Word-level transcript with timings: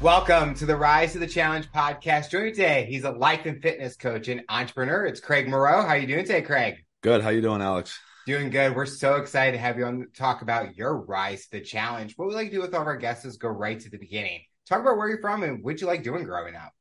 Welcome 0.00 0.54
to 0.54 0.64
the 0.64 0.76
Rise 0.76 1.12
to 1.12 1.18
the 1.18 1.26
Challenge 1.26 1.70
podcast. 1.72 2.30
Joining 2.30 2.54
today, 2.54 2.86
he's 2.88 3.04
a 3.04 3.10
life 3.10 3.44
and 3.44 3.60
fitness 3.60 3.96
coach 3.96 4.28
and 4.28 4.42
entrepreneur. 4.48 5.04
It's 5.04 5.20
Craig 5.20 5.46
Moreau. 5.46 5.82
How 5.82 5.88
are 5.88 5.98
you 5.98 6.06
doing 6.06 6.24
today, 6.24 6.40
Craig? 6.40 6.76
Good. 7.02 7.20
How 7.20 7.28
you 7.28 7.42
doing, 7.42 7.60
Alex? 7.60 8.00
Doing 8.26 8.48
good. 8.48 8.74
We're 8.74 8.86
so 8.86 9.16
excited 9.16 9.52
to 9.52 9.58
have 9.58 9.76
you 9.76 9.84
on 9.84 9.98
to 9.98 10.06
talk 10.06 10.40
about 10.40 10.74
your 10.74 10.96
rise 10.96 11.44
to 11.44 11.50
the 11.50 11.60
challenge. 11.60 12.14
What 12.16 12.28
we 12.28 12.34
like 12.34 12.48
to 12.48 12.54
do 12.54 12.62
with 12.62 12.74
all 12.74 12.80
of 12.80 12.86
our 12.86 12.96
guests 12.96 13.26
is 13.26 13.36
go 13.36 13.48
right 13.48 13.78
to 13.78 13.90
the 13.90 13.98
beginning. 13.98 14.40
Talk 14.66 14.80
about 14.80 14.96
where 14.96 15.06
you're 15.06 15.20
from 15.20 15.42
and 15.42 15.62
what 15.62 15.82
you 15.82 15.86
like 15.86 16.02
doing 16.02 16.24
growing 16.24 16.56
up. 16.56 16.72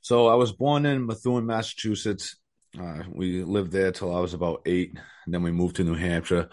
So 0.00 0.26
I 0.26 0.34
was 0.34 0.50
born 0.50 0.84
in 0.84 1.06
Methuen, 1.06 1.46
Massachusetts. 1.46 2.38
Uh, 2.76 3.04
we 3.08 3.44
lived 3.44 3.70
there 3.70 3.92
till 3.92 4.12
I 4.12 4.18
was 4.18 4.34
about 4.34 4.62
eight, 4.66 4.98
and 5.26 5.32
then 5.32 5.44
we 5.44 5.52
moved 5.52 5.76
to 5.76 5.84
New 5.84 5.94
Hampshire. 5.94 6.48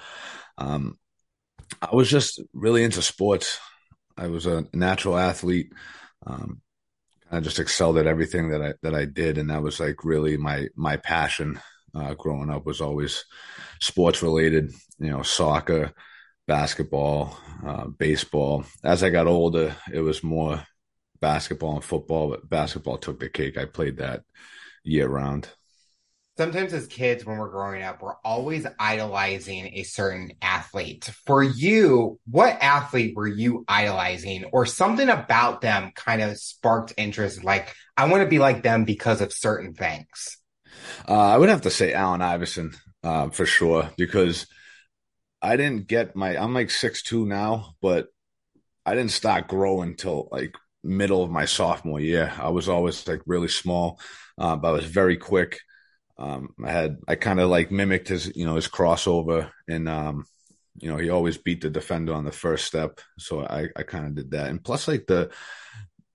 Um, 0.59 0.99
I 1.81 1.95
was 1.95 2.11
just 2.11 2.39
really 2.53 2.83
into 2.83 3.01
sports. 3.01 3.57
I 4.17 4.27
was 4.27 4.45
a 4.45 4.65
natural 4.73 5.17
athlete. 5.17 5.73
Um, 6.25 6.61
I 7.31 7.39
just 7.39 7.59
excelled 7.59 7.97
at 7.97 8.07
everything 8.07 8.49
that 8.49 8.61
I 8.61 8.73
that 8.83 8.95
I 8.95 9.05
did, 9.05 9.37
and 9.37 9.49
that 9.49 9.61
was 9.61 9.79
like 9.79 10.03
really 10.03 10.37
my 10.37 10.67
my 10.75 10.97
passion. 10.97 11.59
Uh, 11.93 12.13
growing 12.13 12.49
up 12.49 12.65
was 12.65 12.81
always 12.81 13.25
sports 13.81 14.21
related. 14.21 14.71
You 14.99 15.09
know, 15.11 15.23
soccer, 15.23 15.93
basketball, 16.47 17.37
uh, 17.65 17.87
baseball. 17.87 18.65
As 18.83 19.03
I 19.03 19.09
got 19.09 19.27
older, 19.27 19.75
it 19.91 20.01
was 20.01 20.23
more 20.23 20.65
basketball 21.19 21.75
and 21.75 21.83
football, 21.83 22.29
but 22.29 22.49
basketball 22.49 22.97
took 22.97 23.19
the 23.19 23.29
cake. 23.29 23.57
I 23.57 23.65
played 23.65 23.97
that 23.97 24.23
year 24.83 25.07
round 25.07 25.49
sometimes 26.37 26.73
as 26.73 26.87
kids 26.87 27.25
when 27.25 27.37
we're 27.37 27.49
growing 27.49 27.81
up 27.81 28.01
we're 28.01 28.17
always 28.23 28.65
idolizing 28.79 29.71
a 29.73 29.83
certain 29.83 30.33
athlete. 30.41 31.09
For 31.25 31.43
you 31.43 32.19
what 32.25 32.57
athlete 32.61 33.15
were 33.15 33.27
you 33.27 33.63
idolizing 33.67 34.45
or 34.51 34.65
something 34.65 35.09
about 35.09 35.61
them 35.61 35.91
kind 35.95 36.21
of 36.21 36.37
sparked 36.37 36.93
interest 36.97 37.43
like 37.43 37.73
i 37.97 38.07
want 38.09 38.23
to 38.23 38.29
be 38.29 38.39
like 38.39 38.63
them 38.63 38.85
because 38.85 39.21
of 39.21 39.33
certain 39.33 39.73
things 39.73 40.37
uh, 41.07 41.13
i 41.13 41.37
would 41.37 41.49
have 41.49 41.61
to 41.61 41.69
say 41.69 41.93
allen 41.93 42.21
iverson 42.21 42.73
uh, 43.03 43.29
for 43.29 43.45
sure 43.45 43.89
because 43.97 44.47
i 45.41 45.55
didn't 45.55 45.87
get 45.87 46.15
my 46.15 46.37
i'm 46.37 46.53
like 46.53 46.69
six 46.69 47.03
two 47.03 47.25
now 47.25 47.75
but 47.81 48.07
i 48.85 48.93
didn't 48.93 49.11
start 49.11 49.47
growing 49.47 49.95
till 49.95 50.27
like 50.31 50.55
middle 50.83 51.23
of 51.23 51.31
my 51.31 51.45
sophomore 51.45 51.99
year. 51.99 52.31
I 52.39 52.49
was 52.49 52.69
always 52.69 53.07
like 53.07 53.21
really 53.25 53.47
small 53.47 53.99
uh, 54.37 54.55
but 54.55 54.67
i 54.69 54.71
was 54.71 54.85
very 54.85 55.17
quick 55.17 55.59
um, 56.17 56.53
I 56.63 56.71
had 56.71 56.97
I 57.07 57.15
kind 57.15 57.39
of 57.39 57.49
like 57.49 57.71
mimicked 57.71 58.07
his 58.07 58.35
you 58.35 58.45
know 58.45 58.55
his 58.55 58.67
crossover 58.67 59.51
and 59.67 59.89
um, 59.89 60.25
you 60.77 60.89
know 60.89 60.97
he 60.97 61.09
always 61.09 61.37
beat 61.37 61.61
the 61.61 61.69
defender 61.69 62.13
on 62.13 62.25
the 62.25 62.31
first 62.31 62.65
step, 62.65 63.01
so 63.19 63.45
I 63.45 63.67
I 63.75 63.83
kind 63.83 64.05
of 64.05 64.15
did 64.15 64.31
that. 64.31 64.49
And 64.49 64.63
plus 64.63 64.87
like 64.87 65.07
the 65.07 65.31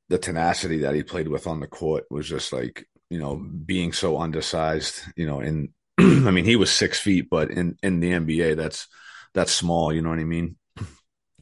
the 0.08 0.18
tenacity 0.18 0.78
that 0.78 0.94
he 0.94 1.02
played 1.02 1.28
with 1.28 1.46
on 1.46 1.60
the 1.60 1.66
court 1.66 2.04
was 2.10 2.28
just 2.28 2.52
like 2.52 2.86
you 3.10 3.18
know 3.18 3.36
being 3.36 3.92
so 3.92 4.18
undersized, 4.18 5.02
you 5.16 5.26
know. 5.26 5.40
And 5.40 5.70
I 5.98 6.30
mean 6.30 6.44
he 6.44 6.56
was 6.56 6.72
six 6.72 6.98
feet, 6.98 7.28
but 7.30 7.50
in 7.50 7.76
in 7.82 8.00
the 8.00 8.12
NBA 8.12 8.56
that's 8.56 8.86
that's 9.34 9.52
small, 9.52 9.92
you 9.92 10.02
know 10.02 10.10
what 10.10 10.18
I 10.18 10.24
mean. 10.24 10.56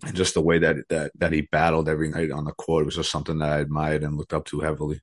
And 0.05 0.15
just 0.15 0.35
the 0.35 0.43
way 0.43 0.59
that 0.61 0.77
that 0.91 1.13
that 1.17 1.33
he 1.33 1.43
battled 1.43 1.89
every 1.89 2.09
night 2.09 2.31
on 2.33 2.45
the 2.45 2.53
court 2.53 2.85
was 2.85 2.97
just 2.97 3.11
something 3.11 3.39
that 3.39 3.51
I 3.51 3.59
admired 3.61 4.03
and 4.03 4.17
looked 4.17 4.35
up 4.35 4.45
to 4.47 4.61
heavily 4.61 5.01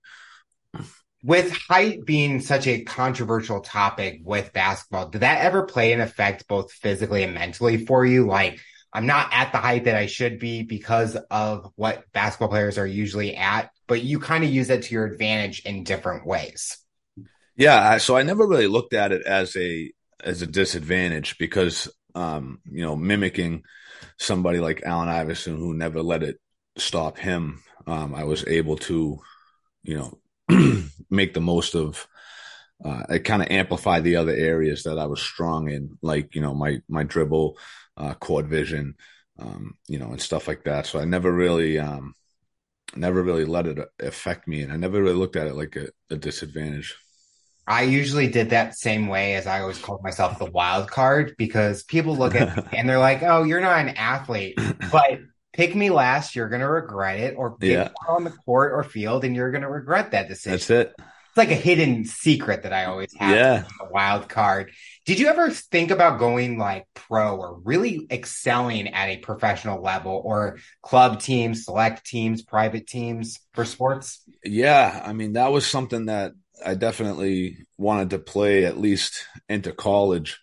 with 1.26 1.52
height 1.52 2.06
being 2.06 2.40
such 2.40 2.68
a 2.68 2.84
controversial 2.84 3.62
topic 3.62 4.22
with 4.23 4.54
basketball, 4.54 5.09
did 5.09 5.22
that 5.22 5.44
ever 5.44 5.64
play 5.64 5.92
an 5.92 6.00
effect 6.00 6.48
both 6.48 6.72
physically 6.72 7.23
and 7.23 7.34
mentally 7.34 7.84
for 7.84 8.06
you? 8.06 8.28
Like, 8.28 8.59
I'm 8.94 9.08
not 9.08 9.30
at 9.34 9.52
the 9.52 9.58
height 9.58 9.86
that 9.86 9.96
I 9.96 10.06
should 10.06 10.38
be 10.38 10.62
because 10.62 11.16
of 11.31 11.72
what 11.76 12.03
basketball 12.14 12.50
players 12.50 12.78
are 12.78 12.86
usually 12.86 13.36
at, 13.36 13.72
but 13.88 14.03
you 14.03 14.20
kind 14.20 14.44
of 14.44 14.52
use 14.52 14.70
it 14.70 14.84
to 14.84 14.94
your 14.94 15.06
advantage 15.06 15.62
in 15.66 15.84
different 15.84 16.28
ways. 16.28 16.78
Yeah, 17.56 17.97
so 17.97 18.16
I 18.16 18.22
never 18.22 18.46
really 18.46 18.68
looked 18.68 18.94
at 18.94 19.12
it 19.12 19.25
as 19.25 19.56
a 19.57 19.92
as 20.24 20.44
a 20.44 20.47
disadvantage 20.47 21.38
because 21.40 21.90
um, 22.13 22.59
you 22.72 22.84
know, 22.84 22.96
mimicking 22.96 23.63
somebody 24.18 24.59
like 24.59 24.84
Allen 24.86 25.09
Iverson 25.09 25.57
who 25.57 25.74
never 25.74 26.03
let 26.03 26.22
it 26.22 26.38
stop 26.78 27.18
him, 27.18 27.63
um, 27.88 28.13
I 28.13 28.25
was 28.25 28.46
able 28.47 28.78
to, 28.78 29.19
you 29.84 29.97
know, 29.97 30.19
make 31.09 31.33
the 31.33 31.41
most 31.41 31.75
of 31.75 32.07
uh, 32.83 33.03
I 33.09 33.17
kind 33.19 33.41
of 33.41 33.50
amplify 33.50 34.00
the 34.01 34.17
other 34.17 34.33
areas 34.33 34.83
that 34.83 35.00
I 35.00 35.06
was 35.06 35.22
strong 35.22 35.69
in, 35.69 35.97
like 36.01 36.35
you 36.35 36.41
know 36.41 36.53
my 36.53 36.81
my 36.89 37.03
dribble, 37.03 37.57
uh, 37.97 38.13
court 38.16 38.45
vision, 38.45 38.95
um, 39.39 39.75
you 39.88 40.00
know, 40.00 40.09
and 40.09 40.22
stuff 40.22 40.47
like 40.47 40.63
that. 40.66 40.85
So 40.85 41.00
I 41.00 41.06
never 41.06 41.31
really, 41.31 41.79
um, 41.79 42.16
never 42.95 43.23
really 43.23 43.45
let 43.45 43.67
it 43.67 43.79
affect 44.00 44.47
me, 44.47 44.61
and 44.61 44.73
I 44.73 44.78
never 44.78 45.01
really 45.01 45.16
looked 45.16 45.35
at 45.35 45.47
it 45.47 45.56
like 45.56 45.75
a, 45.75 45.88
a 46.09 46.17
disadvantage. 46.17 46.95
I 47.67 47.83
usually 47.83 48.27
did 48.27 48.51
that 48.51 48.77
same 48.77 49.07
way 49.07 49.35
as 49.35 49.47
I 49.47 49.62
always 49.62 49.79
called 49.79 50.03
myself 50.03 50.38
the 50.38 50.45
wild 50.45 50.91
card 50.91 51.33
because 51.38 51.83
people 51.83 52.16
look 52.16 52.35
at 52.35 52.73
and 52.73 52.88
they're 52.89 53.00
like, 53.00 53.23
"Oh, 53.23 53.44
you're 53.44 53.62
not 53.62 53.79
an 53.79 53.95
athlete," 53.95 54.59
but 54.91 55.19
pick 55.56 55.74
me 55.74 55.90
last, 55.90 56.36
you're 56.36 56.50
gonna 56.50 56.70
regret 56.70 57.20
it, 57.20 57.36
or 57.38 57.58
pick 57.58 57.72
yeah. 57.72 57.90
on 58.08 58.26
the 58.26 58.30
court 58.30 58.74
or 58.74 58.84
field, 58.84 59.24
and 59.24 59.36
you're 59.36 59.52
gonna 59.52 59.70
regret 59.70 60.12
that 60.12 60.28
decision. 60.28 60.52
That's 60.52 60.70
it. 60.70 60.94
It's 60.98 61.38
like 61.38 61.52
a 61.52 61.56
hidden 61.56 62.06
secret 62.06 62.64
that 62.64 62.74
I 62.74 62.86
always 62.86 63.14
have. 63.18 63.36
Yeah, 63.36 63.64
a 63.82 63.90
wild 63.90 64.28
card. 64.28 64.72
Did 65.06 65.20
you 65.20 65.28
ever 65.28 65.50
think 65.50 65.92
about 65.92 66.20
going 66.20 66.58
like 66.58 66.86
pro 66.94 67.38
or 67.38 67.60
really 67.64 68.06
excelling 68.12 68.90
at 68.90 69.10
a 69.10 69.18
professional 69.18 69.82
level, 69.82 70.22
or 70.24 70.60
club 70.82 71.22
teams, 71.22 71.64
select 71.64 72.06
teams, 72.06 72.44
private 72.44 72.86
teams 72.86 73.40
for 73.54 73.64
sports? 73.64 74.22
Yeah, 74.44 75.02
I 75.06 75.14
mean 75.14 75.34
that 75.34 75.52
was 75.52 75.66
something 75.66 76.08
that 76.08 76.34
I 76.66 76.76
definitely 76.76 77.60
wanted 77.78 78.12
to 78.12 78.20
play 78.20 78.66
at 78.66 78.78
least 78.78 79.26
into 79.48 79.72
college. 79.72 80.40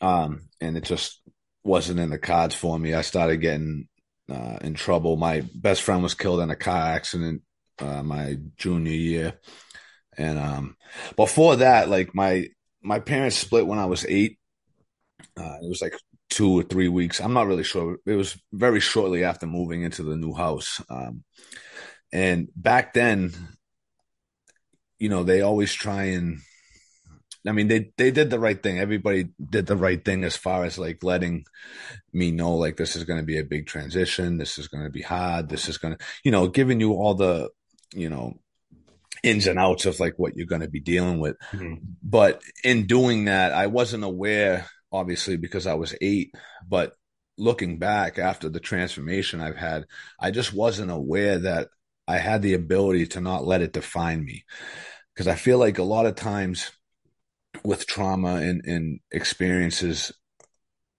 Um, 0.00 0.48
and 0.60 0.76
it 0.76 0.84
just 0.84 1.20
wasn't 1.64 2.00
in 2.00 2.10
the 2.10 2.18
cards 2.18 2.54
for 2.54 2.76
me. 2.78 2.92
I 2.92 3.02
started 3.02 3.36
getting 3.36 3.88
uh, 4.30 4.58
in 4.62 4.74
trouble. 4.74 5.16
My 5.16 5.42
best 5.54 5.82
friend 5.82 6.02
was 6.02 6.14
killed 6.14 6.40
in 6.40 6.50
a 6.50 6.56
car 6.56 6.92
accident 6.92 7.42
uh, 7.78 8.02
my 8.02 8.36
junior 8.56 8.92
year, 8.92 9.40
and 10.16 10.38
um, 10.38 10.76
before 11.16 11.56
that, 11.56 11.88
like 11.88 12.14
my 12.14 12.48
my 12.82 13.00
parents 13.00 13.36
split 13.36 13.66
when 13.66 13.78
I 13.78 13.86
was 13.86 14.04
eight. 14.06 14.38
Uh, 15.36 15.56
it 15.62 15.68
was 15.68 15.80
like 15.80 15.94
two 16.30 16.60
or 16.60 16.62
three 16.62 16.88
weeks. 16.88 17.20
I'm 17.20 17.32
not 17.32 17.46
really 17.46 17.64
sure. 17.64 17.98
It 18.06 18.14
was 18.14 18.38
very 18.52 18.80
shortly 18.80 19.24
after 19.24 19.46
moving 19.46 19.82
into 19.82 20.02
the 20.02 20.16
new 20.16 20.34
house. 20.34 20.82
Um, 20.88 21.24
and 22.12 22.48
back 22.56 22.92
then, 22.92 23.32
you 24.98 25.08
know, 25.08 25.22
they 25.22 25.42
always 25.42 25.72
try 25.72 26.04
and 26.04 26.40
I 27.46 27.52
mean, 27.52 27.68
they 27.68 27.90
they 27.96 28.10
did 28.10 28.30
the 28.30 28.38
right 28.38 28.62
thing. 28.62 28.78
Everybody 28.78 29.28
did 29.44 29.66
the 29.66 29.76
right 29.76 30.02
thing 30.02 30.22
as 30.22 30.36
far 30.36 30.64
as 30.64 30.78
like 30.78 31.02
letting 31.02 31.44
me 32.12 32.30
know 32.30 32.54
like 32.54 32.76
this 32.76 32.94
is 32.94 33.04
going 33.04 33.18
to 33.18 33.26
be 33.26 33.38
a 33.38 33.44
big 33.44 33.66
transition. 33.66 34.38
This 34.38 34.58
is 34.58 34.68
going 34.68 34.84
to 34.84 34.90
be 34.90 35.02
hard. 35.02 35.48
This 35.48 35.68
is 35.68 35.78
going 35.78 35.96
to, 35.96 36.04
you 36.24 36.30
know, 36.30 36.46
giving 36.46 36.78
you 36.78 36.92
all 36.92 37.14
the, 37.14 37.50
you 37.94 38.08
know, 38.08 38.34
ins 39.22 39.46
and 39.46 39.58
outs 39.58 39.86
of 39.86 39.98
like 39.98 40.14
what 40.18 40.36
you're 40.36 40.46
going 40.46 40.60
to 40.60 40.68
be 40.68 40.80
dealing 40.80 41.18
with. 41.18 41.36
Mm-hmm. 41.52 41.84
But 42.02 42.42
in 42.62 42.86
doing 42.86 43.24
that, 43.24 43.52
I 43.52 43.66
wasn't 43.66 44.04
aware, 44.04 44.66
obviously, 44.92 45.36
because 45.36 45.66
I 45.66 45.74
was 45.74 45.94
eight. 46.00 46.32
But 46.68 46.94
looking 47.38 47.78
back 47.78 48.18
after 48.18 48.48
the 48.48 48.60
transformation 48.60 49.40
I've 49.40 49.56
had, 49.56 49.86
I 50.20 50.30
just 50.30 50.52
wasn't 50.52 50.90
aware 50.90 51.38
that 51.40 51.68
I 52.06 52.18
had 52.18 52.42
the 52.42 52.54
ability 52.54 53.06
to 53.08 53.20
not 53.20 53.44
let 53.44 53.62
it 53.62 53.72
define 53.72 54.24
me. 54.24 54.44
Because 55.14 55.28
I 55.28 55.34
feel 55.34 55.58
like 55.58 55.78
a 55.78 55.82
lot 55.82 56.06
of 56.06 56.14
times 56.14 56.70
with 57.64 57.86
trauma 57.86 58.36
and, 58.36 58.64
and 58.64 59.00
experiences, 59.10 60.12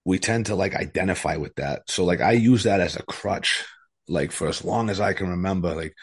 we 0.04 0.18
tend 0.18 0.46
to 0.46 0.54
like 0.54 0.74
identify 0.74 1.36
with 1.36 1.54
that. 1.56 1.82
So 1.88 2.04
like 2.04 2.20
I 2.20 2.32
use 2.32 2.64
that 2.64 2.80
as 2.80 2.96
a 2.96 3.02
crutch, 3.02 3.64
like 4.08 4.32
for 4.32 4.48
as 4.48 4.64
long 4.64 4.90
as 4.90 5.00
I 5.00 5.12
can 5.12 5.28
remember, 5.28 5.74
like, 5.74 5.94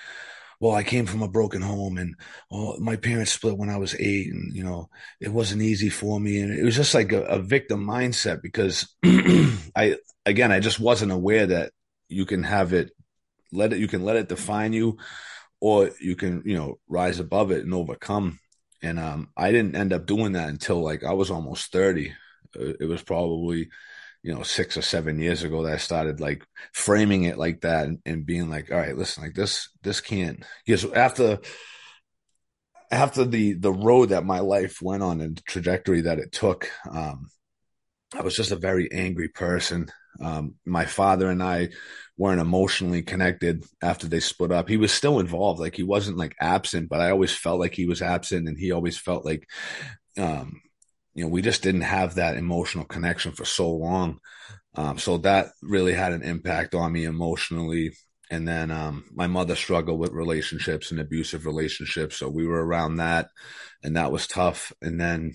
well, 0.60 0.74
I 0.74 0.84
came 0.84 1.08
from 1.08 1.24
a 1.24 1.28
broken 1.28 1.62
home 1.62 1.98
and 1.98 2.16
oh, 2.52 2.78
my 2.80 2.96
parents 2.96 3.34
split 3.34 3.58
when 3.58 3.70
I 3.70 3.78
was 3.78 3.96
eight 4.00 4.32
and, 4.32 4.56
you 4.56 4.64
know, 4.64 4.90
it 5.20 5.30
wasn't 5.30 5.64
easy 5.64 5.90
for 5.90 6.20
me. 6.20 6.40
And 6.40 6.52
it 6.58 6.64
was 6.64 6.76
just 6.76 6.94
like 6.94 7.12
a, 7.12 7.24
a 7.24 7.40
victim 7.40 7.86
mindset 7.86 8.42
because 8.44 8.88
I, 9.04 9.98
again, 10.26 10.52
I 10.52 10.60
just 10.60 10.80
wasn't 10.80 11.12
aware 11.12 11.48
that 11.48 11.72
you 12.10 12.26
can 12.26 12.44
have 12.44 12.74
it, 12.74 12.92
let 13.52 13.74
it, 13.74 13.80
you 13.80 13.88
can 13.88 14.06
let 14.06 14.18
it 14.18 14.30
define 14.30 14.74
you 14.74 14.98
or 15.60 15.90
you 16.00 16.16
can, 16.16 16.44
you 16.46 16.56
know, 16.56 16.80
rise 16.88 17.20
above 17.20 17.52
it 17.52 17.64
and 17.64 17.74
overcome 17.74 18.40
and 18.82 19.00
um, 19.00 19.30
I 19.38 19.52
didn't 19.52 19.76
end 19.76 19.94
up 19.94 20.06
doing 20.06 20.34
that 20.34 20.50
until 20.50 20.82
like 20.82 21.04
I 21.04 21.14
was 21.14 21.32
almost 21.32 21.72
30. 21.72 22.12
Uh, 22.56 22.74
it 22.80 22.88
was 22.88 23.02
probably, 23.02 23.70
you 24.24 24.34
know, 24.34 24.44
six 24.44 24.78
or 24.78 24.82
seven 24.82 25.20
years 25.20 25.44
ago 25.44 25.64
that 25.64 25.74
I 25.74 25.78
started 25.78 26.20
like 26.20 26.46
framing 26.74 27.24
it 27.24 27.38
like 27.38 27.62
that 27.62 27.88
and, 27.88 28.00
and 28.06 28.26
being 28.26 28.50
like, 28.50 28.72
all 28.72 28.78
right, 28.78 28.98
listen, 28.98 29.24
like 29.24 29.36
this, 29.36 29.70
this 29.84 30.02
can't, 30.02 30.44
because 30.66 30.86
after, 30.92 31.40
after 32.90 33.24
the, 33.24 33.54
the 33.54 33.72
road 33.72 34.10
that 34.10 34.26
my 34.26 34.40
life 34.40 34.82
went 34.82 35.04
on 35.04 35.22
and 35.22 35.38
the 35.38 35.42
trajectory 35.44 36.02
that 36.02 36.20
it 36.20 36.32
took, 36.32 36.70
um, 36.92 37.28
I 38.14 38.22
was 38.22 38.36
just 38.36 38.52
a 38.52 38.58
very 38.58 38.92
angry 38.92 39.30
person. 39.30 39.90
Um, 40.20 40.56
my 40.66 40.86
father 40.86 41.30
and 41.30 41.42
I 41.42 41.70
weren't 42.18 42.42
emotionally 42.42 43.02
connected 43.02 43.64
after 43.82 44.08
they 44.08 44.20
split 44.20 44.52
up. 44.52 44.70
He 44.70 44.78
was 44.78 44.92
still 44.92 45.20
involved. 45.20 45.60
Like 45.60 45.76
he 45.76 45.84
wasn't 45.84 46.18
like 46.18 46.36
absent, 46.40 46.90
but 46.90 47.02
I 47.02 47.12
always 47.12 47.34
felt 47.36 47.60
like 47.60 47.74
he 47.74 47.86
was 47.86 48.02
absent 48.02 48.48
and 48.48 48.58
he 48.58 48.72
always 48.72 48.98
felt 48.98 49.26
like, 49.26 49.48
um, 50.18 50.62
you 51.14 51.24
know, 51.24 51.30
we 51.30 51.42
just 51.42 51.64
didn't 51.64 51.82
have 51.82 52.16
that 52.16 52.38
emotional 52.38 52.86
connection 52.86 53.32
for 53.32 53.46
so 53.46 53.72
long. 53.72 54.20
Um, 54.76 54.98
so 54.98 55.18
that 55.18 55.48
really 55.62 55.94
had 55.94 56.14
an 56.14 56.24
impact 56.24 56.76
on 56.76 56.92
me 56.92 57.06
emotionally. 57.06 57.94
And 58.30 58.48
then 58.48 58.72
um, 58.72 59.06
my 59.14 59.28
mother 59.28 59.56
struggled 59.56 60.00
with 60.00 60.12
relationships 60.12 60.92
and 60.92 61.00
abusive 61.00 61.46
relationships. 61.46 62.18
So 62.18 62.30
we 62.30 62.48
were 62.48 62.66
around 62.66 62.98
that 62.98 63.28
and 63.84 63.98
that 63.98 64.12
was 64.12 64.28
tough. 64.28 64.72
And 64.82 65.00
then 65.00 65.34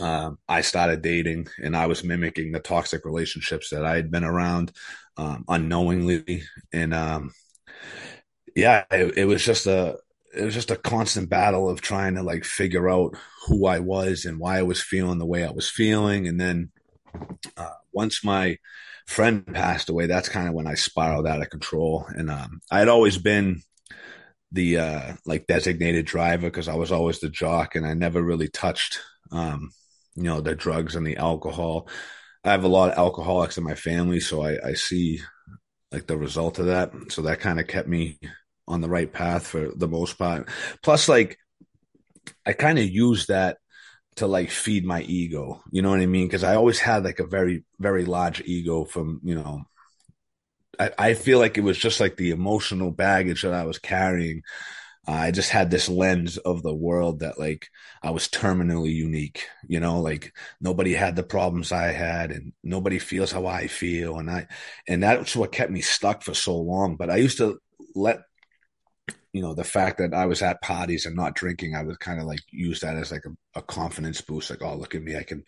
uh, 0.00 0.30
I 0.48 0.60
started 0.60 1.02
dating 1.02 1.48
and 1.62 1.76
I 1.76 1.86
was 1.86 2.04
mimicking 2.04 2.52
the 2.52 2.60
toxic 2.60 3.04
relationships 3.04 3.70
that 3.70 3.84
I 3.84 3.96
had 3.96 4.10
been 4.10 4.24
around 4.24 4.72
um, 5.16 5.44
unknowingly. 5.48 6.44
And 6.72 6.94
um, 6.94 7.32
yeah, 8.54 8.84
it, 8.90 9.18
it, 9.18 9.24
was 9.24 9.44
just 9.44 9.66
a 9.66 9.98
it 10.34 10.44
was 10.44 10.54
just 10.54 10.70
a 10.70 10.76
constant 10.76 11.28
battle 11.28 11.68
of 11.68 11.80
trying 11.80 12.14
to 12.14 12.22
like 12.22 12.44
figure 12.44 12.88
out 12.88 13.16
who 13.46 13.66
I 13.66 13.80
was 13.80 14.24
and 14.24 14.38
why 14.38 14.58
I 14.58 14.62
was 14.62 14.80
feeling 14.80 15.18
the 15.18 15.26
way 15.26 15.44
I 15.44 15.50
was 15.50 15.68
feeling. 15.68 16.26
And 16.28 16.40
then 16.40 16.70
uh, 17.56 17.70
once 17.92 18.24
my 18.24 18.58
friend 19.06 19.46
passed 19.46 19.88
away, 19.88 20.06
that's 20.06 20.28
kind 20.28 20.48
of 20.48 20.54
when 20.54 20.66
I 20.66 20.74
spiraled 20.74 21.26
out 21.26 21.42
of 21.42 21.50
control. 21.50 22.06
And 22.08 22.30
um, 22.30 22.60
I 22.70 22.78
had 22.78 22.88
always 22.88 23.18
been 23.18 23.62
the 24.52 24.78
uh, 24.78 25.12
like 25.26 25.46
designated 25.46 26.06
driver 26.06 26.46
because 26.48 26.68
I 26.68 26.74
was 26.74 26.92
always 26.92 27.20
the 27.20 27.30
jock, 27.30 27.74
and 27.74 27.86
I 27.86 27.94
never 27.94 28.22
really 28.22 28.48
touched 28.48 29.00
um, 29.32 29.70
you 30.14 30.24
know, 30.24 30.40
the 30.40 30.54
drugs 30.54 30.94
and 30.94 31.06
the 31.06 31.16
alcohol. 31.16 31.88
I 32.44 32.50
have 32.50 32.64
a 32.64 32.68
lot 32.68 32.90
of 32.90 32.98
alcoholics 32.98 33.56
in 33.58 33.64
my 33.64 33.74
family, 33.74 34.20
so 34.20 34.42
I, 34.42 34.58
I 34.68 34.74
see 34.74 35.20
like 35.90 36.06
the 36.06 36.16
result 36.16 36.58
of 36.58 36.66
that. 36.66 36.92
So 37.08 37.22
that 37.22 37.40
kind 37.40 37.60
of 37.60 37.66
kept 37.66 37.88
me 37.88 38.18
on 38.66 38.80
the 38.80 38.88
right 38.88 39.12
path 39.12 39.46
for 39.46 39.70
the 39.74 39.88
most 39.88 40.18
part. 40.18 40.48
Plus, 40.82 41.08
like, 41.08 41.38
I 42.46 42.52
kind 42.52 42.78
of 42.78 42.88
use 42.88 43.26
that 43.26 43.58
to 44.16 44.26
like 44.26 44.50
feed 44.50 44.84
my 44.84 45.02
ego. 45.02 45.62
You 45.70 45.82
know 45.82 45.90
what 45.90 46.00
I 46.00 46.06
mean? 46.06 46.26
Because 46.26 46.44
I 46.44 46.54
always 46.54 46.78
had 46.78 47.04
like 47.04 47.18
a 47.18 47.26
very, 47.26 47.64
very 47.78 48.04
large 48.04 48.42
ego 48.42 48.84
from, 48.84 49.20
you 49.22 49.34
know, 49.34 49.62
I, 50.78 50.90
I 50.98 51.14
feel 51.14 51.38
like 51.38 51.58
it 51.58 51.64
was 51.64 51.78
just 51.78 52.00
like 52.00 52.16
the 52.16 52.30
emotional 52.30 52.90
baggage 52.90 53.42
that 53.42 53.54
I 53.54 53.64
was 53.64 53.78
carrying 53.78 54.42
uh, 55.06 55.12
I 55.12 55.30
just 55.32 55.50
had 55.50 55.70
this 55.70 55.88
lens 55.88 56.38
of 56.38 56.62
the 56.62 56.74
world 56.74 57.20
that 57.20 57.38
like 57.38 57.68
I 58.02 58.10
was 58.10 58.28
terminally 58.28 58.94
unique, 58.94 59.46
you 59.66 59.80
know, 59.80 60.00
like 60.00 60.32
nobody 60.60 60.92
had 60.92 61.16
the 61.16 61.24
problems 61.24 61.72
I 61.72 61.86
had 61.86 62.30
and 62.30 62.52
nobody 62.62 63.00
feels 63.00 63.32
how 63.32 63.46
I 63.46 63.66
feel. 63.66 64.18
And 64.18 64.30
I, 64.30 64.46
and 64.86 65.02
that's 65.02 65.34
what 65.34 65.50
kept 65.50 65.72
me 65.72 65.80
stuck 65.80 66.22
for 66.22 66.34
so 66.34 66.56
long. 66.56 66.96
But 66.96 67.10
I 67.10 67.16
used 67.16 67.38
to 67.38 67.58
let, 67.96 68.20
you 69.32 69.42
know, 69.42 69.54
the 69.54 69.64
fact 69.64 69.98
that 69.98 70.14
I 70.14 70.26
was 70.26 70.40
at 70.40 70.62
parties 70.62 71.04
and 71.04 71.16
not 71.16 71.34
drinking, 71.34 71.74
I 71.74 71.82
would 71.82 71.98
kind 71.98 72.20
of 72.20 72.26
like 72.26 72.42
use 72.50 72.80
that 72.80 72.96
as 72.96 73.10
like 73.10 73.24
a, 73.24 73.58
a 73.58 73.62
confidence 73.62 74.20
boost. 74.20 74.50
Like, 74.50 74.62
oh, 74.62 74.76
look 74.76 74.94
at 74.94 75.02
me. 75.02 75.16
I 75.16 75.24
can, 75.24 75.42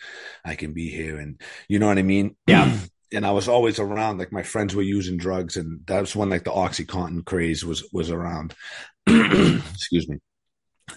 I 0.44 0.56
can 0.56 0.72
be 0.72 0.88
here. 0.88 1.18
And 1.18 1.40
you 1.68 1.78
know 1.78 1.86
what 1.86 1.98
I 1.98 2.02
mean? 2.02 2.34
Yeah. 2.48 2.76
and 3.14 3.26
I 3.26 3.30
was 3.30 3.48
always 3.48 3.78
around. 3.78 4.18
Like 4.18 4.32
my 4.32 4.42
friends 4.42 4.74
were 4.74 4.82
using 4.82 5.16
drugs, 5.16 5.56
and 5.56 5.80
that's 5.86 6.14
when 6.16 6.30
like 6.30 6.44
the 6.44 6.50
OxyContin 6.50 7.24
craze 7.24 7.64
was 7.64 7.88
was 7.92 8.10
around. 8.10 8.54
excuse 9.06 10.08
me. 10.08 10.18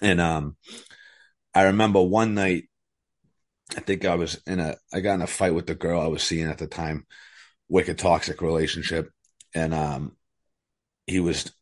And 0.02 0.20
um, 0.20 0.56
I 1.54 1.64
remember 1.64 2.02
one 2.02 2.34
night, 2.34 2.64
I 3.76 3.80
think 3.80 4.04
I 4.04 4.16
was 4.16 4.40
in 4.46 4.60
a, 4.60 4.76
I 4.92 5.00
got 5.00 5.14
in 5.14 5.22
a 5.22 5.26
fight 5.26 5.54
with 5.54 5.66
the 5.66 5.74
girl 5.74 6.00
I 6.00 6.06
was 6.06 6.22
seeing 6.22 6.46
at 6.46 6.58
the 6.58 6.66
time, 6.66 7.06
wicked 7.68 7.98
toxic 7.98 8.42
relationship, 8.42 9.10
and 9.54 9.72
um, 9.72 10.16
he 11.06 11.20
was 11.20 11.52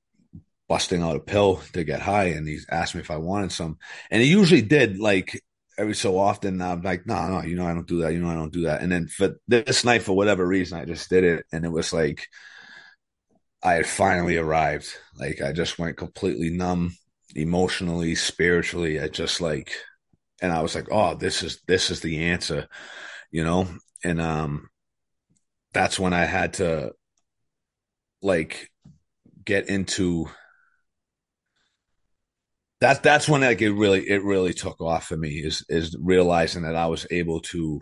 busting 0.69 1.03
out 1.03 1.17
a 1.17 1.20
pill 1.20 1.62
to 1.73 1.85
get 1.85 2.00
high, 2.00 2.26
and 2.26 2.49
he 2.49 2.58
asked 2.70 2.94
me 2.94 3.00
if 3.00 3.11
I 3.11 3.19
wanted 3.19 3.53
some, 3.53 3.79
and 4.11 4.23
he 4.23 4.29
usually 4.29 4.62
did 4.62 4.99
like 4.99 5.41
every 5.78 5.94
so 5.94 6.19
often. 6.19 6.61
I'm 6.62 6.82
like, 6.82 7.06
no, 7.06 7.28
no, 7.28 7.43
you 7.43 7.56
know, 7.56 7.67
I 7.67 7.75
don't 7.75 7.87
do 7.87 8.00
that. 8.02 8.12
You 8.12 8.20
know, 8.20 8.31
I 8.31 8.34
don't 8.34 8.52
do 8.52 8.62
that. 8.62 8.82
And 8.82 8.90
then 8.90 9.08
for 9.08 9.37
this 9.49 9.84
night, 9.84 10.02
for 10.02 10.17
whatever 10.17 10.46
reason, 10.46 10.78
I 10.78 10.84
just 10.84 11.11
did 11.11 11.25
it, 11.25 11.44
and 11.52 11.64
it 11.64 11.70
was 11.70 11.93
like 11.93 12.28
I 13.62 13.75
had 13.75 13.87
finally 13.87 14.37
arrived. 14.37 14.88
Like 15.19 15.40
I 15.40 15.52
just 15.52 15.78
went 15.78 15.96
completely 15.96 16.50
numb 16.50 16.96
emotionally, 17.34 18.14
spiritually. 18.14 19.00
I 19.00 19.08
just 19.08 19.40
like 19.40 19.73
and 20.43 20.52
I 20.52 20.62
was 20.62 20.75
like, 20.75 20.88
"Oh, 20.90 21.14
this 21.14 21.43
is 21.43 21.61
this 21.67 21.90
is 21.90 22.00
the 22.00 22.25
answer." 22.25 22.69
You 23.31 23.44
know? 23.44 23.69
And 24.05 24.20
um 24.20 24.69
that's 25.72 25.99
when 25.99 26.12
I 26.12 26.25
had 26.25 26.55
to 26.55 26.93
like 28.22 28.70
get 29.44 29.69
into 29.69 30.29
that's 32.81 33.00
that's 33.00 33.28
when 33.28 33.40
like 33.40 33.62
it 33.62 33.73
really 33.73 34.08
it 34.08 34.23
really 34.23 34.52
took 34.52 34.81
off 34.81 35.06
for 35.06 35.17
me 35.17 35.31
is 35.31 35.64
is 35.69 35.96
realizing 36.00 36.62
that 36.62 36.76
I 36.76 36.87
was 36.87 37.06
able 37.11 37.40
to 37.40 37.81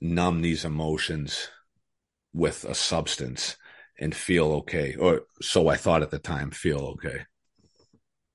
numb 0.00 0.42
these 0.42 0.64
emotions 0.64 1.48
with 2.32 2.64
a 2.64 2.74
substance 2.74 3.56
and 3.98 4.14
feel 4.14 4.52
okay, 4.52 4.94
or 4.94 5.22
so 5.40 5.68
I 5.68 5.76
thought 5.76 6.02
at 6.02 6.10
the 6.10 6.20
time, 6.20 6.50
feel 6.50 6.78
okay. 6.96 7.24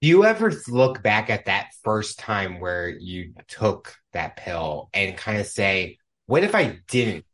Do 0.01 0.09
you 0.09 0.25
ever 0.25 0.51
look 0.67 1.01
back 1.01 1.29
at 1.29 1.45
that 1.45 1.69
first 1.83 2.19
time 2.19 2.59
where 2.59 2.89
you 2.89 3.33
took 3.47 3.95
that 4.11 4.35
pill 4.35 4.89
and 4.93 5.15
kind 5.15 5.39
of 5.39 5.47
say, 5.47 5.97
what 6.25 6.43
if 6.43 6.53
I 6.53 6.79
didn't 6.89 7.25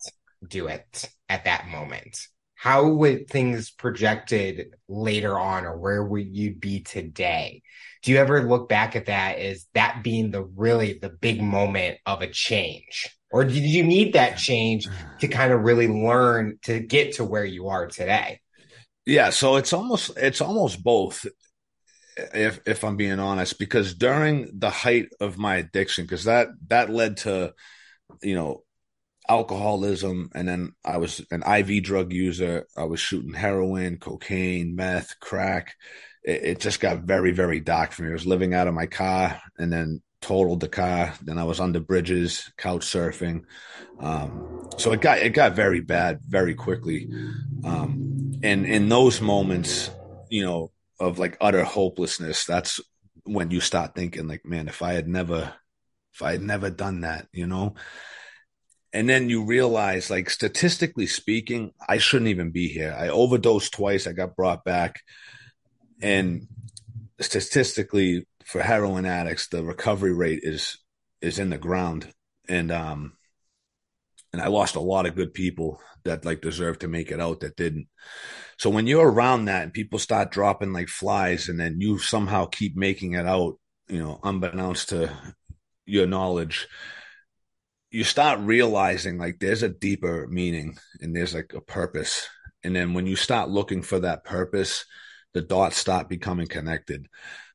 do 0.48 0.68
it 0.68 1.10
at 1.28 1.46
that 1.46 1.68
moment? 1.68 2.20
How 2.54 2.88
would 2.88 3.28
things 3.28 3.72
projected 3.72 4.76
later 4.88 5.40
on, 5.40 5.66
or 5.66 5.78
where 5.80 6.04
would 6.04 6.36
you 6.36 6.54
be 6.54 6.82
today? 6.82 7.64
Do 8.02 8.12
you 8.12 8.18
ever 8.18 8.48
look 8.48 8.70
back 8.70 8.96
at 8.96 9.08
that 9.08 9.40
as 9.40 9.66
that 9.74 10.02
being 10.04 10.32
the 10.32 10.44
really 10.44 11.00
the 11.00 11.10
big 11.10 11.42
moment 11.42 11.98
of 12.06 12.22
a 12.22 12.28
change? 12.28 13.16
Or 13.32 13.44
did 13.44 13.64
you 13.64 13.84
need 13.84 14.14
that 14.14 14.38
change 14.38 14.88
mm-hmm. 14.88 15.18
to 15.20 15.28
kind 15.28 15.54
of 15.54 15.62
really 15.62 15.88
learn 15.88 16.58
to 16.64 16.80
get 16.80 17.16
to 17.16 17.26
where 17.26 17.46
you 17.46 17.68
are 17.68 17.88
today? 17.88 18.40
Yeah, 19.06 19.30
so 19.32 19.56
it's 19.56 19.74
almost 19.74 20.12
it's 20.18 20.42
almost 20.42 20.84
both 20.84 21.26
if 22.34 22.60
if 22.66 22.84
I'm 22.84 22.98
being 22.98 23.20
honest 23.20 23.60
because 23.60 23.94
during 23.94 24.50
the 24.54 24.70
height 24.70 25.08
of 25.20 25.38
my 25.38 25.58
addiction 25.58 26.06
cuz 26.06 26.26
that 26.26 26.50
that 26.68 26.90
led 26.90 27.18
to 27.18 27.54
you 28.22 28.36
know 28.36 28.64
alcoholism 29.30 30.30
and 30.34 30.48
then 30.48 30.74
I 30.84 30.98
was 30.98 31.26
an 31.32 31.44
IV 31.44 31.84
drug 31.84 32.12
user, 32.12 32.66
I 32.76 32.86
was 32.86 33.00
shooting 33.00 33.34
heroin, 33.34 33.98
cocaine, 33.98 34.76
meth, 34.76 35.20
crack. 35.20 35.76
It, 36.24 36.44
it 36.44 36.60
just 36.60 36.80
got 36.80 37.00
very 37.00 37.32
very 37.32 37.60
dark 37.60 37.92
for 37.92 38.04
me. 38.04 38.10
I 38.10 38.14
was 38.14 38.26
living 38.26 38.54
out 38.54 38.68
of 38.68 38.74
my 38.74 38.86
car 38.86 39.42
and 39.58 39.72
then 39.72 40.02
totaled 40.22 40.60
the 40.60 40.70
car. 40.70 41.14
Then 41.22 41.38
I 41.38 41.44
was 41.44 41.60
under 41.60 41.80
bridges, 41.80 42.52
couch 42.58 42.82
surfing. 42.82 43.44
Um, 44.00 44.70
so 44.78 44.92
it 44.92 45.02
got 45.02 45.20
it 45.20 45.30
got 45.30 45.54
very 45.56 45.82
bad 45.82 46.20
very 46.28 46.56
quickly. 46.56 47.10
Um, 47.64 48.40
and 48.44 48.66
in 48.66 48.90
those 48.90 49.22
moments, 49.22 49.90
you 50.30 50.46
know, 50.46 50.72
of 51.00 51.20
like 51.20 51.38
utter 51.42 51.64
hopelessness, 51.64 52.46
that's 52.46 52.80
when 53.24 53.52
you 53.52 53.60
start 53.60 53.96
thinking 53.96 54.28
like, 54.28 54.46
man, 54.46 54.68
if 54.68 54.82
I 54.82 54.94
had 54.94 55.08
never, 55.08 55.54
if 56.14 56.22
I 56.22 56.32
had 56.32 56.42
never 56.42 56.70
done 56.70 57.02
that, 57.02 57.28
you 57.32 57.48
know. 57.48 57.76
And 58.92 59.08
then 59.08 59.30
you 59.30 59.46
realize, 59.46 60.10
like 60.10 60.30
statistically 60.30 61.06
speaking, 61.06 61.72
I 61.88 62.00
shouldn't 62.00 62.30
even 62.30 62.50
be 62.50 62.68
here. 62.68 62.96
I 62.98 63.10
overdosed 63.10 63.74
twice. 63.74 64.08
I 64.08 64.14
got 64.14 64.36
brought 64.36 64.64
back, 64.64 65.02
and 66.02 66.48
statistically, 67.20 68.26
for 68.46 68.62
heroin 68.62 69.06
addicts, 69.06 69.48
the 69.48 69.64
recovery 69.64 70.14
rate 70.14 70.40
is 70.44 70.78
is 71.22 71.40
in 71.40 71.50
the 71.50 71.58
ground, 71.58 72.12
and 72.48 72.72
um, 72.72 73.14
and 74.34 74.42
I 74.42 74.48
lost 74.48 74.76
a 74.76 74.82
lot 74.82 75.06
of 75.06 75.16
good 75.16 75.34
people 75.34 75.80
that 76.06 76.26
like 76.26 76.42
deserved 76.42 76.82
to 76.82 76.88
make 76.88 77.12
it 77.12 77.20
out 77.20 77.42
that 77.42 77.56
didn't. 77.56 77.88
So 78.58 78.70
when 78.70 78.88
you're 78.88 79.10
around 79.10 79.46
that 79.46 79.64
and 79.64 79.74
people 79.74 80.00
start 80.00 80.32
dropping 80.32 80.74
like 80.74 80.90
flies, 80.90 81.50
and 81.50 81.60
then 81.60 81.80
you 81.80 81.98
somehow 81.98 82.46
keep 82.46 82.76
making 82.76 83.14
it 83.14 83.26
out, 83.26 83.60
you 83.88 84.00
know, 84.00 84.20
unbeknownst 84.24 84.90
to 84.90 85.12
your 85.86 86.08
knowledge, 86.08 86.68
you 87.92 88.04
start 88.04 88.40
realizing 88.40 89.18
like 89.18 89.40
there's 89.40 89.64
a 89.64 89.70
deeper 89.70 90.28
meaning 90.28 90.78
and 91.02 91.16
there's 91.16 91.34
like 91.34 91.54
a 91.56 91.62
purpose. 91.62 92.28
And 92.64 92.76
then 92.76 92.94
when 92.94 93.08
you 93.08 93.16
start 93.16 93.50
looking 93.50 93.82
for 93.82 94.00
that 94.02 94.24
purpose, 94.26 94.86
the 95.34 95.42
dots 95.42 95.78
start 95.78 96.10
becoming 96.10 96.48
connected. 96.48 97.08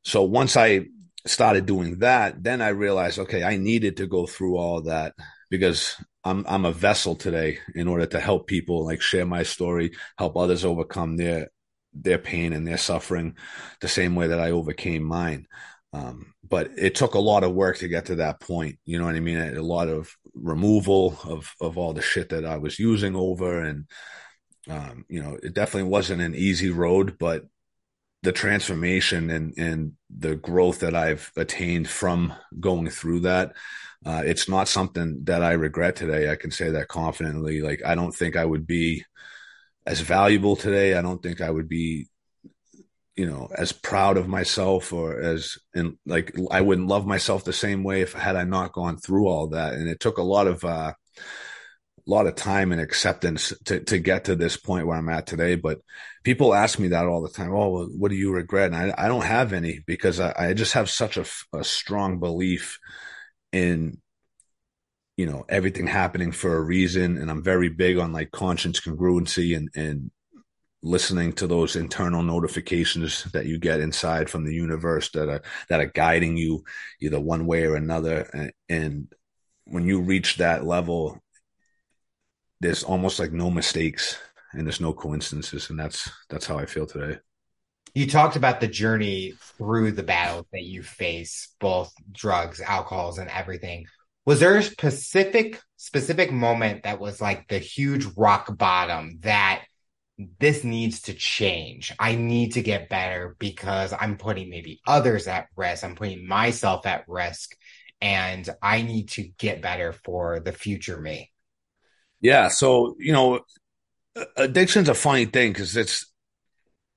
So 0.04 0.22
once 0.22 0.56
I 0.56 0.86
started 1.26 1.66
doing 1.66 1.98
that, 2.00 2.42
then 2.42 2.60
I 2.60 2.68
realized, 2.68 3.18
okay, 3.18 3.42
I 3.42 3.56
needed 3.56 3.96
to 3.98 4.06
go 4.06 4.26
through 4.26 4.56
all 4.56 4.82
that 4.82 5.14
because 5.50 5.96
I'm 6.24 6.44
I'm 6.48 6.64
a 6.64 6.72
vessel 6.72 7.16
today 7.16 7.58
in 7.74 7.88
order 7.88 8.06
to 8.06 8.20
help 8.20 8.46
people 8.46 8.84
like 8.84 9.00
share 9.00 9.26
my 9.26 9.42
story, 9.42 9.92
help 10.18 10.36
others 10.36 10.64
overcome 10.64 11.16
their 11.16 11.48
their 11.92 12.18
pain 12.18 12.52
and 12.52 12.66
their 12.66 12.78
suffering 12.78 13.36
the 13.80 13.88
same 13.88 14.14
way 14.14 14.28
that 14.28 14.40
I 14.40 14.50
overcame 14.50 15.02
mine. 15.04 15.46
Um, 15.92 16.34
but 16.48 16.70
it 16.76 16.94
took 16.94 17.14
a 17.14 17.20
lot 17.20 17.44
of 17.44 17.54
work 17.54 17.78
to 17.78 17.88
get 17.88 18.06
to 18.06 18.16
that 18.16 18.40
point. 18.40 18.78
You 18.84 18.98
know 18.98 19.04
what 19.04 19.14
I 19.14 19.20
mean? 19.20 19.38
A 19.38 19.62
lot 19.62 19.88
of 19.88 20.14
removal 20.34 21.18
of 21.24 21.52
of 21.60 21.78
all 21.78 21.92
the 21.92 22.02
shit 22.02 22.30
that 22.30 22.44
I 22.44 22.56
was 22.58 22.78
using 22.78 23.16
over 23.16 23.60
and 23.60 23.86
Um, 24.68 25.04
you 25.08 25.22
know, 25.22 25.38
it 25.42 25.54
definitely 25.54 25.90
wasn't 25.90 26.22
an 26.22 26.34
easy 26.34 26.70
road, 26.70 27.16
but 27.18 27.44
the 28.24 28.32
transformation 28.32 29.30
and 29.30 29.54
and 29.58 29.92
the 30.16 30.34
growth 30.34 30.80
that 30.80 30.94
I've 30.94 31.30
attained 31.36 31.88
from 31.88 32.32
going 32.58 32.88
through 32.88 33.20
that, 33.20 33.52
uh, 34.06 34.22
it's 34.24 34.48
not 34.48 34.66
something 34.66 35.20
that 35.24 35.42
I 35.42 35.52
regret 35.52 35.96
today. 35.96 36.30
I 36.30 36.36
can 36.36 36.50
say 36.50 36.70
that 36.70 36.88
confidently. 36.88 37.60
Like 37.60 37.82
I 37.84 37.94
don't 37.94 38.14
think 38.14 38.36
I 38.36 38.44
would 38.44 38.66
be 38.66 39.04
as 39.86 40.00
valuable 40.00 40.56
today. 40.56 40.94
I 40.94 41.02
don't 41.02 41.22
think 41.22 41.40
I 41.42 41.50
would 41.50 41.68
be 41.68 42.08
you 43.14 43.26
know 43.26 43.48
as 43.56 43.72
proud 43.72 44.16
of 44.16 44.26
myself 44.26 44.92
or 44.92 45.20
as 45.20 45.58
and 45.74 45.98
like 46.06 46.34
I 46.50 46.62
wouldn't 46.62 46.88
love 46.88 47.06
myself 47.06 47.44
the 47.44 47.52
same 47.52 47.84
way 47.84 48.00
if 48.00 48.14
had 48.14 48.36
I 48.36 48.44
not 48.44 48.72
gone 48.72 48.96
through 48.96 49.28
all 49.28 49.48
that 49.48 49.74
and 49.74 49.88
it 49.88 50.00
took 50.00 50.18
a 50.18 50.22
lot 50.22 50.46
of 50.46 50.64
uh 50.64 50.94
a 52.06 52.10
lot 52.10 52.26
of 52.26 52.34
time 52.34 52.72
and 52.72 52.80
acceptance 52.80 53.52
to 53.64 53.80
to 53.80 53.98
get 53.98 54.24
to 54.24 54.36
this 54.36 54.56
point 54.56 54.86
where 54.86 54.96
I'm 54.96 55.08
at 55.08 55.26
today 55.26 55.54
but 55.54 55.80
people 56.24 56.54
ask 56.54 56.78
me 56.78 56.88
that 56.88 57.06
all 57.06 57.22
the 57.22 57.28
time. 57.28 57.54
Oh 57.54 57.68
well, 57.68 57.88
what 57.96 58.10
do 58.10 58.16
you 58.16 58.32
regret? 58.32 58.72
And 58.72 58.76
I, 58.76 58.94
I 58.96 59.08
don't 59.08 59.24
have 59.24 59.52
any 59.52 59.80
because 59.86 60.18
I, 60.18 60.34
I 60.36 60.54
just 60.54 60.72
have 60.72 60.90
such 60.90 61.16
a, 61.16 61.26
a 61.52 61.62
strong 61.62 62.18
belief 62.18 62.78
in 63.52 64.00
you 65.16 65.26
know 65.26 65.44
everything 65.48 65.86
happening 65.86 66.32
for 66.32 66.56
a 66.56 66.62
reason. 66.62 67.18
And 67.18 67.30
i'm 67.30 67.44
very 67.44 67.68
big 67.68 67.98
on 67.98 68.12
like 68.12 68.32
conscience 68.32 68.80
congruency 68.80 69.56
and 69.56 69.68
and 69.76 70.10
listening 70.82 71.32
to 71.32 71.46
those 71.46 71.76
internal 71.76 72.22
notifications 72.22 73.24
that 73.32 73.46
you 73.46 73.58
get 73.58 73.80
inside 73.80 74.28
from 74.28 74.44
the 74.44 74.54
universe 74.54 75.10
that 75.12 75.28
are 75.28 75.42
that 75.68 75.80
are 75.80 75.86
guiding 75.86 76.36
you 76.36 76.64
either 77.00 77.20
one 77.20 77.46
way 77.46 77.64
or 77.64 77.76
another. 77.76 78.28
And, 78.32 78.52
and 78.68 79.12
when 79.64 79.86
you 79.86 80.00
reach 80.00 80.36
that 80.38 80.64
level 80.64 81.22
there's 82.64 82.82
almost 82.82 83.18
like 83.18 83.32
no 83.32 83.50
mistakes 83.50 84.18
and 84.52 84.66
there's 84.66 84.80
no 84.80 84.92
coincidences 84.92 85.70
and 85.70 85.78
that's 85.78 86.10
that's 86.28 86.46
how 86.46 86.58
i 86.58 86.66
feel 86.66 86.86
today 86.86 87.18
you 87.94 88.08
talked 88.08 88.36
about 88.36 88.60
the 88.60 88.66
journey 88.66 89.34
through 89.56 89.92
the 89.92 90.02
battles 90.02 90.46
that 90.52 90.64
you 90.64 90.82
face 90.82 91.54
both 91.60 91.92
drugs 92.10 92.60
alcohols 92.60 93.18
and 93.18 93.30
everything 93.30 93.86
was 94.24 94.40
there 94.40 94.56
a 94.56 94.62
specific 94.62 95.60
specific 95.76 96.32
moment 96.32 96.84
that 96.84 96.98
was 96.98 97.20
like 97.20 97.46
the 97.48 97.58
huge 97.58 98.06
rock 98.16 98.56
bottom 98.56 99.18
that 99.20 99.64
this 100.38 100.62
needs 100.62 101.02
to 101.02 101.12
change. 101.14 101.92
I 101.98 102.14
need 102.14 102.52
to 102.52 102.62
get 102.62 102.88
better 102.88 103.34
because 103.38 103.92
I'm 103.92 104.16
putting 104.16 104.48
maybe 104.48 104.80
others 104.86 105.26
at 105.26 105.48
risk. 105.56 105.84
I'm 105.84 105.96
putting 105.96 106.26
myself 106.26 106.86
at 106.86 107.04
risk 107.08 107.56
and 108.00 108.48
I 108.62 108.82
need 108.82 109.08
to 109.10 109.24
get 109.38 109.60
better 109.60 109.92
for 109.92 110.38
the 110.40 110.52
future 110.52 111.00
me. 111.00 111.32
Yeah. 112.24 112.48
So, 112.48 112.96
you 112.98 113.12
know, 113.12 113.40
addiction's 114.34 114.88
a 114.88 114.94
funny 114.94 115.26
thing 115.26 115.52
because 115.52 115.76
it's, 115.76 116.10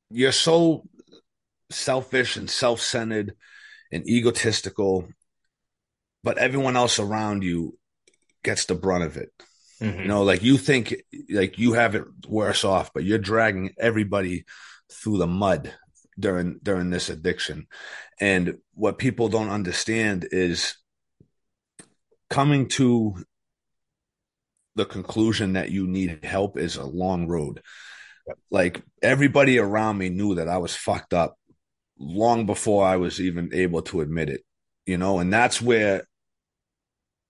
you're 0.10 0.32
so 0.32 0.88
selfish 1.70 2.38
and 2.38 2.50
self 2.50 2.80
centered 2.80 3.36
and 3.92 4.08
egotistical, 4.08 5.10
but 6.24 6.38
everyone 6.38 6.78
else 6.78 6.98
around 6.98 7.44
you 7.44 7.78
gets 8.42 8.66
the 8.66 8.76
brunt 8.76 9.04
of 9.04 9.18
it. 9.18 9.34
Mm-hmm. 9.82 10.00
You 10.00 10.08
know, 10.08 10.24
like 10.24 10.44
you 10.44 10.58
think 10.58 10.96
like 11.30 11.60
you 11.60 11.74
have 11.74 11.96
it 11.96 12.06
worse 12.26 12.64
off, 12.64 12.94
but 12.94 13.04
you're 13.04 13.18
dragging 13.18 13.74
everybody 13.78 14.46
through 14.90 15.18
the 15.18 15.28
mud 15.28 15.74
during 16.18 16.62
during 16.64 16.90
this 16.90 17.10
addiction. 17.10 17.68
And 18.22 18.60
what 18.76 18.98
people 18.98 19.28
don't 19.28 19.50
understand 19.50 20.26
is 20.32 20.78
coming 22.30 22.70
to 22.70 23.18
the 24.78 24.86
conclusion 24.86 25.54
that 25.54 25.72
you 25.72 25.88
need 25.88 26.24
help 26.24 26.58
is 26.58 26.78
a 26.78 26.86
long 26.86 27.28
road. 27.28 27.62
Like 28.52 28.84
everybody 29.02 29.58
around 29.58 29.98
me 29.98 30.10
knew 30.10 30.36
that 30.36 30.48
I 30.48 30.58
was 30.60 30.76
fucked 30.76 31.14
up 31.14 31.36
long 31.98 32.46
before 32.46 32.86
I 32.86 32.98
was 32.98 33.20
even 33.20 33.50
able 33.54 33.82
to 33.84 34.02
admit 34.02 34.30
it, 34.30 34.42
you 34.86 34.98
know, 34.98 35.20
and 35.20 35.34
that's 35.34 35.62
where 35.62 36.04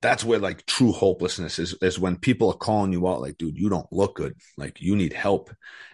that's 0.01 0.23
where 0.23 0.39
like 0.39 0.63
true 0.65 0.91
hopelessness 0.91 1.57
is 1.57 1.73
is 1.81 1.97
when 1.97 2.17
people 2.17 2.51
are 2.51 2.57
calling 2.57 2.93
you 2.93 3.07
out 3.07 3.19
like 3.21 3.37
dude 3.37 3.57
you 3.57 3.69
don't 3.69 3.91
look 3.91 4.15
good. 4.15 4.35
Like 4.57 4.81
you 4.81 4.95
need 4.95 5.13
help. 5.13 5.49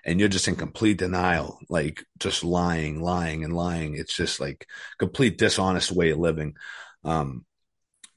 And 0.06 0.20
you're 0.20 0.30
just 0.30 0.48
in 0.48 0.56
complete 0.56 0.98
denial 0.98 1.60
like 1.70 2.04
just 2.20 2.44
lying 2.44 3.02
lying 3.02 3.44
and 3.44 3.56
lying. 3.56 3.96
It's 3.96 4.16
just 4.16 4.40
like 4.40 4.68
complete 4.98 5.38
dishonest 5.38 5.92
way 5.92 6.10
of 6.10 6.20
living. 6.20 6.56
Um 7.04 7.46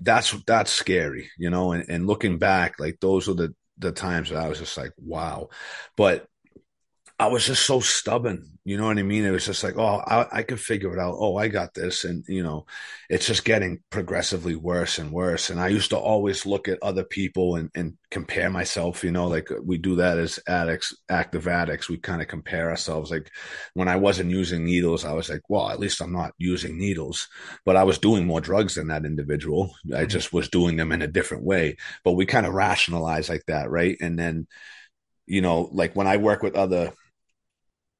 that's 0.00 0.32
that's 0.44 0.70
scary 0.70 1.30
you 1.38 1.50
know 1.50 1.72
and, 1.72 1.88
and 1.88 2.06
looking 2.06 2.38
back 2.38 2.78
like 2.78 2.98
those 3.00 3.28
are 3.28 3.34
the 3.34 3.54
the 3.78 3.92
times 3.92 4.30
that 4.30 4.38
i 4.38 4.48
was 4.48 4.58
just 4.58 4.76
like 4.76 4.92
wow. 4.98 5.48
But 5.96 6.26
I 7.18 7.28
was 7.28 7.46
just 7.46 7.64
so 7.64 7.80
stubborn. 7.80 8.58
You 8.64 8.76
know 8.76 8.86
what 8.86 8.98
I 8.98 9.02
mean? 9.02 9.24
It 9.24 9.30
was 9.30 9.46
just 9.46 9.64
like, 9.64 9.78
oh, 9.78 10.02
I, 10.06 10.26
I 10.38 10.42
could 10.42 10.60
figure 10.60 10.92
it 10.92 10.98
out. 10.98 11.14
Oh, 11.16 11.36
I 11.38 11.48
got 11.48 11.72
this. 11.72 12.04
And, 12.04 12.24
you 12.28 12.42
know, 12.42 12.66
it's 13.08 13.26
just 13.26 13.44
getting 13.44 13.80
progressively 13.88 14.54
worse 14.54 14.98
and 14.98 15.10
worse. 15.10 15.48
And 15.48 15.58
I 15.58 15.68
used 15.68 15.90
to 15.90 15.96
always 15.96 16.44
look 16.44 16.68
at 16.68 16.82
other 16.82 17.04
people 17.04 17.56
and, 17.56 17.70
and 17.74 17.96
compare 18.10 18.50
myself, 18.50 19.02
you 19.02 19.12
know, 19.12 19.28
like 19.28 19.48
we 19.64 19.78
do 19.78 19.96
that 19.96 20.18
as 20.18 20.38
addicts, 20.46 20.94
active 21.08 21.48
addicts. 21.48 21.88
We 21.88 21.96
kind 21.96 22.20
of 22.20 22.28
compare 22.28 22.68
ourselves. 22.68 23.10
Like 23.10 23.30
when 23.72 23.88
I 23.88 23.96
wasn't 23.96 24.30
using 24.30 24.66
needles, 24.66 25.06
I 25.06 25.14
was 25.14 25.30
like, 25.30 25.42
well, 25.48 25.70
at 25.70 25.80
least 25.80 26.02
I'm 26.02 26.12
not 26.12 26.34
using 26.36 26.76
needles, 26.76 27.28
but 27.64 27.76
I 27.76 27.84
was 27.84 27.98
doing 27.98 28.26
more 28.26 28.42
drugs 28.42 28.74
than 28.74 28.88
that 28.88 29.06
individual. 29.06 29.74
I 29.86 30.00
mm-hmm. 30.00 30.08
just 30.08 30.34
was 30.34 30.50
doing 30.50 30.76
them 30.76 30.92
in 30.92 31.00
a 31.00 31.06
different 31.06 31.44
way. 31.44 31.78
But 32.04 32.12
we 32.12 32.26
kind 32.26 32.44
of 32.44 32.52
rationalize 32.52 33.30
like 33.30 33.46
that. 33.46 33.70
Right. 33.70 33.96
And 34.02 34.18
then, 34.18 34.48
you 35.24 35.40
know, 35.40 35.70
like 35.72 35.96
when 35.96 36.06
I 36.06 36.18
work 36.18 36.42
with 36.42 36.56
other 36.56 36.92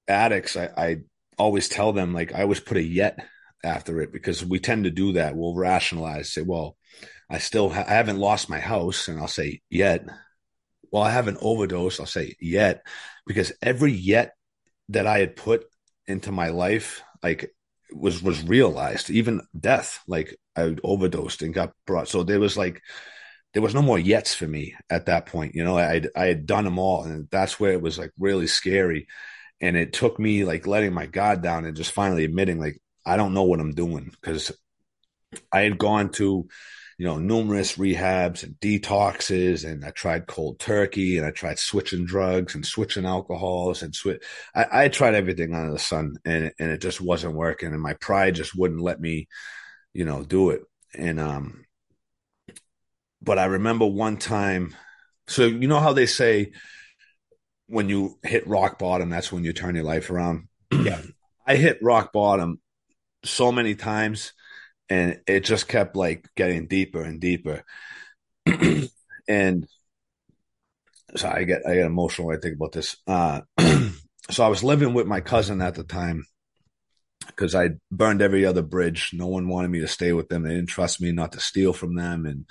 addicts, 0.09 0.57
I, 0.57 0.71
I 0.77 0.97
always 1.39 1.69
tell 1.69 1.93
them 1.93 2.13
like 2.15 2.35
I 2.35 2.43
always 2.43 2.61
put 2.61 2.77
a 2.77 2.83
yet 2.83 3.19
after 3.65 4.01
it 4.01 4.13
because 4.13 4.45
we 4.45 4.59
tend 4.59 4.85
to 4.85 4.91
do 4.91 5.13
that. 5.13 5.37
We'll 5.37 5.55
rationalize, 5.55 6.33
say, 6.33 6.43
well, 6.43 6.77
I 7.31 7.39
still 7.39 7.71
ha- 7.71 7.85
I 7.87 7.95
haven't 7.95 8.19
lost 8.19 8.49
my 8.51 8.61
house, 8.61 9.09
and 9.09 9.19
I'll 9.21 9.29
say 9.29 9.63
yet. 9.71 10.07
Well, 10.93 11.03
I 11.03 11.11
haven't 11.11 11.39
overdosed. 11.41 12.01
I'll 12.01 12.07
say 12.07 12.37
yet 12.41 12.83
because 13.27 13.53
every 13.63 13.93
yet 13.93 14.35
that 14.91 15.07
I 15.07 15.19
had 15.19 15.37
put 15.37 15.67
into 16.07 16.33
my 16.33 16.49
life, 16.49 17.03
like 17.23 17.55
was 17.93 18.23
was 18.23 18.43
realized. 18.43 19.11
Even 19.11 19.43
death, 19.59 20.01
like 20.09 20.37
I 20.57 20.77
overdosed 20.85 21.43
and 21.43 21.55
got 21.55 21.73
brought. 21.87 22.09
So 22.09 22.23
there 22.23 22.41
was 22.41 22.57
like 22.57 22.83
there 23.53 23.63
was 23.63 23.75
no 23.75 23.83
more 23.83 23.99
yets 23.99 24.35
for 24.35 24.47
me 24.47 24.75
at 24.91 25.07
that 25.07 25.27
point. 25.27 25.55
You 25.55 25.65
know, 25.65 25.79
I 25.79 26.03
I 26.17 26.27
had 26.27 26.47
done 26.47 26.65
them 26.65 26.79
all, 26.79 27.05
and 27.05 27.29
that's 27.31 27.59
where 27.61 27.73
it 27.73 27.83
was 27.83 27.99
like 27.99 28.13
really 28.19 28.47
scary 28.47 29.07
and 29.61 29.77
it 29.77 29.93
took 29.93 30.19
me 30.19 30.45
like 30.45 30.67
letting 30.67 30.93
my 30.93 31.07
god 31.07 31.43
down 31.43 31.65
and 31.65 31.77
just 31.77 31.93
finally 31.93 32.25
admitting 32.25 32.61
like 32.61 32.81
I 33.05 33.17
don't 33.17 33.35
know 33.35 33.45
what 33.45 33.61
I'm 33.61 33.75
doing 33.75 34.11
because 34.21 34.53
I 35.53 35.61
had 35.61 35.79
gone 35.79 36.11
to 36.13 36.49
you 36.99 37.07
know 37.07 37.19
numerous 37.19 37.77
rehabs 37.77 38.43
and 38.43 38.55
detoxes 38.55 39.71
and 39.71 39.85
I 39.85 39.91
tried 39.91 40.27
cold 40.27 40.59
turkey 40.59 41.19
and 41.19 41.27
I 41.27 41.31
tried 41.31 41.59
switching 41.59 42.07
drugs 42.07 42.55
and 42.55 42.65
switching 42.65 43.05
alcohols 43.05 43.83
and 43.83 43.95
I, 44.55 44.85
I 44.85 44.89
tried 44.89 45.15
everything 45.15 45.55
under 45.55 45.73
the 45.73 45.79
sun 45.79 46.17
and 46.25 46.53
and 46.59 46.71
it 46.71 46.81
just 46.81 47.01
wasn't 47.01 47.35
working 47.35 47.73
and 47.73 47.83
my 47.83 47.95
pride 47.95 48.35
just 48.35 48.57
wouldn't 48.57 48.81
let 48.81 49.01
me 49.01 49.29
you 49.93 50.05
know 50.05 50.23
do 50.25 50.51
it. 50.51 50.63
And 50.95 51.21
um 51.21 51.65
but 53.23 53.39
I 53.39 53.47
remember 53.47 53.87
one 53.87 54.17
time 54.17 54.75
so 55.29 55.45
you 55.45 55.69
know 55.69 55.81
how 55.81 55.93
they 55.93 56.07
say 56.07 56.53
when 57.67 57.89
you 57.89 58.19
hit 58.23 58.47
rock 58.47 58.79
bottom, 58.79 59.11
that's 59.11 59.33
when 59.33 59.45
you 59.45 59.53
turn 59.53 59.75
your 59.75 59.85
life 59.85 60.11
around. 60.11 60.49
Yeah. 60.73 61.01
I 61.49 61.55
hit 61.55 61.79
rock 61.81 62.13
bottom 62.13 62.61
so 63.25 63.53
many 63.53 63.77
times 63.77 64.33
and 64.89 65.21
it 65.27 65.45
just 65.45 65.69
kept 65.69 65.97
like 65.97 66.29
getting 66.37 66.67
deeper 66.67 67.03
and 67.03 67.21
deeper. 67.21 67.65
and 69.29 69.67
so 71.15 71.29
I 71.29 71.45
get 71.45 71.63
I 71.67 71.75
get 71.75 71.87
emotional 71.87 72.29
when 72.29 72.37
I 72.37 72.41
think 72.41 72.57
about 72.57 72.73
this. 72.73 72.97
Uh, 73.07 73.43
so 74.31 74.45
I 74.45 74.49
was 74.49 74.65
living 74.65 74.95
with 74.95 75.07
my 75.07 75.21
cousin 75.21 75.61
at 75.61 75.75
the 75.75 75.85
time 75.85 76.25
because 77.27 77.55
I 77.55 77.71
burned 77.91 78.23
every 78.23 78.45
other 78.45 78.63
bridge. 78.63 79.11
No 79.13 79.27
one 79.27 79.49
wanted 79.49 79.71
me 79.71 79.81
to 79.81 79.89
stay 79.89 80.13
with 80.13 80.29
them. 80.29 80.43
They 80.43 80.55
didn't 80.55 80.69
trust 80.69 81.01
me 81.01 81.13
not 81.13 81.33
to 81.33 81.41
steal 81.41 81.73
from 81.73 81.95
them, 81.95 82.27
and 82.27 82.47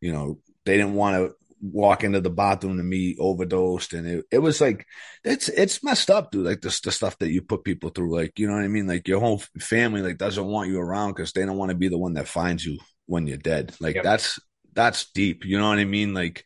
you 0.00 0.12
know 0.12 0.38
they 0.64 0.76
didn't 0.76 0.94
want 0.94 1.16
to 1.16 1.34
walk 1.60 2.04
into 2.04 2.20
the 2.20 2.30
bathroom 2.30 2.78
to 2.78 2.82
me 2.82 3.16
overdosed 3.18 3.92
and 3.92 4.06
it, 4.06 4.24
it 4.30 4.38
was 4.38 4.60
like 4.60 4.86
it's 5.24 5.48
it's 5.50 5.84
messed 5.84 6.10
up 6.10 6.30
dude 6.30 6.46
like 6.46 6.60
this 6.62 6.80
the 6.80 6.90
stuff 6.90 7.18
that 7.18 7.30
you 7.30 7.42
put 7.42 7.64
people 7.64 7.90
through 7.90 8.16
like 8.16 8.38
you 8.38 8.46
know 8.46 8.54
what 8.54 8.64
i 8.64 8.68
mean? 8.68 8.86
Like 8.86 9.06
your 9.06 9.20
whole 9.20 9.42
family 9.58 10.02
like 10.02 10.16
doesn't 10.16 10.46
want 10.46 10.70
you 10.70 10.80
around 10.80 11.12
because 11.12 11.32
they 11.32 11.44
don't 11.44 11.58
want 11.58 11.70
to 11.70 11.76
be 11.76 11.88
the 11.88 11.98
one 11.98 12.14
that 12.14 12.28
finds 12.28 12.64
you 12.64 12.78
when 13.06 13.26
you're 13.26 13.36
dead. 13.36 13.74
Like 13.80 13.96
yep. 13.96 14.04
that's 14.04 14.38
that's 14.72 15.10
deep 15.12 15.44
you 15.44 15.58
know 15.58 15.68
what 15.68 15.78
i 15.78 15.84
mean? 15.84 16.14
Like 16.14 16.44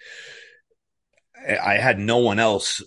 i 1.46 1.74
had 1.74 1.98
no 1.98 2.18
one 2.18 2.38
else 2.38 2.82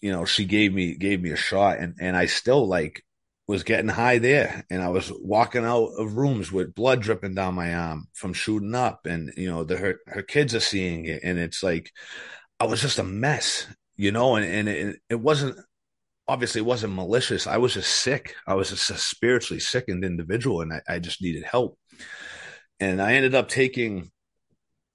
you 0.00 0.10
know 0.10 0.24
she 0.24 0.44
gave 0.44 0.72
me 0.72 0.96
gave 0.96 1.20
me 1.20 1.30
a 1.30 1.36
shot 1.36 1.78
and 1.78 1.96
and 2.00 2.16
i 2.16 2.26
still 2.26 2.66
like 2.66 3.02
was 3.46 3.62
getting 3.62 3.88
high 3.88 4.18
there 4.18 4.64
and 4.70 4.82
I 4.82 4.88
was 4.88 5.12
walking 5.20 5.64
out 5.64 5.90
of 5.98 6.16
rooms 6.16 6.50
with 6.50 6.74
blood 6.74 7.02
dripping 7.02 7.34
down 7.34 7.54
my 7.54 7.74
arm 7.74 8.08
from 8.14 8.32
shooting 8.32 8.74
up 8.74 9.06
and 9.06 9.32
you 9.36 9.50
know 9.50 9.64
the 9.64 9.76
her 9.76 10.00
her 10.06 10.22
kids 10.22 10.54
are 10.54 10.60
seeing 10.60 11.04
it 11.04 11.20
and 11.22 11.38
it's 11.38 11.62
like 11.62 11.90
I 12.58 12.64
was 12.64 12.80
just 12.80 12.98
a 12.98 13.04
mess 13.04 13.66
you 13.96 14.12
know, 14.12 14.36
and, 14.36 14.46
and 14.46 14.68
it, 14.68 14.96
it 15.08 15.20
wasn't 15.20 15.56
obviously 16.26 16.60
it 16.60 16.66
wasn't 16.66 16.94
malicious. 16.94 17.46
I 17.46 17.58
was 17.58 17.74
just 17.74 17.90
sick. 17.90 18.34
I 18.46 18.54
was 18.54 18.70
just 18.70 18.90
a 18.90 18.96
spiritually 18.96 19.60
sickened 19.60 20.04
individual 20.04 20.62
and 20.62 20.72
I, 20.72 20.80
I 20.88 20.98
just 20.98 21.22
needed 21.22 21.44
help. 21.44 21.78
And 22.80 23.00
I 23.00 23.14
ended 23.14 23.34
up 23.34 23.48
taking 23.48 24.10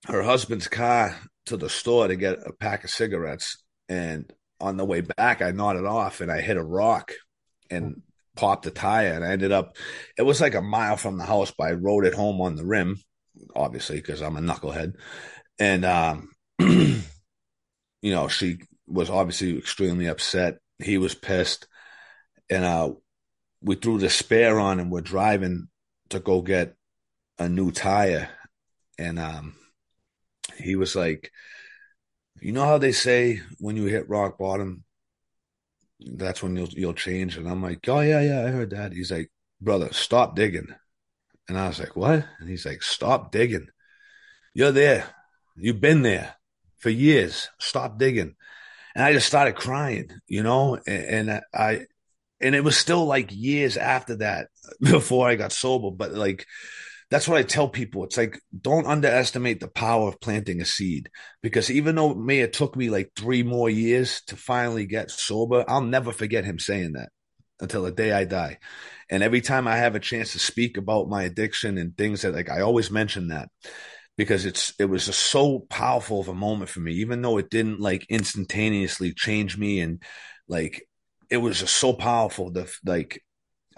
her 0.08 0.24
husband's 0.24 0.68
car 0.68 1.18
to 1.46 1.58
the 1.58 1.70
store 1.70 2.08
to 2.08 2.15
get 2.15 2.39
a 2.46 2.53
pack 2.53 2.84
of 2.84 2.89
cigarettes. 2.89 3.63
And 3.88 4.32
on 4.60 4.77
the 4.77 4.86
way 4.86 5.01
back, 5.01 5.41
I 5.41 5.51
nodded 5.51 5.86
off 5.86 6.22
and 6.22 6.32
I 6.32 6.41
hit 6.41 6.58
a 6.58 6.63
rock 6.63 7.13
and 7.70 8.01
popped 8.39 8.65
a 8.65 8.72
tire. 8.72 9.13
And 9.13 9.25
I 9.25 9.31
ended 9.31 9.51
up, 9.51 9.75
it 10.17 10.22
was 10.22 10.39
like 10.39 10.55
a 10.55 10.62
mile 10.62 10.96
from 10.96 11.17
the 11.17 11.25
house, 11.25 11.51
but 11.55 11.65
I 11.65 11.72
rode 11.74 12.05
it 12.05 12.13
home 12.13 12.39
on 12.39 12.55
the 12.55 12.65
rim, 12.65 12.98
obviously, 13.53 13.98
because 13.98 14.22
I'm 14.22 14.38
a 14.38 14.39
knucklehead. 14.39 14.93
And, 15.60 15.84
um, 15.84 16.31
you 16.60 17.01
know, 18.03 18.29
she 18.29 18.60
was 18.88 19.10
obviously 19.10 19.58
extremely 19.58 20.08
upset. 20.08 20.60
He 20.81 20.98
was 20.98 21.13
pissed. 21.13 21.67
And, 22.50 22.63
uh, 22.63 22.93
we 23.62 23.75
threw 23.75 23.98
the 23.98 24.10
spare 24.10 24.58
on 24.58 24.79
and 24.79 24.89
we're 24.89 25.01
driving 25.01 25.67
to 26.10 26.22
go 26.22 26.41
get 26.41 26.75
a 27.38 27.50
new 27.50 27.72
tire. 27.72 28.29
And, 28.98 29.19
um, 29.19 29.55
he 30.58 30.77
was 30.77 30.96
like, 30.96 31.31
you 32.41 32.53
know 32.53 32.65
how 32.65 32.77
they 32.77 32.93
say 32.93 33.41
when 33.60 33.75
you 33.75 33.86
hit 33.86 34.10
rock 34.10 34.38
bottom, 34.38 34.86
that's 36.00 36.41
when 36.41 36.56
you'll 36.56 36.70
you'll 36.70 36.94
change. 36.94 37.38
And 37.38 37.48
I'm 37.48 37.62
like, 37.62 37.88
oh 37.88 38.00
yeah, 38.00 38.22
yeah, 38.22 38.46
I 38.46 38.50
heard 38.50 38.72
that. 38.72 38.94
He's 38.94 39.12
like, 39.12 39.32
brother, 39.62 39.91
stop 39.91 40.36
digging. 40.36 40.74
And 41.48 41.58
I 41.58 41.68
was 41.68 41.79
like, 41.79 41.96
what? 41.96 42.25
And 42.39 42.50
he's 42.50 42.65
like, 42.65 42.84
stop 42.84 43.32
digging. 43.32 43.68
You're 44.53 44.72
there. 44.72 45.06
You've 45.56 45.82
been 45.82 46.03
there 46.03 46.36
for 46.77 46.89
years. 46.89 47.50
Stop 47.60 47.98
digging. 47.98 48.36
And 48.96 49.03
I 49.03 49.13
just 49.13 49.27
started 49.27 49.56
crying, 49.56 50.10
you 50.27 50.44
know, 50.44 50.79
and, 50.88 51.29
and 51.29 51.41
I, 51.53 51.86
and 52.41 52.56
it 52.56 52.63
was 52.63 52.77
still 52.77 53.06
like 53.06 53.29
years 53.32 53.77
after 53.77 54.18
that 54.18 54.48
before 54.82 55.27
I 55.27 55.36
got 55.36 55.51
sober, 55.51 55.91
but 55.91 56.13
like 56.13 56.46
that's 57.12 57.28
what 57.28 57.38
I 57.38 57.44
tell 57.44 57.68
people. 57.68 58.04
It's 58.04 58.18
like, 58.18 58.39
don't 58.62 58.86
underestimate 58.86 59.60
the 59.60 59.68
power 59.68 60.08
of 60.08 60.22
planting 60.22 60.62
a 60.62 60.66
seed 60.66 61.10
because 61.42 61.72
even 61.72 61.96
though 61.96 62.12
it 62.12 62.18
may 62.18 62.38
have 62.38 62.51
took 62.51 62.75
me 62.75 62.89
like 62.89 63.12
three 63.16 63.42
more 63.42 63.70
years 63.70 64.22
to 64.28 64.36
finally 64.36 64.86
get 64.86 65.10
sober, 65.10 65.66
I'll 65.68 65.82
never 65.82 66.12
forget 66.12 66.46
him 66.46 66.60
saying 66.60 66.94
that 66.94 67.10
until 67.60 67.84
the 67.84 67.92
day 67.92 68.12
I 68.12 68.25
die. 68.25 68.60
And 69.10 69.24
every 69.24 69.42
time 69.42 69.68
I 69.68 69.78
have 69.78 69.96
a 69.96 70.00
chance 70.00 70.34
to 70.34 70.39
speak 70.39 70.78
about 70.78 71.10
my 71.10 71.24
addiction 71.24 71.78
and 71.78 71.98
things 71.98 72.22
that 72.22 72.34
like, 72.34 72.50
I 72.50 72.62
always 72.62 72.92
mention 72.92 73.30
that 73.30 73.50
because 74.16 74.46
it's, 74.46 74.74
it 74.80 74.86
was 74.86 75.08
just 75.08 75.20
so 75.20 75.60
powerful 75.70 76.20
of 76.20 76.28
a 76.28 76.34
moment 76.34 76.70
for 76.70 76.80
me, 76.80 76.94
even 76.94 77.22
though 77.22 77.38
it 77.39 77.50
didn't 77.50 77.80
like 77.80 78.06
instantaneously 78.10 79.13
change 79.13 79.58
me 79.58 79.80
and 79.80 80.04
like, 80.48 80.86
it 81.32 81.38
was 81.38 81.60
just 81.60 81.75
so 81.75 81.94
powerful 81.94 82.54
to 82.54 82.68
like 82.86 83.24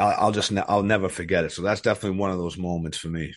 I'll, 0.02 0.26
I'll 0.26 0.32
just 0.32 0.52
I'll 0.68 0.84
never 0.84 1.10
forget 1.10 1.46
it. 1.46 1.52
So 1.52 1.62
that's 1.62 1.82
definitely 1.82 2.18
one 2.18 2.32
of 2.32 2.38
those 2.38 2.58
moments 2.58 2.98
for 2.98 3.10
me. 3.10 3.34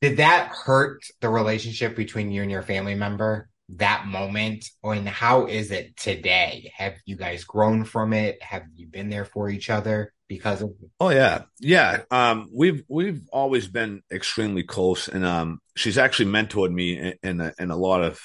Did 0.00 0.16
that 0.18 0.48
hurt 0.48 1.02
the 1.20 1.28
relationship 1.28 1.96
between 1.96 2.30
you 2.30 2.42
and 2.42 2.50
your 2.50 2.62
family 2.62 2.94
member? 2.94 3.48
That 3.70 4.06
moment, 4.06 4.68
and 4.82 5.08
how 5.08 5.46
is 5.46 5.70
it 5.70 5.96
today? 5.96 6.70
Have 6.76 6.94
you 7.06 7.16
guys 7.16 7.44
grown 7.44 7.84
from 7.84 8.12
it? 8.12 8.42
Have 8.42 8.64
you 8.74 8.86
been 8.86 9.08
there 9.08 9.24
for 9.24 9.48
each 9.48 9.70
other 9.70 10.12
because 10.28 10.60
of? 10.60 10.74
Oh 11.00 11.08
yeah, 11.08 11.44
yeah. 11.60 12.02
Um, 12.10 12.50
we've 12.52 12.84
we've 12.88 13.22
always 13.32 13.66
been 13.66 14.02
extremely 14.12 14.64
close, 14.64 15.08
and 15.08 15.24
um, 15.24 15.60
she's 15.76 15.96
actually 15.96 16.30
mentored 16.30 16.72
me 16.72 16.98
in 16.98 17.14
in 17.22 17.40
a, 17.40 17.54
in 17.58 17.70
a 17.70 17.76
lot 17.76 18.02
of 18.02 18.20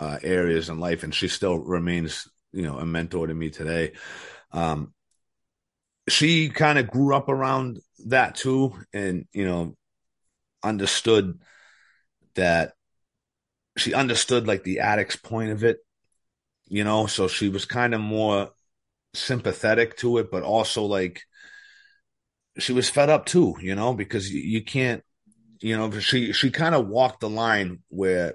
uh, 0.00 0.18
areas 0.24 0.68
in 0.68 0.80
life, 0.80 1.04
and 1.04 1.14
she 1.14 1.28
still 1.28 1.58
remains, 1.58 2.28
you 2.52 2.62
know, 2.62 2.78
a 2.78 2.84
mentor 2.84 3.28
to 3.28 3.34
me 3.34 3.50
today. 3.50 3.92
Um, 4.50 4.92
she 6.10 6.48
kind 6.48 6.78
of 6.78 6.90
grew 6.90 7.14
up 7.14 7.28
around 7.28 7.80
that 8.06 8.34
too 8.34 8.74
and 8.92 9.26
you 9.32 9.44
know 9.44 9.76
understood 10.62 11.38
that 12.34 12.74
she 13.76 13.94
understood 13.94 14.46
like 14.46 14.62
the 14.62 14.80
addict's 14.80 15.16
point 15.16 15.50
of 15.50 15.64
it 15.64 15.78
you 16.68 16.84
know 16.84 17.06
so 17.06 17.28
she 17.28 17.48
was 17.48 17.64
kind 17.64 17.94
of 17.94 18.00
more 18.00 18.50
sympathetic 19.14 19.96
to 19.96 20.18
it 20.18 20.30
but 20.30 20.42
also 20.42 20.84
like 20.84 21.22
she 22.58 22.72
was 22.72 22.90
fed 22.90 23.08
up 23.10 23.26
too 23.26 23.56
you 23.60 23.74
know 23.74 23.94
because 23.94 24.30
you, 24.32 24.40
you 24.40 24.64
can't 24.64 25.02
you 25.60 25.76
know 25.76 25.90
she 25.98 26.32
she 26.32 26.50
kind 26.50 26.74
of 26.74 26.86
walked 26.88 27.20
the 27.20 27.30
line 27.30 27.80
where 27.88 28.34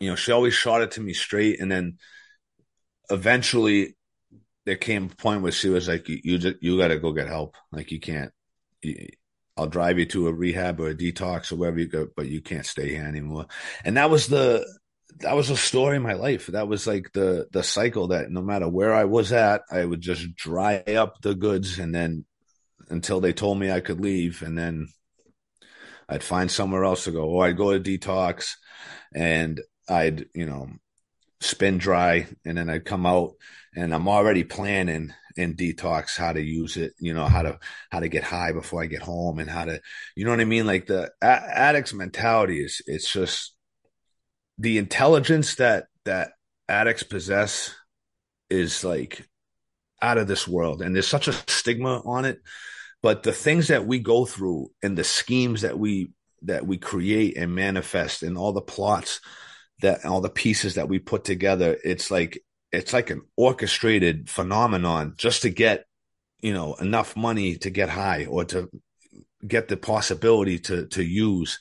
you 0.00 0.08
know 0.08 0.16
she 0.16 0.32
always 0.32 0.54
shot 0.54 0.82
it 0.82 0.92
to 0.92 1.00
me 1.00 1.12
straight 1.12 1.60
and 1.60 1.70
then 1.70 1.98
eventually 3.10 3.96
there 4.68 4.76
came 4.76 5.06
a 5.10 5.16
point 5.16 5.40
where 5.40 5.50
she 5.50 5.70
was 5.70 5.88
like, 5.88 6.10
"You 6.10 6.20
you, 6.22 6.54
you 6.60 6.78
got 6.78 6.88
to 6.88 6.98
go 6.98 7.12
get 7.12 7.26
help. 7.26 7.56
Like 7.72 7.90
you 7.90 7.98
can't. 7.98 8.30
You, 8.82 9.08
I'll 9.56 9.66
drive 9.66 9.98
you 9.98 10.04
to 10.04 10.28
a 10.28 10.32
rehab 10.32 10.78
or 10.78 10.90
a 10.90 10.94
detox 10.94 11.50
or 11.50 11.56
wherever 11.56 11.78
you 11.78 11.86
go, 11.88 12.06
but 12.14 12.28
you 12.28 12.42
can't 12.42 12.66
stay 12.66 12.90
here 12.90 13.04
anymore." 13.04 13.46
And 13.82 13.96
that 13.96 14.10
was 14.10 14.26
the 14.26 14.66
that 15.20 15.34
was 15.34 15.48
a 15.48 15.56
story 15.56 15.96
in 15.96 16.02
my 16.02 16.12
life. 16.12 16.48
That 16.48 16.68
was 16.68 16.86
like 16.86 17.12
the 17.14 17.48
the 17.50 17.62
cycle 17.62 18.08
that 18.08 18.30
no 18.30 18.42
matter 18.42 18.68
where 18.68 18.92
I 18.92 19.04
was 19.04 19.32
at, 19.32 19.62
I 19.70 19.86
would 19.86 20.02
just 20.02 20.36
dry 20.36 20.76
up 20.86 21.22
the 21.22 21.34
goods 21.34 21.78
and 21.78 21.94
then 21.94 22.26
until 22.90 23.20
they 23.20 23.32
told 23.32 23.58
me 23.58 23.70
I 23.70 23.80
could 23.80 24.00
leave, 24.02 24.42
and 24.42 24.56
then 24.56 24.88
I'd 26.10 26.22
find 26.22 26.50
somewhere 26.50 26.84
else 26.84 27.04
to 27.04 27.10
go, 27.10 27.24
or 27.24 27.46
I'd 27.46 27.56
go 27.56 27.72
to 27.72 27.80
detox, 27.80 28.52
and 29.14 29.62
I'd 29.88 30.26
you 30.34 30.44
know 30.44 30.68
spin 31.40 31.78
dry, 31.78 32.26
and 32.44 32.58
then 32.58 32.68
I'd 32.68 32.84
come 32.84 33.06
out 33.06 33.32
and 33.76 33.94
I'm 33.94 34.08
already 34.08 34.44
planning 34.44 35.12
in 35.36 35.54
detox 35.54 36.16
how 36.16 36.32
to 36.32 36.42
use 36.42 36.76
it, 36.76 36.94
you 36.98 37.14
know, 37.14 37.26
how 37.26 37.42
to 37.42 37.58
how 37.90 38.00
to 38.00 38.08
get 38.08 38.24
high 38.24 38.52
before 38.52 38.82
I 38.82 38.86
get 38.86 39.02
home 39.02 39.38
and 39.38 39.48
how 39.48 39.64
to, 39.64 39.80
you 40.16 40.24
know 40.24 40.30
what 40.32 40.40
I 40.40 40.44
mean? 40.44 40.66
Like 40.66 40.86
the 40.86 41.10
a- 41.22 41.58
addict's 41.58 41.94
mentality 41.94 42.62
is 42.62 42.82
it's 42.86 43.10
just 43.12 43.54
the 44.58 44.78
intelligence 44.78 45.56
that 45.56 45.86
that 46.04 46.32
addicts 46.68 47.02
possess 47.02 47.74
is 48.50 48.84
like 48.84 49.26
out 50.02 50.18
of 50.18 50.28
this 50.28 50.46
world 50.46 50.82
and 50.82 50.94
there's 50.94 51.08
such 51.08 51.28
a 51.28 51.32
stigma 51.50 52.02
on 52.04 52.24
it 52.24 52.40
but 53.02 53.22
the 53.22 53.32
things 53.32 53.68
that 53.68 53.86
we 53.86 53.98
go 53.98 54.24
through 54.24 54.70
and 54.82 54.96
the 54.96 55.04
schemes 55.04 55.62
that 55.62 55.78
we 55.78 56.10
that 56.42 56.66
we 56.66 56.78
create 56.78 57.36
and 57.36 57.54
manifest 57.54 58.22
and 58.22 58.38
all 58.38 58.52
the 58.52 58.60
plots 58.60 59.20
that 59.80 60.04
all 60.04 60.20
the 60.20 60.30
pieces 60.30 60.74
that 60.74 60.88
we 60.88 60.98
put 60.98 61.24
together 61.24 61.76
it's 61.84 62.10
like 62.10 62.42
it's 62.72 62.92
like 62.92 63.10
an 63.10 63.22
orchestrated 63.36 64.28
phenomenon 64.28 65.14
just 65.16 65.42
to 65.42 65.50
get 65.50 65.84
you 66.40 66.52
know 66.52 66.74
enough 66.74 67.16
money 67.16 67.56
to 67.56 67.70
get 67.70 67.88
high 67.88 68.26
or 68.26 68.44
to 68.44 68.68
get 69.46 69.68
the 69.68 69.76
possibility 69.76 70.58
to 70.58 70.86
to 70.86 71.02
use. 71.02 71.58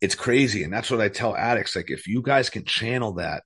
It's 0.00 0.14
crazy. 0.14 0.64
And 0.64 0.72
that's 0.72 0.90
what 0.90 1.00
i 1.00 1.08
tell 1.08 1.36
addicts 1.36 1.76
like 1.76 1.90
if 1.90 2.06
you 2.06 2.22
guys 2.22 2.50
can 2.50 2.64
channel 2.64 3.14
that 3.14 3.42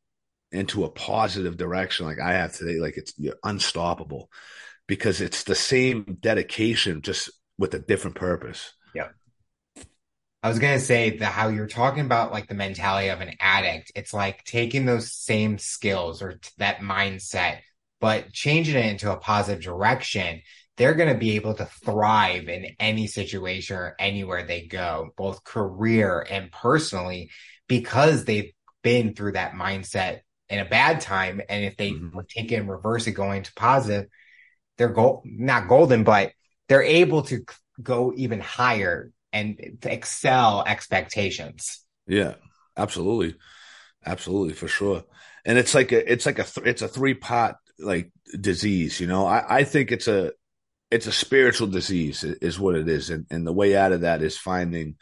into 0.52 0.85
a 0.85 0.90
positive 0.90 1.56
direction 1.56 2.06
like 2.06 2.20
i 2.20 2.32
have 2.32 2.54
today 2.54 2.78
like 2.78 2.96
it's 2.96 3.12
you're 3.18 3.35
unstoppable 3.42 4.30
because 4.87 5.20
it's 5.20 5.42
the 5.42 5.56
same 5.56 6.16
dedication 6.20 7.02
just 7.02 7.30
with 7.59 7.74
a 7.74 7.80
different 7.80 8.16
purpose. 8.16 8.72
Yeah 8.94 9.09
I 10.46 10.48
was 10.48 10.61
gonna 10.61 10.78
say 10.78 11.18
that 11.18 11.32
how 11.32 11.48
you're 11.48 11.66
talking 11.66 12.04
about 12.04 12.30
like 12.30 12.46
the 12.46 12.54
mentality 12.54 13.09
of 13.09 13.20
an 13.20 13.35
addict. 13.40 13.90
It's 13.96 14.14
like 14.14 14.44
taking 14.44 14.87
those 14.87 15.11
same 15.11 15.59
skills 15.59 16.22
or 16.22 16.35
t- 16.35 16.50
that 16.59 16.78
mindset, 16.78 17.59
but 18.00 18.32
changing 18.32 18.76
it 18.76 18.87
into 18.87 19.11
a 19.11 19.16
positive 19.16 19.61
direction. 19.61 20.42
They're 20.76 20.94
gonna 20.94 21.18
be 21.18 21.35
able 21.35 21.54
to 21.54 21.64
thrive 21.64 22.48
in 22.48 22.76
any 22.78 23.09
situation 23.09 23.76
or 23.76 23.96
anywhere 23.98 24.46
they 24.46 24.68
go, 24.68 25.09
both 25.16 25.42
career 25.42 26.24
and 26.30 26.52
personally, 26.52 27.32
because 27.66 28.24
they've 28.24 28.52
been 28.85 29.16
through 29.16 29.32
that 29.32 29.54
mindset 29.54 30.20
in 30.48 30.61
a 30.61 30.64
bad 30.64 31.00
time. 31.00 31.42
And 31.48 31.64
if 31.64 31.76
they 31.76 31.90
mm-hmm. 31.90 32.20
take 32.28 32.52
it 32.52 32.61
and 32.61 32.70
reverse 32.70 33.09
it 33.09 33.14
going 33.14 33.42
to 33.42 33.54
positive, 33.54 34.06
they're 34.78 34.90
gold, 34.90 35.22
not 35.24 35.66
golden, 35.66 36.04
but 36.04 36.30
they're 36.68 36.85
able 36.85 37.22
to 37.22 37.44
go 37.82 38.12
even 38.14 38.38
higher 38.38 39.11
and 39.37 39.79
excel 39.85 40.64
expectations. 40.66 41.85
Yeah, 42.07 42.35
absolutely. 42.77 43.37
Absolutely, 44.05 44.55
for 44.55 44.68
sure. 44.68 45.05
And 45.44 45.59
it's 45.59 45.75
like 45.75 45.92
a, 45.92 46.12
it's 46.12 46.27
like 46.27 46.38
a, 46.38 46.44
th- 46.44 46.66
it's 46.66 46.83
a 46.83 46.88
three 46.88 47.14
part 47.14 47.57
like 47.79 48.11
disease, 48.40 49.01
you 49.01 49.07
know, 49.07 49.27
I, 49.27 49.59
I 49.59 49.64
think 49.64 49.92
it's 49.92 50.09
a, 50.09 50.33
it's 50.90 51.07
a 51.07 51.12
spiritual 51.12 51.66
disease 51.66 52.25
is 52.25 52.59
what 52.59 52.77
it 52.77 52.88
is. 52.88 53.11
And, 53.11 53.27
and 53.31 53.46
the 53.46 53.53
way 53.53 53.77
out 53.77 53.92
of 53.92 54.03
that 54.03 54.22
is 54.22 54.38
finding, 54.38 54.96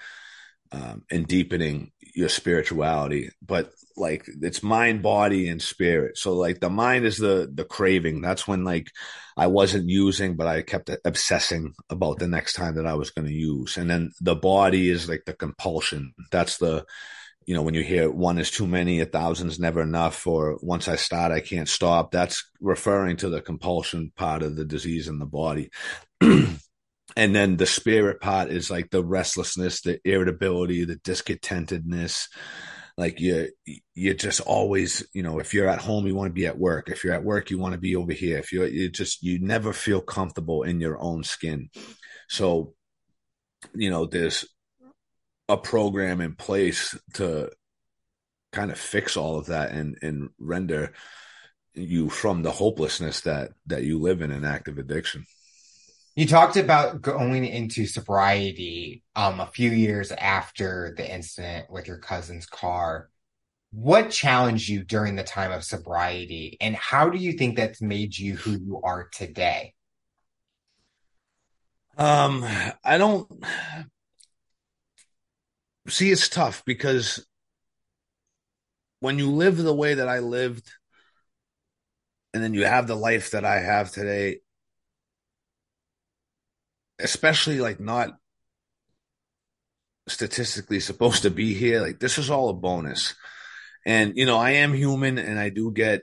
um, 0.73 1.03
and 1.11 1.27
deepening 1.27 1.92
your 2.14 2.29
spirituality, 2.29 3.31
but 3.42 3.70
like 3.96 4.24
it's 4.42 4.62
mind, 4.62 5.03
body, 5.03 5.48
and 5.48 5.61
spirit. 5.61 6.18
So 6.18 6.35
like 6.35 6.61
the 6.61 6.70
mind 6.70 7.07
is 7.07 7.18
the 7.18 7.50
the 7.53 7.64
craving. 7.64 8.20
That's 8.20 8.46
when 8.46 8.64
like 8.64 8.90
I 9.37 9.48
wasn't 9.48 9.88
using, 9.88 10.37
but 10.37 10.46
I 10.46 10.62
kept 10.62 10.90
obsessing 11.05 11.74
about 11.90 12.18
the 12.18 12.29
next 12.29 12.55
time 12.55 12.77
that 12.77 12.87
I 12.87 12.94
was 12.94 13.11
going 13.11 13.27
to 13.27 13.35
use. 13.35 13.77
And 13.77 13.90
then 13.90 14.12
the 14.20 14.37
body 14.37 14.90
is 14.90 15.09
like 15.09 15.24
the 15.27 15.35
compulsion. 15.35 16.14
That's 16.31 16.59
the 16.59 16.85
you 17.46 17.55
know, 17.55 17.62
when 17.62 17.74
you 17.74 17.83
hear 17.83 18.11
one 18.11 18.38
is 18.38 18.50
too 18.50 18.66
many, 18.66 19.00
a 19.00 19.07
thousand's 19.07 19.61
never 19.61 19.83
enough, 19.83 20.27
or 20.27 20.59
once 20.62 20.88
I 20.88 20.96
start, 20.96 21.31
I 21.31 21.40
can't 21.40 21.68
stop, 21.68 22.11
that's 22.11 22.48
referring 22.61 23.18
to 23.18 23.29
the 23.29 23.42
compulsion 23.42 24.12
part 24.16 24.42
of 24.42 24.57
the 24.57 24.64
disease 24.64 25.09
in 25.09 25.18
the 25.18 25.27
body. 25.27 25.70
and 27.17 27.35
then 27.35 27.57
the 27.57 27.67
spirit 27.67 28.21
part 28.21 28.51
is 28.51 28.71
like 28.71 28.90
the 28.90 29.05
restlessness, 29.05 29.83
the 29.83 30.01
irritability, 30.05 30.85
the 30.85 30.97
discontentedness. 30.97 32.29
Like 32.97 33.21
you, 33.21 33.49
you're 33.95 34.14
just 34.14 34.40
always, 34.40 35.05
you 35.12 35.23
know, 35.23 35.40
if 35.40 35.53
you're 35.53 35.69
at 35.69 35.81
home, 35.81 36.07
you 36.07 36.14
want 36.14 36.31
to 36.31 36.35
be 36.35 36.47
at 36.47 36.59
work. 36.59 36.88
If 36.88 37.03
you're 37.03 37.14
at 37.14 37.25
work, 37.25 37.51
you 37.51 37.59
want 37.59 37.73
to 37.73 37.81
be 37.81 37.97
over 37.97 38.12
here. 38.12 38.38
If 38.38 38.53
you're, 38.53 38.69
you 38.69 38.88
just, 38.88 39.23
you 39.23 39.40
never 39.40 39.73
feel 39.73 40.01
comfortable 40.01 40.62
in 40.62 40.81
your 40.81 41.01
own 41.01 41.25
skin. 41.25 41.71
So, 42.29 42.75
you 43.75 43.90
know, 43.90 44.07
there's 44.07 44.45
a 45.49 45.57
program 45.57 46.21
in 46.21 46.35
place 46.35 46.97
to 47.14 47.51
kind 48.53 48.71
of 48.71 48.79
fix 48.79 49.17
all 49.17 49.37
of 49.37 49.47
that 49.47 49.73
and 49.73 49.99
and 50.01 50.31
render 50.38 50.93
you 51.75 52.09
from 52.09 52.43
the 52.43 52.53
hopelessness 52.53 53.23
that 53.23 53.51
that 53.67 53.83
you 53.83 53.99
live 53.99 54.23
in 54.23 54.31
an 54.31 54.45
active 54.45 54.79
addiction. 54.79 55.27
You 56.16 56.27
talked 56.27 56.57
about 56.57 57.03
going 57.03 57.44
into 57.44 57.87
sobriety 57.87 59.03
um 59.16 59.40
a 59.40 59.46
few 59.46 59.70
years 59.70 60.12
after 60.12 60.94
the 60.96 61.12
incident 61.12 61.70
with 61.70 61.88
your 61.88 61.98
cousin's 61.98 62.46
car. 62.46 63.11
What 63.72 64.11
challenged 64.11 64.68
you 64.68 64.85
during 64.85 65.16
the 65.16 65.24
time 65.24 65.50
of 65.50 65.64
sobriety 65.64 66.57
and 66.61 66.77
how 66.77 67.09
do 67.11 67.18
you 67.18 67.33
think 67.33 67.57
that's 67.57 67.83
made 67.83 68.16
you 68.16 68.37
who 68.37 68.53
you 68.53 68.81
are 68.85 69.09
today? 69.12 69.74
Um 71.98 72.44
I 72.85 72.96
don't 72.98 73.29
see 75.88 76.12
it's 76.12 76.29
tough 76.29 76.64
because 76.64 77.27
when 79.00 79.18
you 79.18 79.31
live 79.33 79.57
the 79.57 79.74
way 79.74 79.94
that 79.94 80.09
I 80.09 80.20
lived 80.20 80.70
and 82.33 82.42
then 82.42 82.55
you 82.55 82.64
have 82.64 82.87
the 82.87 82.94
life 82.94 83.33
that 83.33 83.44
I 83.44 83.59
have 83.59 83.90
today 83.90 84.38
especially 86.98 87.61
like 87.61 87.80
not 87.80 88.11
statistically 90.07 90.80
supposed 90.80 91.22
to 91.22 91.30
be 91.30 91.54
here 91.54 91.80
like 91.80 91.98
this 91.98 92.18
is 92.18 92.30
all 92.30 92.48
a 92.48 92.54
bonus. 92.54 93.14
And 93.87 94.16
you 94.16 94.26
know 94.26 94.38
I 94.38 94.52
am 94.52 94.72
human 94.72 95.18
and 95.18 95.38
I 95.38 95.50
do 95.50 95.72
get 95.72 96.02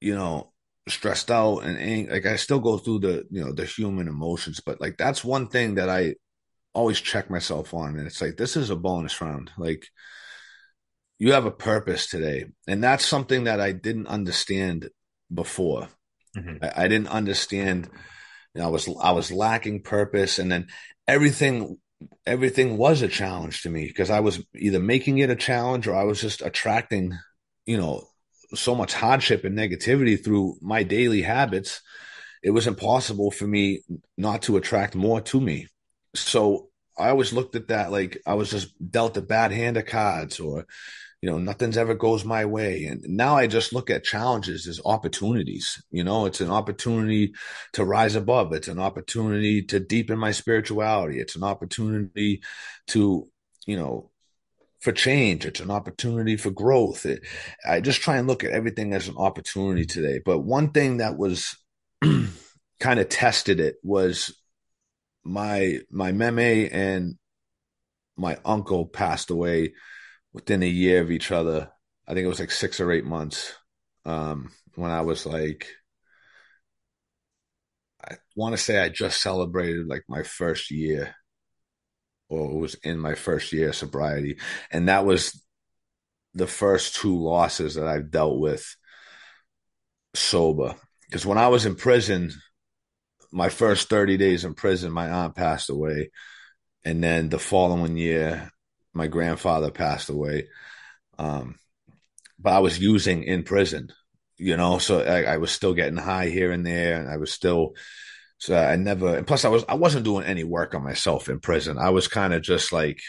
you 0.00 0.14
know 0.14 0.52
stressed 0.88 1.30
out 1.30 1.60
and 1.60 1.78
ang- 1.78 2.08
like 2.08 2.26
I 2.26 2.36
still 2.36 2.60
go 2.60 2.78
through 2.78 3.00
the 3.00 3.24
you 3.30 3.44
know 3.44 3.52
the 3.52 3.64
human 3.64 4.08
emotions 4.08 4.60
but 4.60 4.80
like 4.80 4.96
that's 4.96 5.22
one 5.22 5.48
thing 5.48 5.76
that 5.76 5.88
I 5.88 6.16
always 6.72 7.00
check 7.00 7.30
myself 7.30 7.74
on 7.74 7.96
and 7.96 8.06
it's 8.06 8.20
like 8.20 8.36
this 8.36 8.56
is 8.56 8.70
a 8.70 8.76
bonus 8.76 9.20
round. 9.20 9.50
Like 9.58 9.86
you 11.20 11.34
have 11.34 11.44
a 11.44 11.52
purpose 11.52 12.08
today. 12.08 12.46
And 12.66 12.82
that's 12.82 13.04
something 13.04 13.44
that 13.44 13.60
i 13.60 13.72
didn't 13.72 14.08
understand 14.08 14.88
before. 15.32 15.88
Mm-hmm. 16.36 16.64
I, 16.64 16.84
I, 16.84 16.88
didn't 16.88 17.08
understand 17.08 17.90
you 18.54 18.60
know, 18.60 18.66
i 18.66 18.70
was 18.70 18.88
i 19.00 19.12
was 19.12 19.32
lacking 19.32 19.82
purpose 19.82 20.38
and 20.38 20.50
then 20.50 20.66
everything 21.06 21.78
everything 22.26 22.78
was 22.78 23.02
a 23.02 23.08
challenge 23.08 23.62
to 23.62 23.70
me 23.70 23.86
because 23.86 24.10
i 24.10 24.20
was 24.20 24.42
either 24.54 24.80
making 24.80 25.18
it 25.18 25.30
a 25.30 25.36
challenge 25.36 25.86
or 25.86 25.94
i 25.94 26.04
was 26.04 26.20
just 26.20 26.42
attracting 26.42 27.12
you 27.66 27.76
know 27.76 28.06
so 28.54 28.74
much 28.74 28.92
hardship 28.94 29.44
and 29.44 29.56
negativity 29.56 30.22
through 30.22 30.56
my 30.60 30.82
daily 30.82 31.22
habits. 31.22 31.80
It 32.42 32.50
was 32.50 32.66
impossible 32.66 33.30
for 33.30 33.46
me 33.46 33.82
not 34.16 34.42
to 34.42 34.56
attract 34.56 34.94
more 34.94 35.20
to 35.22 35.40
me. 35.40 35.68
So 36.14 36.68
I 36.98 37.10
always 37.10 37.32
looked 37.32 37.54
at 37.54 37.68
that 37.68 37.92
like 37.92 38.20
I 38.26 38.34
was 38.34 38.50
just 38.50 38.72
dealt 38.90 39.16
a 39.16 39.22
bad 39.22 39.52
hand 39.52 39.76
of 39.76 39.86
cards 39.86 40.40
or 40.40 40.66
you 41.22 41.30
know 41.30 41.38
nothing's 41.38 41.76
ever 41.76 41.94
goes 41.94 42.24
my 42.24 42.44
way. 42.44 42.84
And 42.84 43.02
now 43.08 43.36
i 43.36 43.46
just 43.46 43.72
look 43.72 43.90
at 43.90 44.04
challenges 44.04 44.66
as 44.66 44.80
opportunities 44.84 45.82
you 45.90 46.04
know? 46.04 46.26
It's 46.26 46.40
an 46.40 46.50
opportunity 46.50 47.34
to 47.72 47.84
rise 47.84 48.14
above. 48.16 48.52
It's 48.52 48.68
an 48.68 48.78
opportunity 48.78 49.62
to 49.64 49.80
deepen 49.80 50.18
my 50.18 50.32
spirituality. 50.32 51.20
It's 51.20 51.36
an 51.36 51.44
opportunity 51.44 52.42
to 52.88 53.28
you 53.66 53.76
know 53.76 54.10
for 54.80 54.92
change. 54.92 55.44
It's 55.44 55.60
an 55.60 55.70
opportunity 55.70 56.36
for 56.36 56.50
growth. 56.50 57.04
It, 57.06 57.22
i 57.68 57.80
just 57.80 58.00
try 58.00 58.16
and 58.16 58.26
look 58.26 58.44
at 58.44 58.52
everything 58.52 58.94
as 58.94 59.08
an 59.08 59.16
opportunity 59.16 59.84
today. 59.84 60.20
But 60.24 60.40
one 60.40 60.70
thing 60.70 60.98
that 60.98 61.18
was 61.18 61.56
kind 62.80 62.98
of 62.98 63.08
tested 63.08 63.60
it 63.60 63.76
was 63.82 64.34
my 65.22 65.80
my 65.90 66.12
meme 66.12 66.38
and 66.38 67.16
my 68.16 68.38
uncle 68.44 68.86
passed 68.86 69.30
away 69.30 69.74
within 70.32 70.62
a 70.62 70.66
year 70.66 71.00
of 71.00 71.10
each 71.10 71.32
other. 71.32 71.70
I 72.06 72.14
think 72.14 72.24
it 72.24 72.28
was 72.28 72.40
like 72.40 72.50
six 72.50 72.80
or 72.80 72.92
eight 72.92 73.04
months. 73.04 73.52
Um, 74.04 74.50
when 74.74 74.90
I 74.90 75.02
was 75.02 75.26
like, 75.26 75.68
I 78.02 78.16
want 78.34 78.54
to 78.54 78.62
say 78.62 78.78
I 78.78 78.88
just 78.88 79.20
celebrated 79.20 79.86
like 79.86 80.04
my 80.08 80.22
first 80.22 80.70
year, 80.70 81.14
or 82.28 82.50
it 82.50 82.58
was 82.58 82.74
in 82.76 82.98
my 82.98 83.14
first 83.14 83.52
year 83.52 83.70
of 83.70 83.76
sobriety, 83.76 84.38
and 84.70 84.88
that 84.88 85.04
was 85.04 85.44
the 86.34 86.46
first 86.46 86.96
two 86.96 87.16
losses 87.16 87.74
that 87.74 87.86
I've 87.86 88.10
dealt 88.10 88.38
with 88.38 88.76
sober. 90.14 90.74
Because 91.06 91.26
when 91.26 91.38
I 91.38 91.48
was 91.48 91.66
in 91.66 91.74
prison, 91.74 92.30
my 93.32 93.48
first 93.48 93.88
30 93.88 94.16
days 94.16 94.44
in 94.44 94.54
prison, 94.54 94.92
my 94.92 95.10
aunt 95.10 95.34
passed 95.34 95.70
away. 95.70 96.10
And 96.84 97.02
then 97.02 97.28
the 97.28 97.38
following 97.38 97.96
year, 97.96 98.50
my 98.92 99.06
grandfather 99.06 99.70
passed 99.70 100.08
away. 100.08 100.48
Um, 101.18 101.56
but 102.38 102.52
I 102.54 102.58
was 102.60 102.78
using 102.78 103.24
in 103.24 103.42
prison, 103.42 103.92
you 104.36 104.56
know, 104.56 104.78
so 104.78 105.00
I, 105.00 105.34
I, 105.34 105.36
was 105.36 105.50
still 105.50 105.74
getting 105.74 105.98
high 105.98 106.28
here 106.28 106.52
and 106.52 106.64
there, 106.64 106.98
and 106.98 107.08
I 107.08 107.18
was 107.18 107.32
still. 107.32 107.74
So 108.38 108.56
I 108.56 108.76
never. 108.76 109.18
And 109.18 109.26
plus, 109.26 109.44
I 109.44 109.48
was 109.50 109.64
I 109.68 109.74
wasn't 109.74 110.06
doing 110.06 110.24
any 110.24 110.44
work 110.44 110.74
on 110.74 110.82
myself 110.82 111.28
in 111.28 111.40
prison. 111.40 111.76
I 111.76 111.90
was 111.90 112.08
kind 112.08 112.32
of 112.32 112.40
just 112.40 112.72
like 112.72 113.00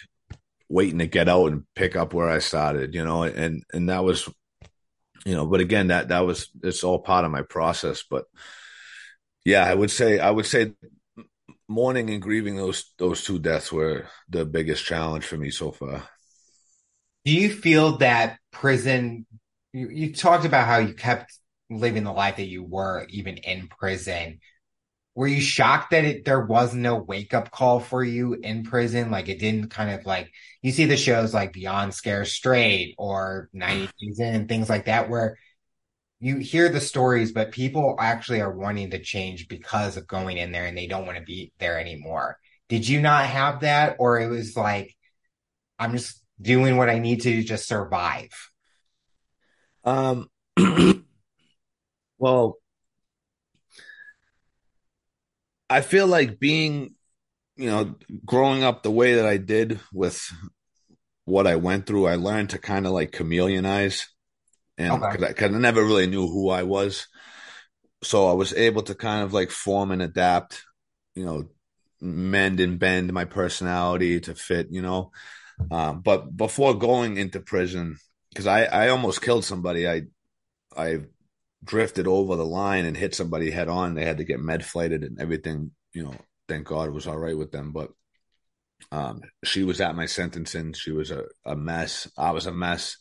waiting 0.68 1.00
to 1.00 1.08
get 1.08 1.30
out 1.30 1.52
and 1.52 1.64
pick 1.74 1.96
up 1.96 2.14
where 2.14 2.28
I 2.28 2.40
started, 2.40 2.94
you 2.94 3.06
know, 3.06 3.24
and 3.24 3.64
and 3.72 3.90
that 3.90 4.04
was, 4.04 4.28
you 5.26 5.34
know. 5.34 5.48
But 5.48 5.62
again, 5.62 5.88
that 5.88 6.10
that 6.10 6.26
was 6.26 6.50
it's 6.64 6.84
all 6.84 7.00
part 7.00 7.24
of 7.24 7.32
my 7.32 7.44
process, 7.44 8.04
but 8.10 8.26
yeah, 9.46 9.64
I 9.66 9.74
would 9.74 9.92
say 9.92 10.20
I 10.20 10.30
would 10.30 10.46
say 10.46 10.74
mourning 11.72 12.10
and 12.10 12.22
grieving 12.22 12.56
those 12.56 12.94
those 12.98 13.24
two 13.24 13.40
deaths 13.40 13.72
were 13.72 14.06
the 14.30 14.46
biggest 14.46 14.86
challenge 14.86 15.26
for 15.26 15.38
me 15.38 15.50
so 15.50 15.72
far. 15.72 16.04
Do 17.26 17.34
you 17.34 17.50
feel 17.50 17.98
that 17.98 18.38
prison? 18.52 19.26
You, 19.74 19.90
you 19.90 20.14
talked 20.14 20.46
about 20.46 20.68
how 20.68 20.78
you 20.78 20.94
kept 20.94 21.34
living 21.70 22.04
the 22.04 22.12
life 22.12 22.36
that 22.38 22.48
you 22.48 22.64
were 22.64 23.06
even 23.10 23.38
in 23.38 23.68
prison. 23.68 24.40
Were 25.16 25.28
you 25.28 25.42
shocked 25.42 25.92
that 25.92 26.06
it, 26.06 26.26
there 26.26 26.46
was 26.46 26.74
no 26.74 26.96
wake 26.96 27.34
up 27.34 27.52
call 27.52 27.80
for 27.80 28.04
you 28.04 28.34
in 28.34 28.64
prison? 28.64 29.12
Like 29.12 29.30
it 29.30 29.40
didn't 29.40 29.70
kind 29.70 29.92
of 29.92 30.06
like 30.06 30.32
you 30.62 30.72
see 30.72 30.86
the 30.86 30.98
shows 30.98 31.34
like 31.34 31.54
Beyond 31.54 31.94
Scared 31.94 32.28
Straight 32.28 32.96
or 32.98 33.50
90 33.54 33.90
Days 34.00 34.20
In 34.20 34.36
and 34.36 34.50
things 34.50 34.70
like 34.70 34.86
that, 34.86 35.10
where 35.10 35.38
you 36.22 36.38
hear 36.38 36.70
the 36.70 36.80
stories, 36.80 37.32
but 37.32 37.52
people 37.52 37.96
actually 38.00 38.42
are 38.42 38.56
wanting 38.56 38.92
to 38.92 39.00
change 39.00 39.48
because 39.48 39.98
of 39.98 40.06
going 40.06 40.38
in 40.38 40.52
there 40.52 40.68
and 40.68 40.78
they 40.78 40.86
don't 40.86 41.08
want 41.08 41.18
to 41.18 41.24
be 41.24 41.52
there 41.60 41.80
anymore. 41.80 42.38
Did 42.70 42.88
you 42.88 43.02
not 43.02 43.26
have 43.26 43.62
that? 43.62 43.96
Or 43.98 44.20
it 44.20 44.28
was 44.28 44.56
like, 44.56 44.96
I'm 45.80 45.94
just 45.94 46.22
doing 46.40 46.78
what 46.78 46.90
I 46.90 47.00
need 47.00 47.24
to 47.24 47.44
just 47.44 47.68
survive? 47.68 48.30
Um, 49.84 50.30
well, 52.20 52.58
I 55.72 55.82
feel 55.82 56.06
like 56.06 56.40
being, 56.40 56.94
you 57.56 57.66
know, 57.66 57.96
growing 58.24 58.64
up 58.64 58.84
the 58.84 58.92
way 58.92 59.16
that 59.16 59.26
I 59.26 59.38
did 59.38 59.80
with 59.92 60.22
what 61.26 61.48
I 61.48 61.56
went 61.56 61.88
through, 61.88 62.06
I 62.06 62.16
learned 62.16 62.52
to 62.52 62.60
kind 62.60 62.86
of 62.86 62.92
like 62.92 63.12
chameleonize 63.12 64.06
and 64.82 65.00
because 65.00 65.24
okay. 65.24 65.46
I, 65.46 65.48
I 65.48 65.52
never 65.52 65.84
really 65.84 66.08
knew 66.08 66.28
who 66.28 66.50
I 66.50 66.64
was, 66.64 67.08
so 68.04 68.28
I 68.28 68.34
was 68.34 68.54
able 68.54 68.84
to 68.84 68.96
kind 68.96 69.24
of 69.24 69.34
like 69.34 69.52
form 69.52 69.92
and 69.92 70.02
adapt, 70.02 70.64
you 71.16 71.26
know, 71.26 71.50
mend 72.02 72.60
and 72.60 72.80
bend 72.80 73.14
my 73.14 73.26
personality 73.26 74.20
to 74.22 74.36
fit, 74.36 74.68
you 74.72 74.82
know. 74.82 75.12
Um, 75.70 76.02
but 76.02 76.36
before 76.36 76.74
going 76.74 77.18
into 77.18 77.40
prison, 77.40 77.98
because 78.30 78.48
I 78.48 78.64
I 78.64 78.90
almost 78.90 79.22
killed 79.22 79.46
somebody, 79.46 79.88
I 79.88 80.04
I 80.76 81.02
drifted 81.64 82.08
over 82.08 82.36
the 82.36 82.46
line 82.46 82.86
and 82.86 82.98
hit 82.98 83.14
somebody 83.14 83.52
head 83.52 83.68
on. 83.68 83.94
They 83.94 84.06
had 84.06 84.18
to 84.18 84.24
get 84.24 84.40
med 84.40 84.66
flighted 84.66 85.04
and 85.04 85.20
everything, 85.20 85.72
you 85.94 86.04
know. 86.04 86.16
Thank 86.48 86.68
God 86.68 86.90
it 86.90 86.94
was 86.94 87.08
all 87.08 87.18
right 87.18 87.38
with 87.38 87.52
them, 87.52 87.72
but 87.72 87.92
um, 88.92 89.22
she 89.44 89.64
was 89.64 89.80
at 89.80 89.96
my 89.96 90.06
sentencing. 90.06 90.74
She 90.74 90.92
was 90.92 91.12
a, 91.12 91.26
a 91.46 91.56
mess. 91.56 92.10
I 92.18 92.32
was 92.32 92.46
a 92.46 92.52
mess. 92.52 92.98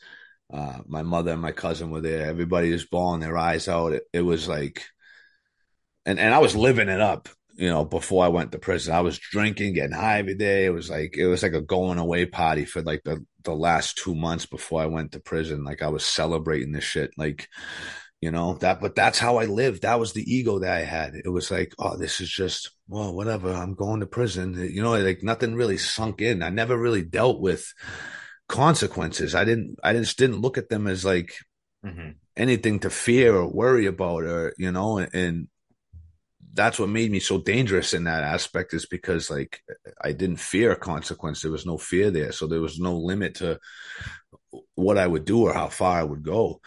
Uh, 0.52 0.78
my 0.86 1.02
mother 1.02 1.32
and 1.32 1.42
my 1.42 1.52
cousin 1.52 1.90
were 1.90 2.00
there. 2.00 2.26
Everybody 2.26 2.72
was 2.72 2.84
bawling 2.84 3.20
their 3.20 3.36
eyes 3.36 3.68
out. 3.68 3.92
It, 3.92 4.02
it, 4.12 4.22
was 4.22 4.48
like, 4.48 4.82
and 6.04 6.18
and 6.18 6.34
I 6.34 6.38
was 6.38 6.56
living 6.56 6.88
it 6.88 7.00
up. 7.00 7.28
you 7.54 7.68
know, 7.68 7.84
before 7.84 8.24
I 8.24 8.28
went 8.28 8.52
to 8.52 8.58
prison. 8.58 8.94
I 8.94 9.02
was 9.02 9.18
drinking, 9.18 9.74
getting 9.74 9.92
high 9.92 10.18
every 10.18 10.34
day. 10.34 10.64
It 10.64 10.70
was 10.70 10.88
like 10.90 11.16
it 11.16 11.26
was 11.26 11.42
like 11.42 11.52
a 11.52 11.60
going 11.60 11.98
away 11.98 12.26
party 12.26 12.64
for 12.64 12.82
like 12.82 13.02
the 13.04 13.24
the 13.44 13.54
last 13.54 13.98
two 13.98 14.14
months 14.14 14.46
before 14.46 14.82
I 14.82 14.86
went 14.86 15.12
to 15.12 15.20
prison. 15.20 15.62
Like 15.64 15.82
I 15.82 15.88
was 15.88 16.04
celebrating 16.04 16.72
this 16.72 16.84
shit. 16.84 17.10
Like, 17.16 17.48
you 18.20 18.30
know, 18.30 18.54
that 18.54 18.80
but 18.80 18.94
that's 18.94 19.18
how 19.18 19.36
I 19.38 19.44
lived. 19.44 19.82
That 19.82 20.00
was 20.00 20.12
the 20.14 20.22
ego 20.22 20.58
that 20.60 20.72
I 20.72 20.84
had. 20.84 21.14
It 21.14 21.28
was 21.28 21.50
like, 21.50 21.74
oh, 21.78 21.96
this 21.96 22.20
is 22.20 22.30
just 22.30 22.70
well, 22.88 23.14
whatever. 23.14 23.52
I'm 23.52 23.74
going 23.74 24.00
to 24.00 24.06
prison. 24.06 24.54
You 24.54 24.82
know, 24.82 24.98
like 24.98 25.22
nothing 25.22 25.54
really 25.54 25.78
sunk 25.78 26.22
in. 26.22 26.42
I 26.42 26.48
never 26.48 26.76
really 26.76 27.04
dealt 27.04 27.40
with 27.40 27.72
consequences. 28.50 29.34
I 29.34 29.44
didn't 29.44 29.78
I 29.82 29.92
just 29.92 30.18
didn't 30.18 30.40
look 30.40 30.58
at 30.58 30.68
them 30.68 30.86
as 30.88 31.04
like 31.04 31.34
mm-hmm. 31.86 32.10
anything 32.36 32.80
to 32.80 32.90
fear 32.90 33.34
or 33.36 33.46
worry 33.48 33.86
about 33.86 34.24
or 34.24 34.52
you 34.58 34.72
know, 34.72 34.98
and 34.98 35.48
that's 36.52 36.78
what 36.78 36.88
made 36.88 37.12
me 37.12 37.20
so 37.20 37.38
dangerous 37.38 37.94
in 37.94 38.04
that 38.04 38.24
aspect 38.24 38.74
is 38.74 38.86
because 38.86 39.30
like 39.30 39.62
I 40.02 40.12
didn't 40.12 40.40
fear 40.40 40.74
consequence. 40.74 41.40
There 41.40 41.52
was 41.52 41.64
no 41.64 41.78
fear 41.78 42.10
there. 42.10 42.32
So 42.32 42.48
there 42.48 42.60
was 42.60 42.80
no 42.80 42.98
limit 42.98 43.36
to 43.36 43.60
what 44.74 44.98
I 44.98 45.06
would 45.06 45.24
do 45.24 45.42
or 45.42 45.54
how 45.54 45.68
far 45.68 46.00
I 46.00 46.02
would 46.02 46.24
go. 46.24 46.60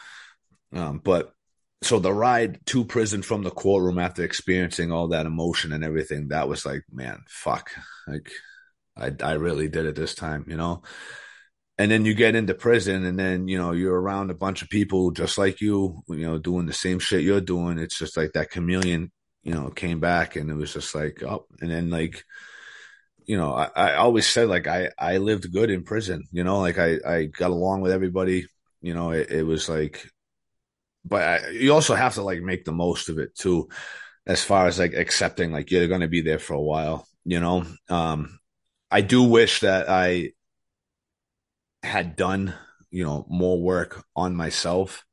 Um, 0.72 1.02
but 1.04 1.34
so 1.82 2.00
the 2.00 2.13
ride 2.13 2.65
to 2.67 2.86
prison 2.86 3.24
from 3.24 3.43
the 3.43 3.52
courtroom 3.52 4.00
after 4.00 4.24
experiencing 4.24 4.89
all 4.89 5.10
that 5.10 5.26
emotion 5.26 5.74
and 5.74 5.84
everything, 5.84 6.30
that 6.30 6.48
was 6.48 6.65
like, 6.65 6.84
man, 6.89 7.24
fuck. 7.28 7.72
Like 8.08 8.32
I, 8.96 9.12
I 9.22 9.34
really 9.34 9.67
did 9.67 9.86
it 9.86 9.96
this 9.96 10.15
time, 10.15 10.46
you 10.48 10.56
know? 10.56 10.84
And 11.78 11.90
then 11.90 12.06
you 12.06 12.14
get 12.14 12.36
into 12.36 12.54
prison 12.54 13.04
and 13.04 13.18
then, 13.18 13.48
you 13.48 13.58
know, 13.58 13.72
you're 13.72 14.00
around 14.00 14.30
a 14.30 14.36
bunch 14.36 14.62
of 14.62 14.70
people 14.70 15.10
just 15.12 15.38
like 15.40 15.60
you, 15.60 16.04
you 16.08 16.26
know, 16.26 16.38
doing 16.38 16.68
the 16.68 16.74
same 16.74 17.00
shit 17.00 17.24
you're 17.24 17.42
doing. 17.42 17.80
It's 17.80 17.98
just 17.98 18.16
like 18.16 18.34
that 18.34 18.52
chameleon 18.52 19.12
you 19.44 19.54
know, 19.54 19.70
came 19.70 20.00
back 20.00 20.36
and 20.36 20.50
it 20.50 20.56
was 20.56 20.74
just 20.74 20.96
like, 20.96 21.22
oh, 21.24 21.46
and 21.62 21.70
then 21.70 21.90
like, 21.90 22.24
you 23.26 23.38
know, 23.38 23.54
I, 23.54 23.70
I 23.76 23.96
always 23.96 24.26
said 24.26 24.48
like 24.48 24.68
I, 24.68 24.90
I 24.98 25.18
lived 25.18 25.52
good 25.52 25.70
in 25.70 25.84
prison, 25.84 26.24
you 26.32 26.44
know, 26.44 26.60
like 26.60 26.78
I, 26.80 26.98
I 27.06 27.26
got 27.26 27.52
along 27.52 27.82
with 27.82 27.92
everybody, 27.92 28.48
you 28.82 28.94
know, 28.94 29.12
it, 29.12 29.30
it 29.32 29.44
was 29.44 29.68
like, 29.68 30.10
but 31.06 31.22
I, 31.22 31.50
you 31.50 31.74
also 31.74 31.94
have 31.94 32.16
to 32.16 32.24
like 32.24 32.42
make 32.42 32.64
the 32.64 32.72
most 32.72 33.10
of 33.10 33.20
it 33.20 33.36
too, 33.36 33.68
as 34.26 34.44
far 34.44 34.68
as 34.68 34.80
like 34.80 34.94
accepting 34.94 35.52
like 35.52 35.70
you're 35.70 35.88
going 35.88 36.02
to 36.02 36.08
be 36.08 36.22
there 36.22 36.40
for 36.40 36.54
a 36.54 36.62
while, 36.62 37.06
you 37.26 37.42
know. 37.42 37.66
Um, 37.90 38.40
I 38.90 39.02
do 39.02 39.24
wish 39.24 39.62
that 39.62 39.90
I 39.90 40.32
had 41.84 42.15
done, 42.15 42.54
you 42.91 43.04
know, 43.04 43.26
more 43.30 43.62
work 43.62 44.04
on 44.15 44.36
myself 44.36 45.06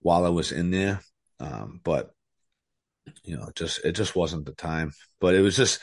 while 0.00 0.24
I 0.24 0.30
was 0.30 0.52
in 0.52 0.70
there. 0.70 1.00
Um, 1.40 1.80
but 1.82 2.10
you 3.24 3.36
know, 3.36 3.50
just 3.54 3.84
it 3.84 3.92
just 3.92 4.14
wasn't 4.16 4.46
the 4.46 4.52
time. 4.54 4.92
But 5.20 5.34
it 5.34 5.40
was 5.40 5.56
just 5.56 5.80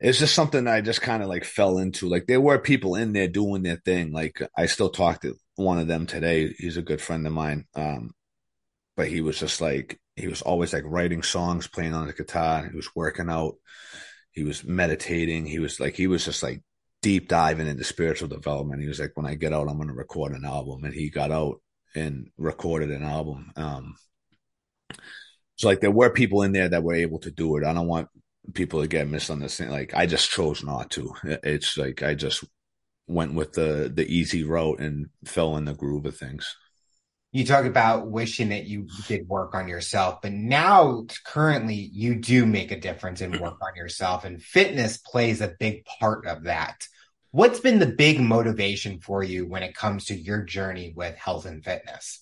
it's 0.00 0.18
just 0.18 0.34
something 0.34 0.66
I 0.66 0.80
just 0.80 1.02
kind 1.02 1.22
of 1.22 1.28
like 1.28 1.44
fell 1.44 1.78
into. 1.78 2.08
Like 2.08 2.26
there 2.26 2.40
were 2.40 2.58
people 2.58 2.94
in 2.94 3.12
there 3.12 3.28
doing 3.28 3.62
their 3.62 3.76
thing. 3.84 4.12
Like 4.12 4.40
I 4.56 4.66
still 4.66 4.90
talked 4.90 5.22
to 5.22 5.36
one 5.56 5.78
of 5.78 5.88
them 5.88 6.06
today. 6.06 6.54
He's 6.58 6.76
a 6.76 6.82
good 6.82 7.00
friend 7.02 7.26
of 7.26 7.32
mine. 7.32 7.66
Um, 7.74 8.12
but 8.96 9.08
he 9.08 9.20
was 9.20 9.38
just 9.38 9.60
like 9.60 9.98
he 10.16 10.28
was 10.28 10.42
always 10.42 10.72
like 10.72 10.84
writing 10.86 11.22
songs, 11.22 11.66
playing 11.66 11.94
on 11.94 12.06
the 12.06 12.12
guitar. 12.12 12.66
He 12.68 12.76
was 12.76 12.94
working 12.94 13.30
out. 13.30 13.54
He 14.32 14.44
was 14.44 14.64
meditating. 14.64 15.46
He 15.46 15.58
was 15.58 15.80
like 15.80 15.94
he 15.94 16.06
was 16.06 16.24
just 16.24 16.42
like 16.42 16.62
deep 17.02 17.28
diving 17.28 17.66
into 17.66 17.84
spiritual 17.84 18.28
development. 18.28 18.82
He 18.82 18.88
was 18.88 19.00
like, 19.00 19.12
when 19.14 19.26
I 19.26 19.34
get 19.34 19.52
out, 19.52 19.68
I'm 19.68 19.76
going 19.76 19.88
to 19.88 19.94
record 19.94 20.32
an 20.32 20.44
album. 20.44 20.84
And 20.84 20.94
he 20.94 21.10
got 21.10 21.30
out 21.30 21.60
and 21.94 22.28
recorded 22.36 22.90
an 22.90 23.02
album. 23.02 23.52
Um, 23.56 23.94
so 25.56 25.68
like 25.68 25.80
there 25.80 25.90
were 25.90 26.10
people 26.10 26.42
in 26.42 26.52
there 26.52 26.68
that 26.68 26.82
were 26.82 26.94
able 26.94 27.18
to 27.20 27.30
do 27.30 27.56
it. 27.56 27.64
I 27.64 27.72
don't 27.72 27.86
want 27.86 28.08
people 28.54 28.80
to 28.80 28.88
get 28.88 29.08
misunderstood. 29.08 29.68
Like 29.68 29.92
I 29.94 30.06
just 30.06 30.30
chose 30.30 30.62
not 30.64 30.90
to. 30.92 31.14
It's 31.24 31.76
like 31.76 32.02
I 32.02 32.14
just 32.14 32.44
went 33.06 33.34
with 33.34 33.52
the 33.52 33.90
the 33.92 34.06
easy 34.06 34.44
route 34.44 34.80
and 34.80 35.08
fell 35.24 35.56
in 35.56 35.64
the 35.64 35.74
groove 35.74 36.06
of 36.06 36.16
things. 36.16 36.56
You 37.32 37.46
talk 37.46 37.64
about 37.64 38.08
wishing 38.08 38.48
that 38.48 38.64
you 38.64 38.88
did 39.06 39.28
work 39.28 39.54
on 39.54 39.68
yourself, 39.68 40.20
but 40.20 40.32
now 40.32 41.06
currently 41.24 41.74
you 41.74 42.16
do 42.16 42.44
make 42.44 42.72
a 42.72 42.80
difference 42.80 43.20
and 43.20 43.38
work 43.38 43.58
on 43.62 43.76
yourself, 43.76 44.24
and 44.24 44.42
fitness 44.42 44.96
plays 44.98 45.40
a 45.40 45.54
big 45.58 45.84
part 45.84 46.26
of 46.26 46.44
that. 46.44 46.86
What's 47.30 47.60
been 47.60 47.78
the 47.78 47.86
big 47.86 48.20
motivation 48.20 48.98
for 48.98 49.22
you 49.22 49.46
when 49.46 49.62
it 49.62 49.76
comes 49.76 50.06
to 50.06 50.14
your 50.14 50.42
journey 50.42 50.92
with 50.96 51.14
health 51.16 51.46
and 51.46 51.64
fitness? 51.64 52.20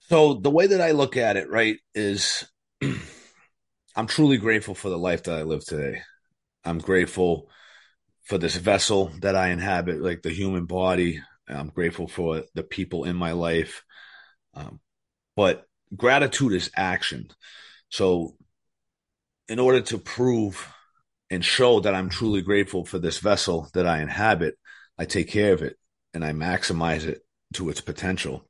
So 0.00 0.34
the 0.34 0.50
way 0.50 0.66
that 0.66 0.80
I 0.80 0.90
look 0.90 1.16
at 1.16 1.36
it, 1.36 1.48
right, 1.48 1.78
is 1.94 2.44
I'm 3.94 4.08
truly 4.08 4.38
grateful 4.38 4.74
for 4.74 4.88
the 4.88 4.98
life 4.98 5.22
that 5.24 5.38
I 5.38 5.42
live 5.42 5.64
today. 5.64 6.02
I'm 6.64 6.78
grateful 6.78 7.48
for 8.24 8.38
this 8.38 8.56
vessel 8.56 9.12
that 9.20 9.36
I 9.36 9.48
inhabit, 9.48 10.02
like 10.02 10.22
the 10.22 10.30
human 10.30 10.64
body. 10.64 11.20
I'm 11.52 11.68
grateful 11.68 12.08
for 12.08 12.44
the 12.54 12.62
people 12.62 13.04
in 13.04 13.16
my 13.16 13.32
life. 13.32 13.82
Um, 14.54 14.80
but 15.36 15.64
gratitude 15.96 16.52
is 16.52 16.70
action. 16.76 17.28
So, 17.88 18.36
in 19.48 19.58
order 19.58 19.80
to 19.82 19.98
prove 19.98 20.72
and 21.30 21.44
show 21.44 21.80
that 21.80 21.94
I'm 21.94 22.08
truly 22.08 22.42
grateful 22.42 22.84
for 22.84 22.98
this 22.98 23.18
vessel 23.18 23.68
that 23.74 23.86
I 23.86 24.00
inhabit, 24.00 24.54
I 24.98 25.04
take 25.04 25.28
care 25.28 25.52
of 25.52 25.62
it 25.62 25.76
and 26.14 26.24
I 26.24 26.32
maximize 26.32 27.04
it 27.04 27.22
to 27.54 27.68
its 27.68 27.80
potential 27.80 28.46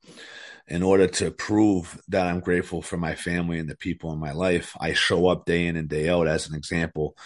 in 0.68 0.82
order 0.82 1.06
to 1.06 1.30
prove 1.30 2.00
that 2.08 2.26
I'm 2.26 2.40
grateful 2.40 2.82
for 2.82 2.96
my 2.96 3.14
family 3.14 3.58
and 3.58 3.68
the 3.68 3.76
people 3.76 4.12
in 4.12 4.18
my 4.18 4.32
life, 4.32 4.76
I 4.80 4.92
show 4.92 5.28
up 5.28 5.44
day 5.44 5.66
in 5.66 5.76
and 5.76 5.88
day 5.88 6.08
out 6.08 6.28
as 6.28 6.48
an 6.48 6.54
example 6.54 7.16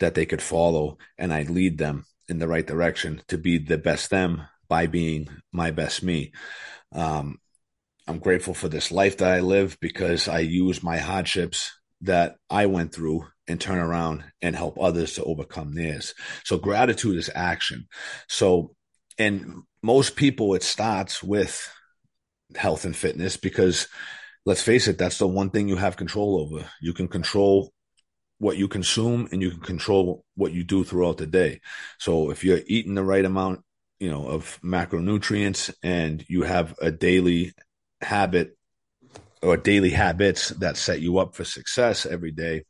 that 0.00 0.14
they 0.14 0.26
could 0.26 0.42
follow 0.42 0.98
and 1.18 1.32
I 1.32 1.42
lead 1.42 1.78
them 1.78 2.04
in 2.28 2.38
the 2.38 2.48
right 2.48 2.66
direction 2.66 3.22
to 3.28 3.38
be 3.38 3.58
the 3.58 3.78
best 3.78 4.10
them 4.10 4.42
by 4.68 4.86
being 4.86 5.28
my 5.52 5.70
best 5.70 6.02
me. 6.02 6.32
Um, 6.92 7.38
I'm 8.06 8.18
grateful 8.18 8.54
for 8.54 8.68
this 8.68 8.92
life 8.92 9.18
that 9.18 9.32
I 9.32 9.40
live 9.40 9.76
because 9.80 10.28
I 10.28 10.40
use 10.40 10.82
my 10.82 10.98
hardships 10.98 11.72
that 12.02 12.36
I 12.48 12.66
went 12.66 12.94
through 12.94 13.26
and 13.48 13.60
turn 13.60 13.78
around 13.78 14.24
and 14.42 14.54
help 14.54 14.78
others 14.80 15.14
to 15.14 15.24
overcome 15.24 15.74
theirs. 15.74 16.14
So 16.44 16.58
gratitude 16.58 17.16
is 17.16 17.30
action. 17.34 17.86
So, 18.28 18.74
and 19.18 19.62
most 19.82 20.16
people, 20.16 20.54
it 20.54 20.62
starts 20.62 21.22
with 21.22 21.68
health 22.54 22.84
and 22.84 22.94
fitness 22.94 23.36
because 23.36 23.88
let's 24.44 24.62
face 24.62 24.88
it, 24.88 24.98
that's 24.98 25.18
the 25.18 25.26
one 25.26 25.50
thing 25.50 25.68
you 25.68 25.76
have 25.76 25.96
control 25.96 26.40
over. 26.40 26.68
You 26.80 26.92
can 26.92 27.08
control 27.08 27.72
what 28.38 28.56
you 28.56 28.68
consume 28.68 29.28
and 29.32 29.40
you 29.40 29.50
can 29.50 29.60
control 29.60 30.24
what 30.34 30.52
you 30.52 30.62
do 30.62 30.84
throughout 30.84 31.16
the 31.16 31.26
day. 31.26 31.60
So 31.98 32.30
if 32.30 32.44
you're 32.44 32.60
eating 32.66 32.94
the 32.94 33.04
right 33.04 33.24
amount, 33.24 33.60
you 33.98 34.10
know, 34.10 34.28
of 34.28 34.58
macronutrients 34.62 35.72
and 35.82 36.24
you 36.28 36.42
have 36.42 36.74
a 36.80 36.90
daily 36.90 37.52
habit 38.00 38.56
or 39.42 39.56
daily 39.56 39.90
habits 39.90 40.50
that 40.50 40.76
set 40.76 41.00
you 41.00 41.18
up 41.18 41.34
for 41.34 41.44
success 41.44 42.06
every 42.06 42.32
day, 42.32 42.64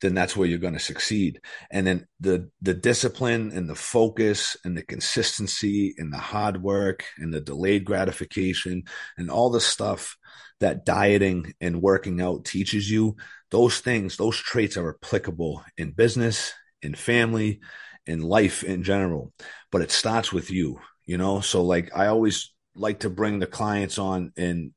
then 0.00 0.14
that's 0.14 0.36
where 0.36 0.48
you're 0.48 0.58
going 0.58 0.72
to 0.72 0.80
succeed. 0.80 1.40
And 1.70 1.86
then 1.86 2.06
the 2.20 2.50
the 2.60 2.74
discipline 2.74 3.52
and 3.52 3.68
the 3.68 3.74
focus 3.74 4.56
and 4.64 4.76
the 4.76 4.82
consistency 4.82 5.94
and 5.98 6.12
the 6.12 6.18
hard 6.18 6.62
work 6.62 7.04
and 7.18 7.32
the 7.32 7.40
delayed 7.40 7.84
gratification 7.84 8.84
and 9.16 9.30
all 9.30 9.50
the 9.50 9.60
stuff 9.60 10.16
that 10.60 10.84
dieting 10.84 11.54
and 11.60 11.82
working 11.82 12.20
out 12.20 12.44
teaches 12.44 12.90
you, 12.90 13.16
those 13.50 13.80
things, 13.80 14.16
those 14.16 14.36
traits 14.36 14.76
are 14.76 14.96
applicable 15.02 15.62
in 15.76 15.90
business, 15.90 16.52
in 16.82 16.94
family, 16.94 17.60
in 18.06 18.20
life 18.20 18.62
in 18.64 18.82
general. 18.82 19.32
But 19.72 19.82
it 19.82 19.90
starts 19.90 20.32
with 20.32 20.50
you, 20.50 20.78
you 21.06 21.18
know? 21.18 21.40
So 21.40 21.64
like 21.64 21.90
I 21.96 22.06
always 22.06 22.54
like 22.76 23.00
to 23.00 23.10
bring 23.10 23.40
the 23.40 23.46
clients 23.46 23.98
on 23.98 24.32
and 24.36 24.72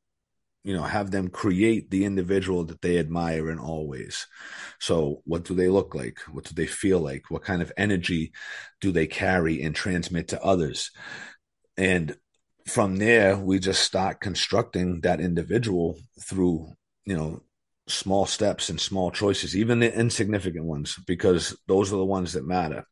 you 0.63 0.73
know 0.73 0.83
have 0.83 1.11
them 1.11 1.29
create 1.29 1.91
the 1.91 2.05
individual 2.05 2.65
that 2.65 2.81
they 2.81 2.97
admire 2.97 3.51
in 3.51 3.59
all 3.59 3.87
ways. 3.87 4.25
So 4.79 5.21
what 5.25 5.43
do 5.43 5.53
they 5.53 5.69
look 5.69 5.93
like? 5.93 6.17
What 6.31 6.45
do 6.45 6.55
they 6.55 6.65
feel 6.65 6.99
like? 6.99 7.29
What 7.29 7.43
kind 7.43 7.61
of 7.61 7.71
energy 7.77 8.31
do 8.81 8.91
they 8.91 9.05
carry 9.05 9.61
and 9.61 9.75
transmit 9.75 10.29
to 10.29 10.43
others? 10.43 10.89
And 11.77 12.17
from 12.67 12.97
there 12.97 13.37
we 13.37 13.59
just 13.59 13.83
start 13.83 14.19
constructing 14.21 15.01
that 15.01 15.21
individual 15.21 15.99
through 16.21 16.73
you 17.05 17.15
know 17.15 17.43
small 17.87 18.25
steps 18.25 18.69
and 18.69 18.81
small 18.81 19.11
choices 19.11 19.55
even 19.55 19.79
the 19.79 19.95
insignificant 19.95 20.65
ones 20.65 20.97
because 21.05 21.55
those 21.67 21.93
are 21.93 21.97
the 21.97 22.05
ones 22.05 22.33
that 22.33 22.47
matter 22.47 22.83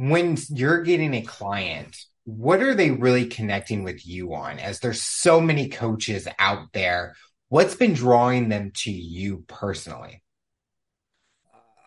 when 0.00 0.38
you're 0.48 0.80
getting 0.80 1.12
a 1.12 1.20
client 1.20 1.94
what 2.24 2.62
are 2.62 2.74
they 2.74 2.90
really 2.90 3.26
connecting 3.26 3.82
with 3.82 4.06
you 4.06 4.34
on? 4.34 4.58
As 4.58 4.80
there's 4.80 5.02
so 5.02 5.40
many 5.40 5.68
coaches 5.68 6.26
out 6.38 6.68
there 6.72 7.14
what's 7.48 7.74
been 7.74 7.92
drawing 7.92 8.48
them 8.48 8.70
to 8.76 8.90
you 8.90 9.44
personally? 9.46 10.22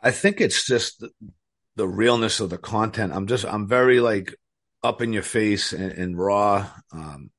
I 0.03 0.11
think 0.11 0.41
it's 0.41 0.65
just 0.65 0.99
the, 0.99 1.09
the 1.77 1.87
realness 1.87 2.39
of 2.39 2.49
the 2.49 2.57
content. 2.57 3.13
I'm 3.13 3.25
just 3.25 3.45
i'm 3.45 3.67
very 3.67 3.99
like 3.99 4.35
up 4.83 5.01
in 5.01 5.13
your 5.13 5.23
face 5.23 5.73
and, 5.73 5.91
and 5.93 6.17
raw 6.17 6.69
um, 6.91 7.31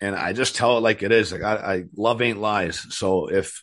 and 0.00 0.16
i 0.16 0.32
just 0.32 0.56
tell 0.56 0.78
it 0.78 0.80
like 0.80 1.02
it 1.02 1.12
is. 1.12 1.30
Like 1.30 1.42
I, 1.42 1.54
I 1.54 1.84
love 1.96 2.20
ain't 2.20 2.40
lies. 2.40 2.84
So 2.90 3.30
if 3.30 3.62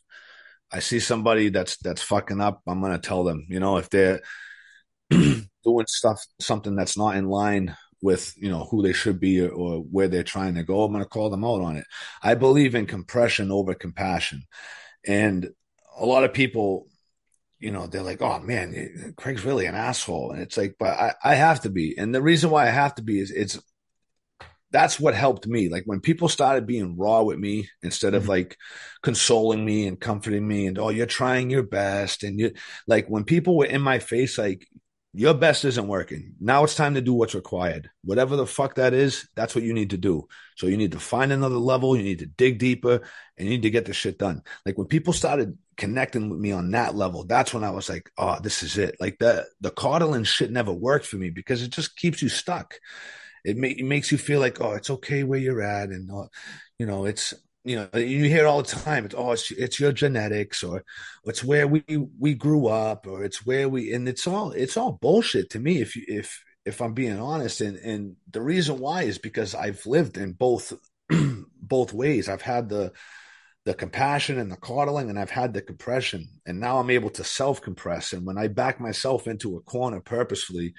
I 0.71 0.79
see 0.79 1.01
somebody 1.01 1.49
that's 1.49 1.77
that's 1.77 2.01
fucking 2.01 2.39
up, 2.39 2.61
I'm 2.65 2.81
gonna 2.81 2.99
tell 2.99 3.25
them. 3.25 3.47
You 3.49 3.59
know, 3.59 3.77
if 3.77 3.89
they're 3.89 4.21
doing 5.63 5.87
stuff 5.87 6.25
something 6.39 6.75
that's 6.75 6.97
not 6.97 7.15
in 7.15 7.27
line 7.27 7.75
with 8.01 8.33
you 8.37 8.49
know 8.49 8.67
who 8.71 8.81
they 8.81 8.93
should 8.93 9.19
be 9.19 9.41
or, 9.41 9.49
or 9.49 9.77
where 9.79 10.07
they're 10.07 10.23
trying 10.23 10.55
to 10.55 10.63
go, 10.63 10.83
I'm 10.83 10.91
gonna 10.91 11.05
call 11.05 11.29
them 11.29 11.45
out 11.45 11.61
on 11.61 11.77
it. 11.77 11.85
I 12.23 12.35
believe 12.35 12.75
in 12.75 12.85
compression 12.85 13.51
over 13.51 13.73
compassion, 13.73 14.43
and 15.05 15.49
a 15.99 16.05
lot 16.05 16.23
of 16.23 16.33
people 16.33 16.87
you 17.61 17.69
know, 17.69 17.85
they're 17.85 18.01
like, 18.01 18.23
oh 18.23 18.39
man, 18.39 19.13
Craig's 19.15 19.45
really 19.45 19.67
an 19.67 19.75
asshole. 19.75 20.31
And 20.31 20.41
it's 20.41 20.57
like, 20.57 20.77
but 20.79 20.97
I, 20.97 21.13
I 21.23 21.35
have 21.35 21.61
to 21.61 21.69
be. 21.69 21.95
And 21.95 22.13
the 22.13 22.21
reason 22.21 22.49
why 22.49 22.63
I 22.67 22.71
have 22.71 22.95
to 22.95 23.03
be 23.03 23.19
is 23.19 23.29
it's 23.29 23.59
that's 24.71 24.99
what 24.99 25.13
helped 25.13 25.45
me. 25.45 25.69
Like 25.69 25.83
when 25.85 25.99
people 25.99 26.27
started 26.27 26.65
being 26.65 26.97
raw 26.97 27.21
with 27.21 27.37
me 27.37 27.69
instead 27.83 28.15
of 28.15 28.23
mm-hmm. 28.23 28.31
like 28.31 28.57
consoling 29.03 29.63
me 29.63 29.85
and 29.85 29.99
comforting 29.99 30.47
me 30.47 30.65
and 30.65 30.79
oh, 30.79 30.89
you're 30.89 31.05
trying 31.05 31.49
your 31.49 31.63
best. 31.63 32.23
And 32.23 32.39
you 32.39 32.53
like 32.87 33.07
when 33.07 33.25
people 33.25 33.55
were 33.55 33.65
in 33.65 33.81
my 33.81 33.99
face, 33.99 34.37
like 34.39 34.67
your 35.13 35.33
best 35.33 35.65
isn't 35.65 35.87
working. 35.87 36.35
Now 36.39 36.63
it's 36.63 36.75
time 36.75 36.93
to 36.93 37.01
do 37.01 37.13
what's 37.13 37.35
required. 37.35 37.89
Whatever 38.03 38.35
the 38.35 38.47
fuck 38.47 38.75
that 38.75 38.93
is, 38.93 39.27
that's 39.35 39.53
what 39.53 39.63
you 39.63 39.73
need 39.73 39.89
to 39.89 39.97
do. 39.97 40.27
So 40.55 40.67
you 40.67 40.77
need 40.77 40.93
to 40.93 40.99
find 40.99 41.31
another 41.31 41.57
level. 41.57 41.97
You 41.97 42.03
need 42.03 42.19
to 42.19 42.25
dig 42.25 42.59
deeper 42.59 43.01
and 43.37 43.47
you 43.47 43.49
need 43.49 43.63
to 43.63 43.69
get 43.69 43.85
the 43.85 43.93
shit 43.93 44.17
done. 44.17 44.41
Like 44.65 44.77
when 44.77 44.87
people 44.87 45.11
started 45.11 45.57
connecting 45.75 46.29
with 46.29 46.39
me 46.39 46.53
on 46.53 46.71
that 46.71 46.95
level, 46.95 47.25
that's 47.25 47.53
when 47.53 47.63
I 47.63 47.71
was 47.71 47.89
like, 47.89 48.09
oh, 48.17 48.39
this 48.41 48.63
is 48.63 48.77
it. 48.77 48.95
Like 48.99 49.19
the, 49.19 49.45
the 49.59 49.71
coddling 49.71 50.23
shit 50.23 50.51
never 50.51 50.71
worked 50.71 51.05
for 51.05 51.17
me 51.17 51.29
because 51.29 51.61
it 51.61 51.71
just 51.71 51.97
keeps 51.97 52.21
you 52.21 52.29
stuck 52.29 52.75
it, 53.43 53.57
ma- 53.57 53.67
it 53.67 53.85
makes 53.85 54.11
you 54.11 54.17
feel 54.17 54.39
like 54.39 54.61
oh 54.61 54.73
it's 54.73 54.89
okay 54.89 55.23
where 55.23 55.39
you're 55.39 55.61
at 55.61 55.89
and 55.89 56.11
uh, 56.11 56.27
you 56.77 56.85
know 56.85 57.05
it's 57.05 57.33
you 57.63 57.75
know 57.75 57.99
you 57.99 58.25
hear 58.25 58.47
all 58.47 58.63
the 58.63 58.67
time 58.67 59.05
it's 59.05 59.15
oh 59.17 59.31
it's, 59.31 59.51
it's 59.51 59.79
your 59.79 59.91
genetics 59.91 60.63
or 60.63 60.83
it's 61.25 61.43
where 61.43 61.67
we 61.67 61.83
we 62.19 62.33
grew 62.33 62.67
up 62.67 63.05
or 63.07 63.23
it's 63.23 63.45
where 63.45 63.69
we 63.69 63.93
and 63.93 64.07
it's 64.07 64.25
all 64.27 64.51
it's 64.51 64.77
all 64.77 64.93
bullshit 64.93 65.49
to 65.49 65.59
me 65.59 65.81
if 65.81 65.95
you 65.95 66.03
if 66.07 66.43
if 66.65 66.81
I'm 66.81 66.93
being 66.93 67.19
honest 67.19 67.61
and 67.61 67.77
and 67.77 68.15
the 68.31 68.41
reason 68.41 68.79
why 68.79 69.03
is 69.03 69.17
because 69.17 69.53
I've 69.55 69.85
lived 69.85 70.17
in 70.17 70.33
both 70.33 70.73
both 71.61 71.93
ways 71.93 72.29
I've 72.29 72.41
had 72.41 72.69
the 72.69 72.93
the 73.63 73.73
compassion 73.75 74.39
and 74.39 74.51
the 74.51 74.57
coddling 74.57 75.11
and 75.11 75.19
I've 75.19 75.29
had 75.29 75.53
the 75.53 75.61
compression 75.61 76.27
and 76.47 76.59
now 76.59 76.79
I'm 76.79 76.89
able 76.89 77.11
to 77.11 77.23
self 77.23 77.61
compress 77.61 78.13
and 78.13 78.25
when 78.25 78.37
I 78.39 78.47
back 78.47 78.79
myself 78.79 79.27
into 79.27 79.57
a 79.57 79.61
corner 79.61 79.99
purposefully 79.99 80.73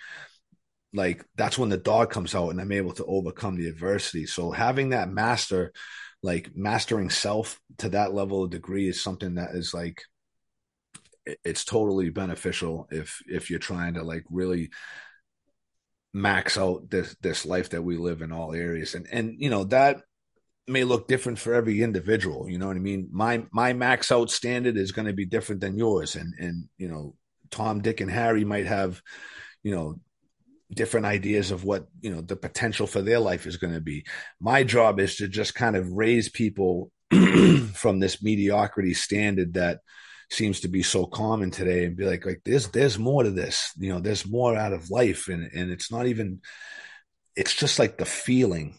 like 0.93 1.25
that's 1.37 1.59
when 1.59 1.69
the 1.69 1.79
dog 1.79 2.11
comes 2.11 2.35
out 2.35 2.51
and 2.51 2.61
I'm 2.61 2.73
able 2.73 2.93
to 2.93 3.05
overcome 3.05 3.57
the 3.57 3.69
adversity. 3.69 4.27
So 4.27 4.51
having 4.51 4.91
that 4.91 5.09
master, 5.09 5.73
like 6.23 6.53
mastering 6.55 7.11
self 7.11 7.61
to 7.79 7.89
that 7.91 8.15
level 8.15 8.45
of 8.45 8.51
degree 8.51 8.89
is 8.89 9.03
something 9.03 9.35
that 9.35 9.51
is 9.55 9.75
like 9.75 10.03
it's 11.45 11.65
totally 11.65 12.11
beneficial 12.11 12.89
if 12.91 13.23
if 13.27 13.51
you're 13.51 13.59
trying 13.59 13.95
to 13.95 14.03
like 14.03 14.25
really 14.31 14.71
max 16.13 16.59
out 16.59 16.91
this 16.91 17.17
this 17.23 17.47
life 17.47 17.71
that 17.71 17.83
we 17.83 17.97
live 17.97 18.23
in 18.23 18.33
all 18.33 18.55
areas. 18.55 18.95
And 18.95 19.07
and 19.11 19.35
you 19.39 19.51
know 19.51 19.65
that 19.65 20.03
may 20.69 20.85
look 20.85 21.09
different 21.09 21.41
for 21.41 21.55
every 21.55 21.83
individual 21.83 22.49
you 22.49 22.57
know 22.57 22.69
what 22.69 22.77
i 22.77 22.81
mean? 22.81 23.09
My 23.11 23.45
my 23.53 23.73
max 23.73 24.13
out 24.13 24.31
standard 24.31 24.77
is 24.77 24.93
going 24.93 25.07
to 25.07 25.13
be 25.13 25.27
different 25.27 25.61
than 25.61 25.79
yours. 25.79 26.17
And 26.17 26.35
and 26.39 26.69
you 26.79 26.89
know 26.89 27.17
tom 27.51 27.83
dick 27.83 28.01
and 28.01 28.11
harry 28.11 28.47
might 28.47 28.65
have 28.65 29.03
you 29.63 29.75
know 29.75 30.01
different 30.75 31.07
ideas 31.07 31.51
of 31.51 31.65
what 31.65 31.87
you 32.01 32.11
know 32.15 32.21
the 32.21 32.37
potential 32.37 32.87
for 32.87 33.03
their 33.03 33.19
life 33.19 33.47
is 33.47 33.57
going 33.57 33.75
to 33.75 33.81
be. 33.81 34.05
My 34.41 34.65
job 34.65 35.01
is 35.01 35.17
to 35.17 35.29
just 35.29 35.55
kind 35.55 35.77
of 35.77 35.91
raise 35.91 36.29
people 36.29 36.91
from 37.75 38.01
this 38.01 38.23
mediocrity 38.23 38.95
standard 38.95 39.55
that 39.55 39.81
seems 40.31 40.61
to 40.61 40.69
be 40.69 40.83
so 40.83 41.05
common 41.05 41.51
today 41.51 41.85
and 41.85 41.97
be 41.97 42.07
like 42.07 42.25
like 42.25 42.41
there's 42.45 42.69
there's 42.69 42.99
more 42.99 43.23
to 43.23 43.31
this 43.31 43.73
you 43.79 43.93
know 43.93 44.01
there's 44.01 44.27
more 44.27 44.57
out 44.57 44.73
of 44.73 44.91
life. 44.91 45.29
And 45.29 45.51
and 45.55 45.71
it's 45.71 45.93
not 45.93 46.07
even 46.07 46.41
it's 47.37 47.55
just 47.55 47.79
like 47.79 47.99
the 47.99 48.05
feeling 48.05 48.79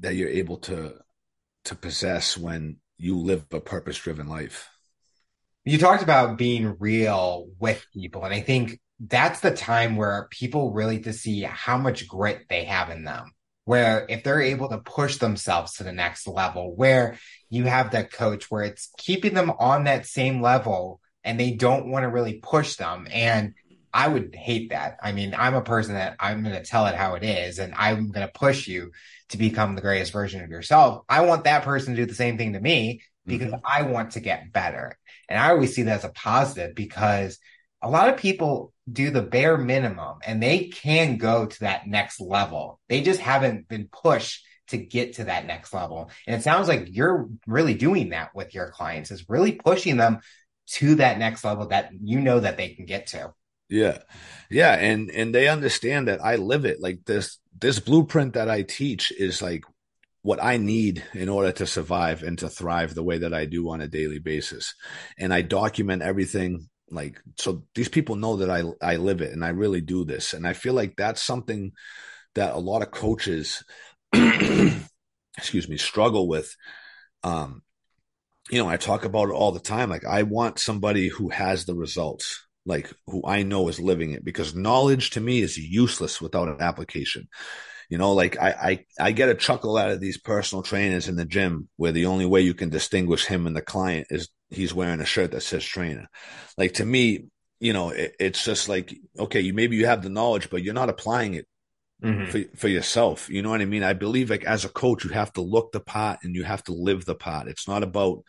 that 0.00 0.14
you're 0.14 0.28
able 0.28 0.58
to 0.58 0.94
to 1.64 1.74
possess 1.74 2.36
when 2.36 2.76
you 2.98 3.18
live 3.18 3.44
a 3.52 3.60
purpose 3.60 3.98
driven 3.98 4.28
life. 4.28 4.68
You 5.64 5.78
talked 5.78 6.02
about 6.02 6.36
being 6.36 6.76
real 6.78 7.48
with 7.58 7.84
people. 7.94 8.24
And 8.24 8.34
i 8.34 8.40
think 8.40 8.78
that's 9.00 9.40
the 9.40 9.54
time 9.54 9.96
where 9.96 10.28
people 10.30 10.72
really 10.72 11.00
to 11.00 11.12
see 11.12 11.42
how 11.42 11.76
much 11.78 12.08
grit 12.08 12.46
they 12.48 12.64
have 12.64 12.90
in 12.90 13.04
them. 13.04 13.32
Where 13.64 14.06
if 14.08 14.22
they're 14.22 14.42
able 14.42 14.68
to 14.68 14.78
push 14.78 15.16
themselves 15.16 15.74
to 15.74 15.84
the 15.84 15.92
next 15.92 16.26
level, 16.26 16.76
where 16.76 17.18
you 17.48 17.64
have 17.64 17.92
that 17.92 18.12
coach 18.12 18.50
where 18.50 18.62
it's 18.62 18.90
keeping 18.98 19.32
them 19.34 19.50
on 19.50 19.84
that 19.84 20.06
same 20.06 20.42
level 20.42 21.00
and 21.24 21.40
they 21.40 21.52
don't 21.52 21.88
want 21.88 22.02
to 22.02 22.10
really 22.10 22.34
push 22.34 22.76
them. 22.76 23.08
And 23.10 23.54
I 23.92 24.08
would 24.08 24.34
hate 24.34 24.70
that. 24.70 24.98
I 25.02 25.12
mean, 25.12 25.34
I'm 25.38 25.54
a 25.54 25.62
person 25.62 25.94
that 25.94 26.16
I'm 26.20 26.42
going 26.42 26.56
to 26.56 26.68
tell 26.68 26.86
it 26.86 26.94
how 26.94 27.14
it 27.14 27.22
is 27.22 27.58
and 27.58 27.74
I'm 27.74 28.10
going 28.10 28.26
to 28.26 28.32
push 28.32 28.66
you 28.66 28.90
to 29.30 29.38
become 29.38 29.74
the 29.74 29.82
greatest 29.82 30.12
version 30.12 30.42
of 30.42 30.50
yourself. 30.50 31.04
I 31.08 31.22
want 31.22 31.44
that 31.44 31.62
person 31.62 31.94
to 31.94 32.02
do 32.02 32.06
the 32.06 32.14
same 32.14 32.36
thing 32.36 32.52
to 32.52 32.60
me 32.60 33.02
because 33.24 33.52
mm-hmm. 33.52 33.64
I 33.64 33.82
want 33.82 34.12
to 34.12 34.20
get 34.20 34.52
better. 34.52 34.98
And 35.28 35.38
I 35.38 35.50
always 35.50 35.74
see 35.74 35.82
that 35.82 35.98
as 35.98 36.04
a 36.04 36.10
positive 36.10 36.74
because 36.74 37.38
a 37.84 37.90
lot 37.90 38.08
of 38.08 38.16
people 38.16 38.72
do 38.90 39.10
the 39.10 39.22
bare 39.22 39.58
minimum 39.58 40.18
and 40.26 40.42
they 40.42 40.68
can 40.68 41.18
go 41.18 41.46
to 41.46 41.60
that 41.60 41.86
next 41.86 42.20
level. 42.20 42.80
They 42.88 43.02
just 43.02 43.20
haven't 43.20 43.68
been 43.68 43.88
pushed 43.88 44.44
to 44.68 44.78
get 44.78 45.14
to 45.14 45.24
that 45.24 45.46
next 45.46 45.74
level. 45.74 46.10
And 46.26 46.34
it 46.34 46.42
sounds 46.42 46.66
like 46.66 46.88
you're 46.90 47.28
really 47.46 47.74
doing 47.74 48.10
that 48.10 48.34
with 48.34 48.54
your 48.54 48.70
clients 48.70 49.10
is 49.10 49.28
really 49.28 49.52
pushing 49.52 49.98
them 49.98 50.20
to 50.66 50.94
that 50.96 51.18
next 51.18 51.44
level 51.44 51.68
that 51.68 51.90
you 52.00 52.20
know 52.20 52.40
that 52.40 52.56
they 52.56 52.70
can 52.70 52.86
get 52.86 53.08
to. 53.08 53.34
Yeah. 53.68 53.98
Yeah, 54.50 54.72
and 54.72 55.10
and 55.10 55.34
they 55.34 55.48
understand 55.48 56.08
that 56.08 56.24
I 56.24 56.36
live 56.36 56.64
it. 56.64 56.80
Like 56.80 57.00
this 57.04 57.38
this 57.60 57.80
blueprint 57.80 58.34
that 58.34 58.48
I 58.48 58.62
teach 58.62 59.12
is 59.12 59.42
like 59.42 59.64
what 60.22 60.42
I 60.42 60.56
need 60.56 61.04
in 61.12 61.28
order 61.28 61.52
to 61.52 61.66
survive 61.66 62.22
and 62.22 62.38
to 62.38 62.48
thrive 62.48 62.94
the 62.94 63.02
way 63.02 63.18
that 63.18 63.34
I 63.34 63.44
do 63.44 63.68
on 63.70 63.82
a 63.82 63.88
daily 63.88 64.18
basis. 64.18 64.74
And 65.18 65.34
I 65.34 65.42
document 65.42 66.00
everything 66.00 66.68
like 66.90 67.20
so 67.38 67.64
these 67.74 67.88
people 67.88 68.16
know 68.16 68.36
that 68.36 68.50
I 68.50 68.62
I 68.80 68.96
live 68.96 69.20
it 69.20 69.32
and 69.32 69.44
I 69.44 69.50
really 69.50 69.80
do 69.80 70.04
this. 70.04 70.32
And 70.34 70.46
I 70.46 70.52
feel 70.52 70.74
like 70.74 70.94
that's 70.96 71.22
something 71.22 71.72
that 72.34 72.54
a 72.54 72.58
lot 72.58 72.82
of 72.82 72.90
coaches 72.90 73.64
excuse 74.12 75.68
me 75.68 75.76
struggle 75.76 76.28
with. 76.28 76.54
Um 77.22 77.62
you 78.50 78.58
know 78.58 78.68
I 78.68 78.76
talk 78.76 79.04
about 79.04 79.28
it 79.28 79.34
all 79.34 79.52
the 79.52 79.60
time. 79.60 79.90
Like 79.90 80.04
I 80.04 80.22
want 80.22 80.58
somebody 80.58 81.08
who 81.08 81.30
has 81.30 81.64
the 81.64 81.74
results 81.74 82.44
like 82.66 82.92
who 83.06 83.22
I 83.26 83.42
know 83.42 83.68
is 83.68 83.80
living 83.80 84.12
it 84.12 84.24
because 84.24 84.54
knowledge 84.54 85.10
to 85.10 85.20
me 85.20 85.40
is 85.40 85.58
useless 85.58 86.20
without 86.20 86.48
an 86.48 86.60
application 86.60 87.28
you 87.88 87.98
know, 87.98 88.12
like 88.12 88.40
I, 88.40 88.50
I, 88.50 88.84
I 89.08 89.12
get 89.12 89.28
a 89.28 89.34
chuckle 89.34 89.76
out 89.76 89.90
of 89.90 90.00
these 90.00 90.18
personal 90.18 90.62
trainers 90.62 91.08
in 91.08 91.16
the 91.16 91.24
gym 91.24 91.68
where 91.76 91.92
the 91.92 92.06
only 92.06 92.26
way 92.26 92.40
you 92.40 92.54
can 92.54 92.70
distinguish 92.70 93.26
him 93.26 93.46
and 93.46 93.56
the 93.56 93.62
client 93.62 94.08
is 94.10 94.28
he's 94.50 94.74
wearing 94.74 95.00
a 95.00 95.04
shirt 95.04 95.32
that 95.32 95.42
says 95.42 95.64
trainer. 95.64 96.08
Like 96.56 96.74
to 96.74 96.84
me, 96.84 97.26
you 97.60 97.72
know, 97.72 97.90
it, 97.90 98.14
it's 98.18 98.44
just 98.44 98.68
like, 98.68 98.94
okay, 99.18 99.40
you 99.40 99.52
maybe 99.52 99.76
you 99.76 99.86
have 99.86 100.02
the 100.02 100.10
knowledge, 100.10 100.50
but 100.50 100.62
you're 100.62 100.74
not 100.74 100.88
applying 100.88 101.34
it 101.34 101.46
mm-hmm. 102.02 102.30
for, 102.30 102.56
for 102.56 102.68
yourself. 102.68 103.28
You 103.28 103.42
know 103.42 103.50
what 103.50 103.60
I 103.60 103.66
mean? 103.66 103.82
I 103.82 103.92
believe 103.92 104.30
like 104.30 104.44
as 104.44 104.64
a 104.64 104.70
coach, 104.70 105.04
you 105.04 105.10
have 105.10 105.32
to 105.34 105.40
look 105.40 105.72
the 105.72 105.80
part 105.80 106.20
and 106.22 106.34
you 106.34 106.44
have 106.44 106.62
to 106.64 106.72
live 106.72 107.04
the 107.04 107.14
part. 107.14 107.48
It's 107.48 107.68
not 107.68 107.82
about 107.82 108.24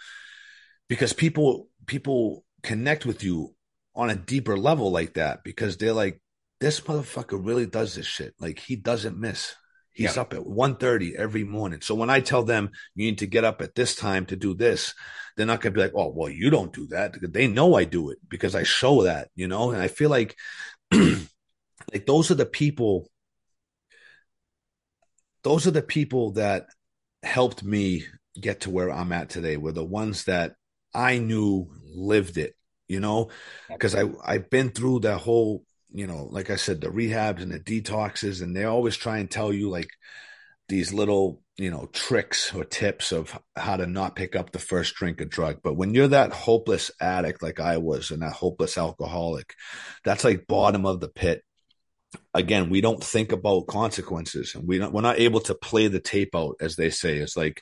because 0.89 1.13
people, 1.13 1.67
people 1.85 2.43
connect 2.61 3.05
with 3.05 3.23
you 3.23 3.53
on 3.95 4.09
a 4.09 4.15
deeper 4.15 4.57
level 4.57 4.91
like 4.91 5.13
that 5.13 5.43
because 5.43 5.77
they're 5.77 5.93
like, 5.93 6.21
this 6.59 6.81
motherfucker 6.81 7.43
really 7.43 7.65
does 7.65 7.95
this 7.95 8.05
shit. 8.05 8.33
Like 8.39 8.59
he 8.59 8.75
doesn't 8.75 9.17
miss. 9.17 9.55
He's 9.91 10.15
yeah. 10.15 10.23
up 10.23 10.33
at 10.33 10.41
1.30 10.41 11.15
every 11.15 11.45
morning. 11.45 11.79
So 11.81 11.95
when 11.95 12.09
I 12.09 12.19
tell 12.19 12.43
them 12.43 12.71
you 12.95 13.05
need 13.05 13.19
to 13.19 13.27
get 13.27 13.45
up 13.45 13.61
at 13.61 13.75
this 13.75 13.95
time 13.95 14.25
to 14.25 14.35
do 14.35 14.53
this, 14.53 14.93
they're 15.35 15.45
not 15.45 15.61
going 15.61 15.73
to 15.73 15.77
be 15.77 15.83
like, 15.83 15.93
oh, 15.95 16.11
well, 16.13 16.29
you 16.29 16.49
don't 16.49 16.73
do 16.73 16.87
that. 16.87 17.15
They 17.21 17.47
know 17.47 17.75
I 17.75 17.85
do 17.85 18.09
it 18.09 18.17
because 18.27 18.55
I 18.55 18.63
show 18.63 19.03
that, 19.03 19.29
you 19.35 19.47
know? 19.47 19.71
And 19.71 19.81
I 19.81 19.87
feel 19.87 20.09
like, 20.09 20.35
like 20.91 22.05
those 22.05 22.29
are 22.29 22.35
the 22.35 22.45
people, 22.45 23.09
those 25.43 25.65
are 25.65 25.71
the 25.71 25.81
people 25.81 26.31
that 26.33 26.67
helped 27.23 27.63
me 27.63 28.03
get 28.39 28.61
to 28.61 28.69
where 28.69 28.91
I'm 28.91 29.13
at 29.13 29.29
today 29.29 29.55
were 29.57 29.71
the 29.71 29.85
ones 29.85 30.25
that 30.25 30.55
I 30.93 31.19
knew 31.19 31.69
lived 31.83 32.37
it, 32.37 32.53
you 32.87 32.99
know, 32.99 33.29
because 33.69 33.95
I, 33.95 34.09
I've 34.25 34.49
been 34.49 34.71
through 34.71 35.01
that 35.01 35.19
whole 35.19 35.63
you 35.95 36.07
know, 36.07 36.27
like 36.29 36.49
I 36.49 36.57
said, 36.57 36.81
the 36.81 36.89
rehabs 36.89 37.41
and 37.41 37.51
the 37.51 37.59
detoxes, 37.59 38.41
and 38.41 38.55
they 38.55 38.65
always 38.65 38.97
try 38.97 39.19
and 39.19 39.31
tell 39.31 39.53
you 39.53 39.69
like 39.69 39.89
these 40.67 40.91
little, 40.91 41.41
you 41.57 41.71
know, 41.71 41.87
tricks 41.93 42.53
or 42.53 42.65
tips 42.65 43.13
of 43.13 43.39
how 43.55 43.77
to 43.77 43.85
not 43.87 44.15
pick 44.15 44.35
up 44.35 44.51
the 44.51 44.59
first 44.59 44.95
drink 44.95 45.21
of 45.21 45.29
drug. 45.29 45.59
But 45.63 45.75
when 45.75 45.93
you're 45.93 46.09
that 46.09 46.33
hopeless 46.33 46.91
addict 46.99 47.41
like 47.41 47.59
I 47.59 47.77
was 47.77 48.11
and 48.11 48.21
that 48.23 48.33
hopeless 48.33 48.77
alcoholic, 48.77 49.53
that's 50.03 50.23
like 50.25 50.47
bottom 50.47 50.85
of 50.85 50.99
the 50.99 51.07
pit. 51.07 51.43
Again, 52.33 52.69
we 52.69 52.81
don't 52.81 53.03
think 53.03 53.31
about 53.31 53.67
consequences 53.67 54.55
and 54.55 54.67
we 54.67 54.79
don't, 54.79 54.93
we're 54.93 55.01
not 55.01 55.19
able 55.19 55.41
to 55.41 55.55
play 55.55 55.87
the 55.87 55.99
tape 55.99 56.35
out, 56.35 56.55
as 56.59 56.75
they 56.75 56.89
say. 56.89 57.17
It's 57.17 57.37
like, 57.37 57.61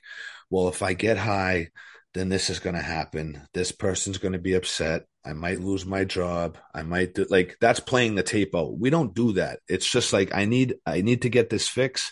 well, 0.50 0.70
if 0.70 0.82
I 0.82 0.94
get 0.94 1.18
high, 1.18 1.70
then 2.14 2.30
this 2.30 2.50
is 2.50 2.60
going 2.60 2.76
to 2.76 2.82
happen. 2.82 3.48
This 3.54 3.72
person's 3.72 4.18
going 4.18 4.34
to 4.34 4.40
be 4.40 4.54
upset. 4.54 5.04
I 5.26 5.34
might 5.34 5.62
lose 5.62 5.86
my 5.86 6.04
job. 6.04 6.58
I 6.74 6.84
might 6.84 7.14
do 7.14 7.26
like 7.30 7.58
that's 7.62 7.80
playing 7.80 8.16
the 8.16 8.24
tape 8.24 8.54
out. 8.56 8.78
We 8.78 8.90
don't 8.90 9.16
do 9.16 9.34
that. 9.34 9.60
It's 9.70 9.90
just 9.90 10.12
like 10.12 10.36
I 10.36 10.46
need 10.46 10.76
I 10.86 11.02
need 11.02 11.22
to 11.22 11.30
get 11.30 11.50
this 11.50 11.68
fix. 11.68 12.12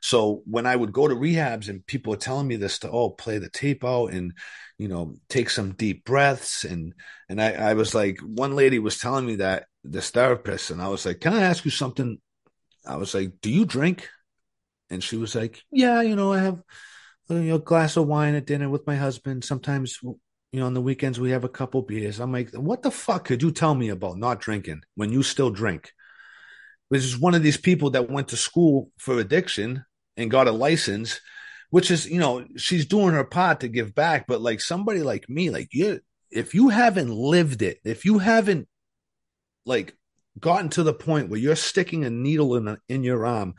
So 0.00 0.42
when 0.44 0.66
I 0.66 0.76
would 0.76 0.92
go 0.92 1.08
to 1.08 1.14
rehabs 1.14 1.68
and 1.68 1.84
people 1.86 2.12
were 2.12 2.16
telling 2.18 2.46
me 2.46 2.56
this 2.56 2.78
to 2.80 2.90
oh 2.90 3.10
play 3.10 3.38
the 3.38 3.50
tape 3.50 3.84
out 3.84 4.12
and 4.12 4.32
you 4.78 4.88
know 4.88 5.14
take 5.28 5.50
some 5.50 5.72
deep 5.72 6.04
breaths 6.04 6.64
and 6.64 6.94
and 7.28 7.42
I, 7.42 7.52
I 7.52 7.74
was 7.74 7.94
like 7.94 8.20
one 8.20 8.54
lady 8.54 8.78
was 8.78 8.98
telling 8.98 9.26
me 9.26 9.36
that 9.36 9.66
this 9.82 10.10
therapist 10.10 10.70
and 10.70 10.80
I 10.80 10.88
was 10.88 11.04
like 11.04 11.20
can 11.20 11.34
I 11.34 11.42
ask 11.42 11.64
you 11.64 11.70
something? 11.70 12.18
I 12.86 12.96
was 12.96 13.14
like 13.14 13.32
do 13.40 13.50
you 13.50 13.64
drink? 13.64 14.08
And 14.88 15.02
she 15.02 15.16
was 15.16 15.34
like 15.34 15.62
yeah 15.72 16.00
you 16.02 16.14
know 16.14 16.32
I 16.32 16.38
have 16.40 16.62
uh, 17.30 17.34
you 17.34 17.50
know, 17.50 17.58
glass 17.58 17.96
of 17.96 18.06
wine 18.06 18.34
at 18.34 18.46
dinner 18.46 18.68
with 18.68 18.86
my 18.86 18.96
husband. 18.96 19.44
Sometimes, 19.44 19.98
you 20.52 20.60
know, 20.60 20.66
on 20.66 20.74
the 20.74 20.80
weekends 20.80 21.18
we 21.18 21.30
have 21.30 21.44
a 21.44 21.48
couple 21.48 21.82
beers. 21.82 22.20
I'm 22.20 22.32
like, 22.32 22.50
what 22.54 22.82
the 22.82 22.90
fuck 22.90 23.24
could 23.24 23.42
you 23.42 23.50
tell 23.50 23.74
me 23.74 23.88
about 23.88 24.18
not 24.18 24.40
drinking 24.40 24.82
when 24.94 25.10
you 25.10 25.22
still 25.22 25.50
drink? 25.50 25.92
This 26.90 27.04
is 27.04 27.18
one 27.18 27.34
of 27.34 27.42
these 27.42 27.56
people 27.56 27.90
that 27.90 28.10
went 28.10 28.28
to 28.28 28.36
school 28.36 28.90
for 28.98 29.18
addiction 29.18 29.84
and 30.16 30.30
got 30.30 30.48
a 30.48 30.52
license, 30.52 31.20
which 31.70 31.90
is, 31.90 32.06
you 32.06 32.18
know, 32.18 32.46
she's 32.56 32.84
doing 32.84 33.14
her 33.14 33.24
part 33.24 33.60
to 33.60 33.68
give 33.68 33.94
back. 33.94 34.26
But 34.26 34.42
like 34.42 34.60
somebody 34.60 35.02
like 35.02 35.26
me, 35.28 35.48
like 35.48 35.68
you, 35.72 36.00
if 36.30 36.54
you 36.54 36.68
haven't 36.68 37.10
lived 37.10 37.62
it, 37.62 37.78
if 37.84 38.04
you 38.04 38.18
haven't 38.18 38.68
like 39.64 39.96
gotten 40.38 40.68
to 40.70 40.82
the 40.82 40.92
point 40.92 41.30
where 41.30 41.40
you're 41.40 41.56
sticking 41.56 42.04
a 42.04 42.10
needle 42.10 42.56
in, 42.56 42.76
in 42.90 43.04
your 43.04 43.24
arm 43.24 43.54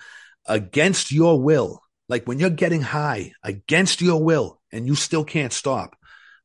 against 0.46 1.12
your 1.12 1.41
will 1.41 1.82
like 2.10 2.28
when 2.28 2.39
you're 2.39 2.50
getting 2.50 2.82
high 2.82 3.32
against 3.44 4.02
your 4.02 4.24
will 4.24 4.62
and 4.72 4.86
you 4.86 4.96
still 4.96 5.24
can't 5.24 5.54
stop, 5.54 5.96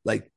like 0.05 0.31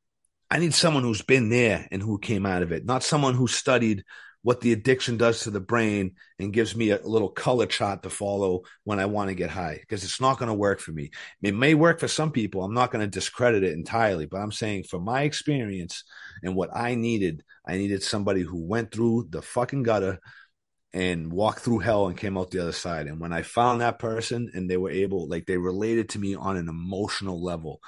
I 0.51 0.59
need 0.59 0.73
someone 0.73 1.03
who's 1.03 1.21
been 1.21 1.47
there 1.47 1.87
and 1.91 2.01
who 2.01 2.19
came 2.19 2.45
out 2.45 2.61
of 2.61 2.73
it, 2.73 2.85
not 2.85 3.03
someone 3.03 3.35
who 3.35 3.47
studied 3.47 4.03
what 4.43 4.59
the 4.59 4.73
addiction 4.73 5.15
does 5.15 5.41
to 5.41 5.49
the 5.49 5.61
brain 5.61 6.15
and 6.39 6.51
gives 6.51 6.75
me 6.75 6.89
a 6.89 6.99
little 7.01 7.29
color 7.29 7.65
chart 7.65 8.03
to 8.03 8.09
follow 8.09 8.63
when 8.83 8.99
I 8.99 9.05
want 9.05 9.29
to 9.29 9.35
get 9.35 9.49
high 9.49 9.77
because 9.79 10.03
it's 10.03 10.19
not 10.19 10.39
going 10.39 10.47
to 10.47 10.53
work 10.53 10.81
for 10.81 10.91
me. 10.91 11.11
It 11.41 11.55
may 11.55 11.73
work 11.73 12.01
for 12.01 12.09
some 12.09 12.31
people. 12.31 12.63
I'm 12.63 12.73
not 12.73 12.91
going 12.91 12.99
to 13.05 13.07
discredit 13.07 13.63
it 13.63 13.71
entirely, 13.71 14.25
but 14.25 14.39
I'm 14.39 14.51
saying 14.51 14.83
from 14.89 15.05
my 15.05 15.21
experience 15.21 16.03
and 16.43 16.53
what 16.53 16.75
I 16.75 16.95
needed, 16.95 17.43
I 17.65 17.77
needed 17.77 18.03
somebody 18.03 18.41
who 18.41 18.61
went 18.61 18.91
through 18.91 19.27
the 19.29 19.41
fucking 19.41 19.83
gutter 19.83 20.19
and 20.91 21.31
walked 21.31 21.59
through 21.59 21.79
hell 21.79 22.07
and 22.07 22.17
came 22.17 22.37
out 22.37 22.51
the 22.51 22.59
other 22.59 22.73
side. 22.73 23.07
And 23.07 23.21
when 23.21 23.31
I 23.31 23.43
found 23.43 23.79
that 23.79 23.99
person 23.99 24.51
and 24.53 24.69
they 24.69 24.75
were 24.75 24.91
able, 24.91 25.29
like 25.29 25.45
they 25.45 25.57
related 25.57 26.09
to 26.09 26.19
me 26.19 26.35
on 26.35 26.57
an 26.57 26.67
emotional 26.67 27.41
level. 27.41 27.79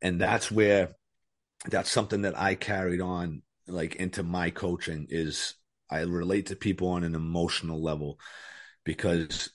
And 0.00 0.20
that's 0.20 0.48
where 0.48 0.90
that's 1.66 1.90
something 1.90 2.22
that 2.22 2.38
I 2.38 2.54
carried 2.54 3.00
on 3.00 3.42
like 3.66 3.96
into 3.96 4.22
my 4.22 4.50
coaching 4.50 5.06
is 5.08 5.54
I 5.90 6.00
relate 6.00 6.46
to 6.46 6.56
people 6.56 6.88
on 6.88 7.04
an 7.04 7.14
emotional 7.14 7.82
level 7.82 8.18
because 8.84 9.50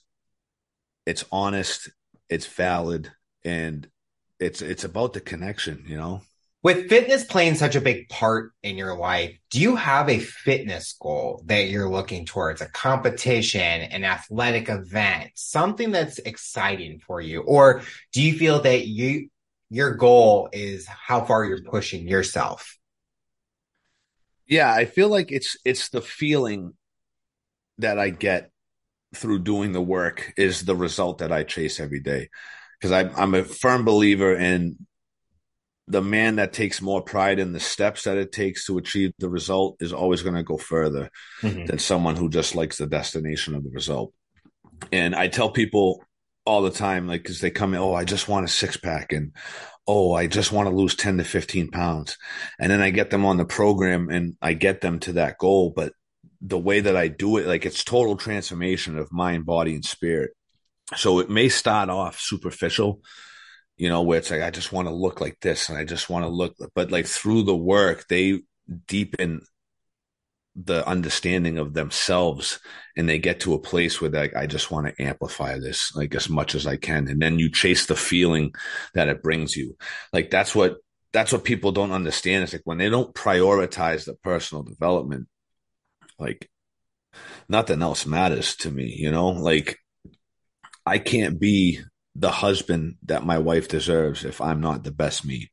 it's 1.06 1.24
honest, 1.32 1.90
it's 2.28 2.46
valid, 2.46 3.10
and 3.44 3.88
it's 4.38 4.62
it's 4.62 4.84
about 4.84 5.12
the 5.12 5.20
connection, 5.20 5.84
you 5.86 5.96
know. 5.96 6.22
With 6.62 6.90
fitness 6.90 7.24
playing 7.24 7.54
such 7.54 7.74
a 7.74 7.80
big 7.80 8.10
part 8.10 8.52
in 8.62 8.76
your 8.76 8.94
life, 8.94 9.34
do 9.50 9.58
you 9.60 9.76
have 9.76 10.10
a 10.10 10.18
fitness 10.18 10.94
goal 11.00 11.42
that 11.46 11.70
you're 11.70 11.88
looking 11.88 12.26
towards, 12.26 12.60
a 12.60 12.68
competition, 12.68 13.60
an 13.62 14.04
athletic 14.04 14.68
event, 14.68 15.30
something 15.34 15.90
that's 15.90 16.18
exciting 16.18 17.00
for 17.06 17.18
you? 17.18 17.40
Or 17.40 17.80
do 18.12 18.20
you 18.20 18.36
feel 18.36 18.60
that 18.60 18.86
you 18.86 19.30
your 19.70 19.94
goal 19.94 20.48
is 20.52 20.86
how 20.86 21.24
far 21.24 21.44
you're 21.44 21.62
pushing 21.62 22.06
yourself? 22.06 22.76
Yeah, 24.46 24.72
I 24.72 24.84
feel 24.84 25.08
like 25.08 25.30
it's 25.30 25.56
it's 25.64 25.90
the 25.90 26.02
feeling 26.02 26.74
that 27.78 27.98
I 27.98 28.10
get 28.10 28.50
through 29.14 29.40
doing 29.40 29.72
the 29.72 29.80
work 29.80 30.32
is 30.36 30.64
the 30.64 30.76
result 30.76 31.18
that 31.18 31.32
I 31.32 31.44
chase 31.44 31.78
every 31.78 32.00
day. 32.00 32.28
Because 32.78 32.92
I'm 32.92 33.12
I'm 33.16 33.34
a 33.34 33.44
firm 33.44 33.84
believer 33.84 34.34
in 34.34 34.86
the 35.86 36.02
man 36.02 36.36
that 36.36 36.52
takes 36.52 36.82
more 36.82 37.02
pride 37.02 37.38
in 37.38 37.52
the 37.52 37.60
steps 37.60 38.04
that 38.04 38.16
it 38.16 38.32
takes 38.32 38.66
to 38.66 38.78
achieve 38.78 39.12
the 39.18 39.28
result 39.28 39.76
is 39.80 39.92
always 39.92 40.22
going 40.22 40.36
to 40.36 40.42
go 40.42 40.56
further 40.56 41.10
mm-hmm. 41.42 41.64
than 41.66 41.78
someone 41.78 42.16
who 42.16 42.28
just 42.28 42.54
likes 42.54 42.78
the 42.78 42.86
destination 42.86 43.54
of 43.56 43.64
the 43.64 43.70
result. 43.70 44.12
And 44.92 45.14
I 45.14 45.28
tell 45.28 45.50
people 45.50 46.04
all 46.44 46.62
the 46.62 46.70
time, 46.70 47.06
like, 47.06 47.22
because 47.22 47.40
they 47.40 47.50
come 47.50 47.74
in, 47.74 47.80
oh, 47.80 47.94
I 47.94 48.04
just 48.04 48.28
want 48.28 48.44
a 48.44 48.48
six 48.48 48.76
pack, 48.76 49.12
and 49.12 49.34
oh, 49.86 50.12
I 50.12 50.26
just 50.26 50.52
want 50.52 50.68
to 50.68 50.74
lose 50.74 50.94
10 50.94 51.18
to 51.18 51.24
15 51.24 51.70
pounds. 51.70 52.16
And 52.58 52.70
then 52.70 52.80
I 52.80 52.90
get 52.90 53.10
them 53.10 53.24
on 53.24 53.36
the 53.36 53.44
program 53.44 54.08
and 54.08 54.36
I 54.40 54.52
get 54.52 54.80
them 54.80 55.00
to 55.00 55.14
that 55.14 55.38
goal. 55.38 55.72
But 55.74 55.92
the 56.40 56.58
way 56.58 56.80
that 56.80 56.96
I 56.96 57.08
do 57.08 57.38
it, 57.38 57.46
like, 57.46 57.66
it's 57.66 57.82
total 57.82 58.16
transformation 58.16 58.98
of 58.98 59.12
mind, 59.12 59.46
body, 59.46 59.74
and 59.74 59.84
spirit. 59.84 60.30
So 60.96 61.18
it 61.18 61.30
may 61.30 61.48
start 61.48 61.88
off 61.88 62.20
superficial 62.20 63.00
you 63.80 63.88
know, 63.88 64.02
where 64.02 64.18
it's 64.18 64.30
like, 64.30 64.42
I 64.42 64.50
just 64.50 64.72
want 64.72 64.88
to 64.88 64.94
look 64.94 65.22
like 65.22 65.38
this 65.40 65.70
and 65.70 65.78
I 65.78 65.84
just 65.84 66.10
want 66.10 66.26
to 66.26 66.28
look, 66.28 66.54
but 66.74 66.90
like 66.90 67.06
through 67.06 67.44
the 67.44 67.56
work, 67.56 68.06
they 68.08 68.42
deepen 68.86 69.40
the 70.56 70.86
understanding 70.86 71.58
of 71.58 71.74
themselves 71.74 72.60
and 72.96 73.08
they 73.08 73.18
get 73.18 73.40
to 73.40 73.54
a 73.54 73.60
place 73.60 74.00
where 74.00 74.10
like, 74.10 74.34
I 74.36 74.46
just 74.46 74.70
want 74.70 74.86
to 74.86 75.02
amplify 75.02 75.58
this 75.58 75.94
like 75.94 76.14
as 76.14 76.28
much 76.28 76.54
as 76.54 76.66
I 76.66 76.76
can. 76.76 77.08
And 77.08 77.22
then 77.22 77.38
you 77.38 77.50
chase 77.50 77.86
the 77.86 77.96
feeling 77.96 78.52
that 78.94 79.08
it 79.08 79.22
brings 79.22 79.56
you. 79.56 79.76
Like 80.12 80.30
that's 80.30 80.54
what, 80.54 80.76
that's 81.12 81.32
what 81.32 81.44
people 81.44 81.72
don't 81.72 81.92
understand. 81.92 82.44
It's 82.44 82.52
like 82.52 82.62
when 82.64 82.78
they 82.78 82.88
don't 82.88 83.14
prioritize 83.14 84.04
the 84.04 84.14
personal 84.14 84.62
development, 84.62 85.28
like 86.18 86.50
nothing 87.48 87.82
else 87.82 88.06
matters 88.06 88.56
to 88.56 88.70
me, 88.70 88.94
you 88.98 89.10
know, 89.10 89.28
like 89.28 89.78
I 90.84 90.98
can't 90.98 91.38
be 91.38 91.80
the 92.16 92.30
husband 92.30 92.96
that 93.04 93.24
my 93.24 93.38
wife 93.38 93.68
deserves 93.68 94.24
if 94.24 94.40
I'm 94.40 94.60
not 94.60 94.84
the 94.84 94.90
best 94.90 95.24
me. 95.24 95.50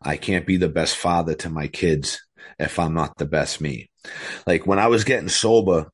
I 0.00 0.16
can't 0.16 0.46
be 0.46 0.56
the 0.56 0.68
best 0.68 0.96
father 0.96 1.34
to 1.36 1.50
my 1.50 1.68
kids 1.68 2.20
if 2.58 2.78
I'm 2.78 2.94
not 2.94 3.16
the 3.18 3.26
best 3.26 3.60
me. 3.60 3.90
Like 4.46 4.66
when 4.66 4.78
I 4.78 4.88
was 4.88 5.04
getting 5.04 5.28
sober, 5.28 5.90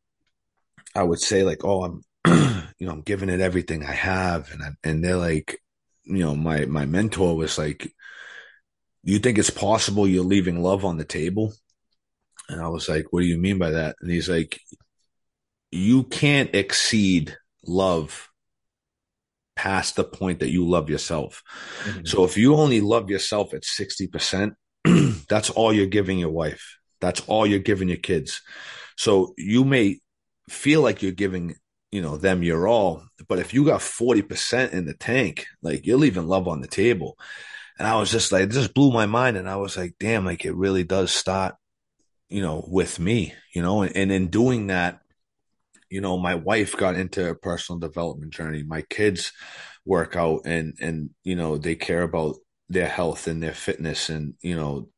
I 0.95 1.03
would 1.03 1.21
say 1.21 1.43
like, 1.43 1.65
"Oh, 1.65 1.85
I'm, 1.85 2.03
you 2.79 2.87
know, 2.87 2.93
I'm 2.93 3.03
giving 3.03 3.29
it 3.29 3.41
everything 3.41 3.85
I 3.85 3.93
have," 3.93 4.51
and 4.53 4.63
I, 4.63 4.69
and 4.83 5.05
they're 5.05 5.17
like, 5.17 5.61
you 6.05 6.25
know, 6.25 6.37
my 6.37 6.67
my 6.67 6.87
mentor 6.87 7.37
was 7.37 7.59
like, 7.59 7.93
"You 9.03 9.19
think 9.19 9.39
it's 9.39 9.51
possible 9.51 10.07
you're 10.07 10.25
leaving 10.25 10.63
love 10.63 10.85
on 10.85 10.99
the 10.99 11.05
table?" 11.05 11.53
And 12.49 12.61
I 12.61 12.69
was 12.69 12.89
like, 12.89 13.07
"What 13.11 13.21
do 13.21 13.27
you 13.27 13.39
mean 13.39 13.59
by 13.59 13.71
that?" 13.71 13.97
And 14.01 14.11
he's 14.11 14.29
like, 14.29 14.61
"You 15.71 16.05
can't 16.05 16.55
exceed 16.55 17.37
love 17.67 18.31
past 19.57 19.97
the 19.97 20.05
point 20.05 20.41
that 20.41 20.51
you 20.51 20.69
love 20.69 20.91
yourself. 20.91 21.43
Mm-hmm. 21.85 22.05
So 22.05 22.25
if 22.25 22.37
you 22.37 22.57
only 22.57 22.81
love 22.81 23.11
yourself 23.11 23.55
at 23.55 23.63
60%, 23.63 24.55
that's 25.29 25.51
all 25.51 25.73
you're 25.73 25.87
giving 25.87 26.19
your 26.19 26.31
wife. 26.31 26.79
That's 27.01 27.21
all 27.27 27.47
you're 27.47 27.59
giving 27.59 27.89
your 27.89 27.99
kids. 27.99 28.43
So 28.97 29.35
you 29.37 29.65
may 29.65 30.01
feel 30.49 30.81
like 30.83 31.03
you're 31.03 31.13
giving, 31.13 31.57
you 31.91 32.03
know, 32.03 32.17
them 32.17 32.43
your 32.43 32.69
all, 32.69 33.05
but 33.29 33.39
if 33.39 33.55
you 33.55 33.65
got 33.65 33.81
40% 33.81 34.73
in 34.73 34.87
the 34.87 34.95
tank, 34.95 35.47
like 35.63 35.87
you're 35.87 35.99
leaving 35.99 36.27
love 36.27 36.49
on 36.49 36.61
the 36.61 36.69
table. 36.69 37.19
And 37.79 37.89
I 37.89 37.99
was 37.99 38.11
just 38.11 38.31
like, 38.31 38.51
just 38.51 38.75
blew 38.75 38.93
my 38.93 39.07
mind. 39.07 39.37
And 39.37 39.49
I 39.49 39.57
was 39.57 39.77
like, 39.77 39.95
damn, 39.99 40.25
like 40.25 40.45
it 40.45 40.55
really 40.55 40.85
does 40.85 41.11
start, 41.11 41.57
you 42.29 42.41
know, 42.41 42.65
with 42.69 42.99
me, 43.01 43.35
you 43.55 43.63
know, 43.63 43.83
and, 43.83 43.97
and 43.97 44.13
in 44.13 44.29
doing 44.29 44.69
that, 44.69 45.01
you 45.91 46.01
know, 46.01 46.17
my 46.17 46.35
wife 46.35 46.77
got 46.77 46.97
into 46.97 47.29
a 47.29 47.35
personal 47.35 47.79
development 47.79 48.33
journey. 48.33 48.63
My 48.63 48.83
kids 48.83 49.33
work 49.85 50.17
out 50.17 50.43
and, 50.45 50.75
and, 50.81 51.11
you 51.25 51.37
know, 51.37 51.59
they 51.59 51.75
care 51.75 52.03
about 52.03 52.37
their 52.69 52.89
health 52.89 53.27
and 53.27 53.43
their 53.43 53.55
fitness. 53.55 54.09
And, 54.09 54.35
you 54.41 54.57
know, 54.57 54.89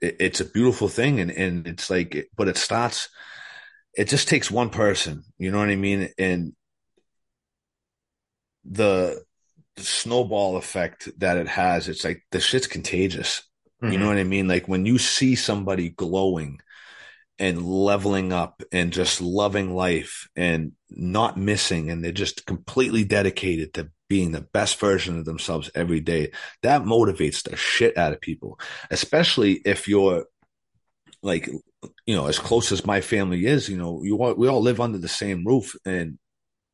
it, 0.00 0.16
it's 0.20 0.40
a 0.40 0.44
beautiful 0.44 0.88
thing. 0.88 1.20
And, 1.20 1.30
and 1.30 1.66
it's 1.66 1.90
like, 1.90 2.30
but 2.36 2.48
it 2.48 2.56
starts, 2.56 3.08
it 3.94 4.08
just 4.08 4.28
takes 4.28 4.50
one 4.50 4.70
person, 4.70 5.24
you 5.38 5.50
know 5.50 5.58
what 5.58 5.70
I 5.70 5.76
mean? 5.76 6.10
And 6.18 6.52
the, 8.64 9.22
the 9.76 9.82
snowball 9.82 10.56
effect 10.56 11.08
that 11.18 11.36
it 11.36 11.48
has, 11.48 11.88
it's 11.88 12.04
like 12.04 12.22
the 12.30 12.40
shit's 12.40 12.66
contagious. 12.66 13.42
Mm-hmm. 13.82 13.92
You 13.92 13.98
know 13.98 14.08
what 14.08 14.18
I 14.18 14.24
mean? 14.24 14.48
Like 14.48 14.68
when 14.68 14.86
you 14.86 14.98
see 14.98 15.34
somebody 15.34 15.90
glowing, 15.90 16.60
and 17.38 17.64
leveling 17.64 18.32
up 18.32 18.62
and 18.72 18.92
just 18.92 19.20
loving 19.20 19.74
life 19.74 20.28
and 20.34 20.72
not 20.90 21.36
missing 21.36 21.90
and 21.90 22.02
they're 22.02 22.10
just 22.10 22.44
completely 22.46 23.04
dedicated 23.04 23.72
to 23.74 23.90
being 24.08 24.32
the 24.32 24.40
best 24.40 24.78
version 24.80 25.18
of 25.18 25.24
themselves 25.24 25.70
every 25.74 26.00
day. 26.00 26.32
That 26.62 26.82
motivates 26.82 27.42
the 27.42 27.56
shit 27.56 27.96
out 27.96 28.12
of 28.12 28.20
people 28.20 28.58
especially 28.90 29.54
if 29.64 29.88
you're 29.88 30.24
like 31.22 31.48
you 32.06 32.16
know 32.16 32.26
as 32.26 32.38
close 32.38 32.70
as 32.72 32.86
my 32.86 33.00
family 33.00 33.46
is 33.46 33.68
you 33.68 33.76
know 33.76 34.02
you 34.02 34.18
all, 34.18 34.34
we 34.34 34.48
all 34.48 34.60
live 34.60 34.80
under 34.80 34.98
the 34.98 35.08
same 35.08 35.44
roof. 35.44 35.74
And 35.84 36.18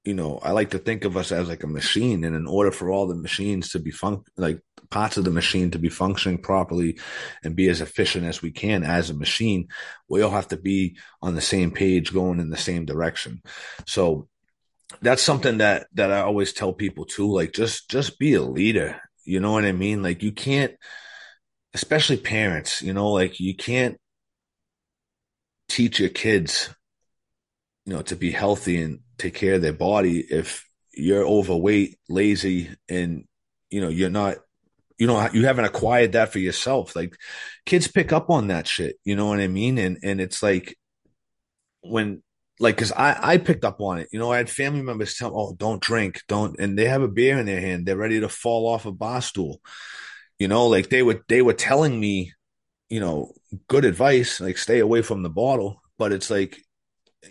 you 0.05 0.13
know 0.13 0.39
i 0.43 0.51
like 0.51 0.71
to 0.71 0.79
think 0.79 1.07
of 1.07 1.17
us 1.17 1.33
as 1.33 1.49
like 1.49 1.63
a 1.63 1.69
machine. 1.69 2.25
And 2.25 2.37
in 2.37 2.47
order 2.47 2.71
for 2.71 2.91
all 2.91 3.07
the 3.07 3.15
machines 3.15 3.71
to 3.71 3.79
be 3.79 3.91
fun 3.91 4.23
like 4.37 4.61
parts 4.91 5.17
of 5.17 5.25
the 5.25 5.31
machine 5.31 5.71
to 5.71 5.79
be 5.79 5.89
functioning 5.89 6.39
properly 6.39 6.99
and 7.43 7.57
be 7.57 7.69
as 7.69 7.81
efficient 7.81 8.27
as 8.27 8.43
we 8.43 8.51
can 8.51 8.85
as 8.85 9.11
a 9.11 9.15
machine, 9.15 9.69
we 10.09 10.23
all 10.23 10.31
have 10.31 10.49
to 10.49 10.57
be 10.57 10.97
on 11.23 11.35
the 11.35 11.41
same 11.41 11.71
page 11.71 12.13
going 12.13 12.39
in 12.39 12.51
the 12.51 12.57
same 12.57 12.85
direction. 12.85 13.43
So 13.87 14.29
that's 15.03 15.23
something 15.23 15.59
that 15.59 15.87
that 15.95 16.11
I 16.13 16.21
always 16.21 16.53
tell 16.53 16.73
people 16.73 17.05
too 17.05 17.31
like 17.33 17.53
just 17.53 17.91
just 17.91 18.19
be 18.19 18.35
a 18.35 18.43
leader. 18.43 19.01
You 19.25 19.41
know 19.41 19.53
what 19.53 19.65
I 19.65 19.73
mean? 19.73 20.03
Like 20.03 20.23
you 20.23 20.33
can't 20.33 20.75
especially 21.73 22.19
parents, 22.19 22.83
you 22.83 22.93
know, 22.93 23.11
like 23.11 23.41
you 23.41 23.57
can't 23.57 23.99
teach 25.69 25.99
your 25.99 26.11
kids 26.11 26.71
you 27.87 27.93
know 27.93 28.03
to 28.03 28.17
be 28.17 28.31
healthy 28.31 28.81
and 28.81 29.01
take 29.19 29.35
care 29.35 29.55
of 29.55 29.63
their 29.63 29.73
body 29.73 30.21
if 30.21 30.67
you're 30.93 31.27
overweight, 31.27 31.99
lazy 32.09 32.71
and 32.89 33.25
you 33.71 33.81
know 33.81 33.89
you're 33.89 34.11
not 34.11 34.37
you 34.99 35.07
know 35.07 35.29
you 35.33 35.45
haven't 35.45 35.65
acquired 35.65 36.13
that 36.13 36.33
for 36.33 36.39
yourself 36.39 36.95
like 36.95 37.17
kids 37.67 37.89
pick 37.89 38.13
up 38.13 38.31
on 38.31 38.49
that 38.49 38.69
shit 38.69 38.97
you 39.05 39.17
know 39.17 39.27
what 39.27 39.41
i 39.41 39.49
mean 39.49 39.77
and 39.77 39.99
and 40.05 40.21
it's 40.21 40.41
like 40.43 40.77
when 41.83 42.23
like 42.65 42.77
because 42.77 42.93
i 42.93 43.17
i 43.23 43.39
picked 43.39 43.65
up 43.65 43.81
on 43.81 43.99
it. 43.99 44.09
You 44.13 44.19
know 44.19 44.33
i 44.33 44.39
had 44.39 44.51
family 44.51 44.83
members 44.83 45.15
tell 45.15 45.39
oh 45.39 45.55
don't 45.57 45.83
drink 45.83 46.23
don't 46.29 46.59
and 46.59 46.79
they 46.79 46.87
have 46.87 47.03
a 47.03 47.09
beer 47.09 47.39
in 47.39 47.47
their 47.47 47.61
hand. 47.61 47.87
They're 47.87 47.97
ready 47.97 48.21
to 48.21 48.29
fall 48.29 48.67
off 48.69 48.87
a 48.87 48.93
bar 48.93 49.23
stool. 49.23 49.61
You 50.39 50.49
know 50.49 50.67
like 50.67 50.89
they 50.89 51.03
were 51.03 51.25
they 51.29 51.43
were 51.43 51.55
telling 51.55 51.99
me 51.99 52.33
you 52.89 53.01
know 53.01 53.33
good 53.69 53.85
advice 53.85 54.41
like 54.41 54.59
stay 54.59 54.81
away 54.81 55.03
from 55.03 55.23
the 55.23 55.31
bottle. 55.31 55.81
But 55.99 56.13
it's 56.13 56.31
like 56.31 56.61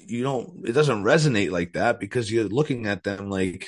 you 0.08 0.24
don't 0.24 0.68
it 0.68 0.74
doesn't 0.74 1.04
resonate 1.04 1.52
like 1.52 1.74
that 1.74 2.00
because 2.00 2.32
you're 2.32 2.46
looking 2.46 2.88
at 2.88 3.04
them 3.04 3.30
like 3.30 3.68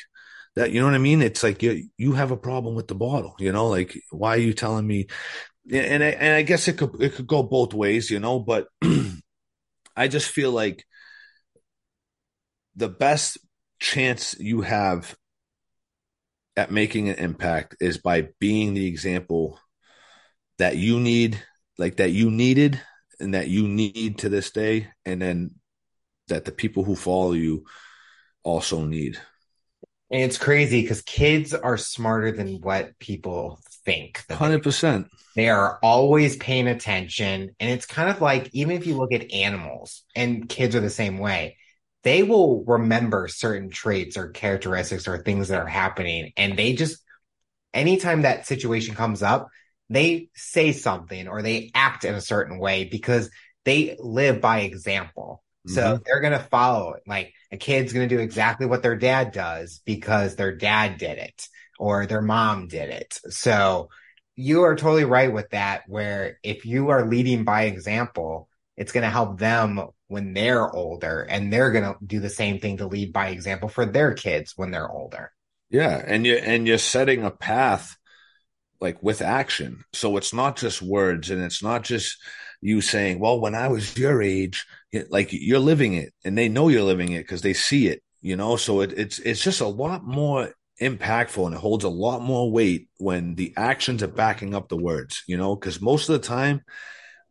that 0.56 0.72
you 0.72 0.80
know 0.80 0.88
what 0.88 0.96
I 0.96 1.00
mean? 1.00 1.22
It's 1.22 1.44
like 1.44 1.62
you 1.64 1.90
you 1.98 2.14
have 2.14 2.32
a 2.32 2.38
problem 2.38 2.76
with 2.76 2.88
the 2.88 2.96
bottle, 2.96 3.36
you 3.40 3.52
know, 3.52 3.68
like 3.68 4.00
why 4.12 4.36
are 4.36 4.40
you 4.40 4.54
telling 4.54 4.88
me? 4.88 5.08
And 5.72 6.04
I, 6.04 6.08
and 6.08 6.36
I 6.36 6.44
guess 6.44 6.68
it 6.68 6.78
could 6.78 7.02
it 7.02 7.16
could 7.16 7.28
go 7.28 7.44
both 7.44 7.74
ways, 7.74 8.10
you 8.10 8.20
know, 8.20 8.40
but 8.40 8.68
I 9.96 10.08
just 10.08 10.30
feel 10.30 10.52
like 10.52 10.86
the 12.76 12.90
best 12.90 13.38
chance 13.80 14.36
you 14.40 14.62
have 14.62 15.16
at 16.58 16.72
making 16.72 17.10
an 17.10 17.16
impact 17.16 17.76
is 17.80 17.98
by 17.98 18.30
being 18.40 18.74
the 18.74 18.88
example 18.88 19.60
that 20.58 20.78
you 20.78 21.00
need, 21.00 21.42
like 21.78 21.98
that 21.98 22.12
you 22.12 22.32
needed 22.32 22.80
and 23.20 23.34
that 23.34 23.48
you 23.48 23.68
need 23.68 24.20
to 24.20 24.30
this 24.30 24.52
day, 24.52 24.88
and 25.06 25.22
then 25.22 25.52
that 26.28 26.46
the 26.46 26.52
people 26.52 26.84
who 26.84 26.96
follow 26.96 27.34
you 27.34 27.66
also 28.44 28.86
need. 28.86 29.20
And 30.12 30.22
it's 30.22 30.38
crazy 30.38 30.82
because 30.82 31.02
kids 31.02 31.54
are 31.54 31.78
smarter 31.78 32.32
than 32.32 32.62
what 32.62 32.98
people 33.00 33.60
think. 33.86 34.24
Hundred 34.32 34.64
percent. 34.64 35.08
They 35.36 35.50
are 35.50 35.80
always 35.82 36.38
paying 36.38 36.68
attention, 36.68 37.56
and 37.60 37.70
it's 37.72 37.86
kind 37.86 38.10
of 38.10 38.22
like 38.22 38.50
even 38.54 38.78
if 38.78 38.88
you 38.88 38.96
look 38.96 39.12
at 39.12 39.32
animals, 39.34 40.04
and 40.16 40.48
kids 40.48 40.76
are 40.76 40.82
the 40.82 40.90
same 40.90 41.18
way. 41.18 41.58
They 42.06 42.24
will 42.24 42.64
remember 42.64 43.28
certain 43.28 43.70
traits 43.70 44.16
or 44.16 44.30
characteristics 44.30 45.08
or 45.08 45.18
things 45.18 45.50
that 45.50 45.60
are 45.60 45.68
happening, 45.68 46.32
and 46.38 46.58
they 46.58 46.74
just 46.74 47.04
anytime 47.74 48.22
that 48.22 48.48
situation 48.48 48.96
comes 48.96 49.22
up, 49.22 49.50
they 49.90 50.30
say 50.34 50.72
something 50.72 51.28
or 51.28 51.42
they 51.42 51.72
act 51.76 52.06
in 52.06 52.16
a 52.16 52.22
certain 52.22 52.58
way 52.58 52.86
because 52.86 53.30
they 53.66 53.98
live 54.00 54.40
by 54.40 54.62
example. 54.62 55.44
So 55.68 55.82
mm-hmm. 55.82 56.04
they're 56.06 56.22
going 56.22 56.34
to 56.34 56.40
follow 56.40 56.94
it. 56.94 57.04
Like 57.08 57.34
a 57.52 57.58
kid's 57.58 57.92
going 57.92 58.08
to 58.08 58.16
do 58.16 58.22
exactly 58.22 58.68
what 58.68 58.84
their 58.84 58.96
dad 58.96 59.32
does 59.32 59.82
because 59.84 60.36
their 60.36 60.56
dad 60.56 60.98
did 60.98 61.18
it 61.18 61.48
or 61.80 62.06
their 62.06 62.22
mom 62.22 62.68
did 62.68 62.90
it. 62.90 63.20
So 63.30 63.90
you 64.36 64.64
are 64.64 64.76
totally 64.76 65.06
right 65.06 65.34
with 65.34 65.50
that. 65.50 65.84
Where 65.88 66.38
if 66.44 66.66
you 66.66 66.90
are 66.90 67.08
leading 67.08 67.44
by 67.44 67.64
example, 67.64 68.48
it's 68.78 68.92
going 68.92 69.04
to 69.04 69.10
help 69.10 69.40
them 69.40 69.80
when 70.08 70.34
they're 70.34 70.70
older 70.70 71.22
and 71.22 71.52
they're 71.52 71.72
going 71.72 71.84
to 71.84 71.96
do 72.06 72.20
the 72.20 72.30
same 72.30 72.60
thing 72.60 72.78
to 72.78 72.88
lead 72.88 73.14
by 73.14 73.30
example 73.30 73.70
for 73.70 73.86
their 73.86 74.14
kids 74.14 74.54
when 74.56 74.72
they're 74.72 74.90
older. 74.90 75.32
Yeah. 75.70 76.04
And 76.06 76.26
you, 76.26 76.36
and 76.36 76.68
you're 76.68 76.78
setting 76.78 77.24
a 77.24 77.32
path 77.32 77.98
like 78.80 79.02
with 79.02 79.22
action. 79.22 79.84
So 79.94 80.18
it's 80.18 80.34
not 80.34 80.58
just 80.58 80.82
words 80.82 81.30
and 81.30 81.42
it's 81.42 81.64
not 81.64 81.84
just, 81.84 82.18
you 82.62 82.82
saying, 82.82 83.20
well, 83.20 83.40
when 83.40 83.56
I 83.56 83.68
was 83.68 83.98
your 83.98 84.22
age, 84.22 84.66
like 85.10 85.30
you're 85.32 85.60
living 85.60 85.94
it 85.94 86.14
and 86.24 86.38
they 86.38 86.50
know 86.50 86.68
you're 86.68 86.84
living 86.84 87.12
it 87.12 87.24
because 87.24 87.42
they 87.42 87.54
see 87.54 87.88
it, 87.88 88.02
you 88.22 88.36
know? 88.36 88.58
So 88.58 88.82
it, 88.82 88.94
it's, 88.94 89.20
it's 89.20 89.44
just 89.44 89.62
a 89.62 89.68
lot 89.68 90.04
more 90.04 90.54
impactful 90.82 91.46
and 91.46 91.56
it 91.56 91.62
holds 91.62 91.84
a 91.84 91.90
lot 91.90 92.22
more 92.22 92.52
weight 92.52 92.90
when 92.98 93.36
the 93.36 93.54
actions 93.56 94.04
are 94.04 94.08
backing 94.08 94.54
up 94.54 94.68
the 94.68 94.78
words, 94.78 95.24
you 95.28 95.38
know? 95.38 95.56
Cause 95.56 95.82
most 95.82 96.10
of 96.10 96.22
the 96.22 96.28
time 96.28 96.62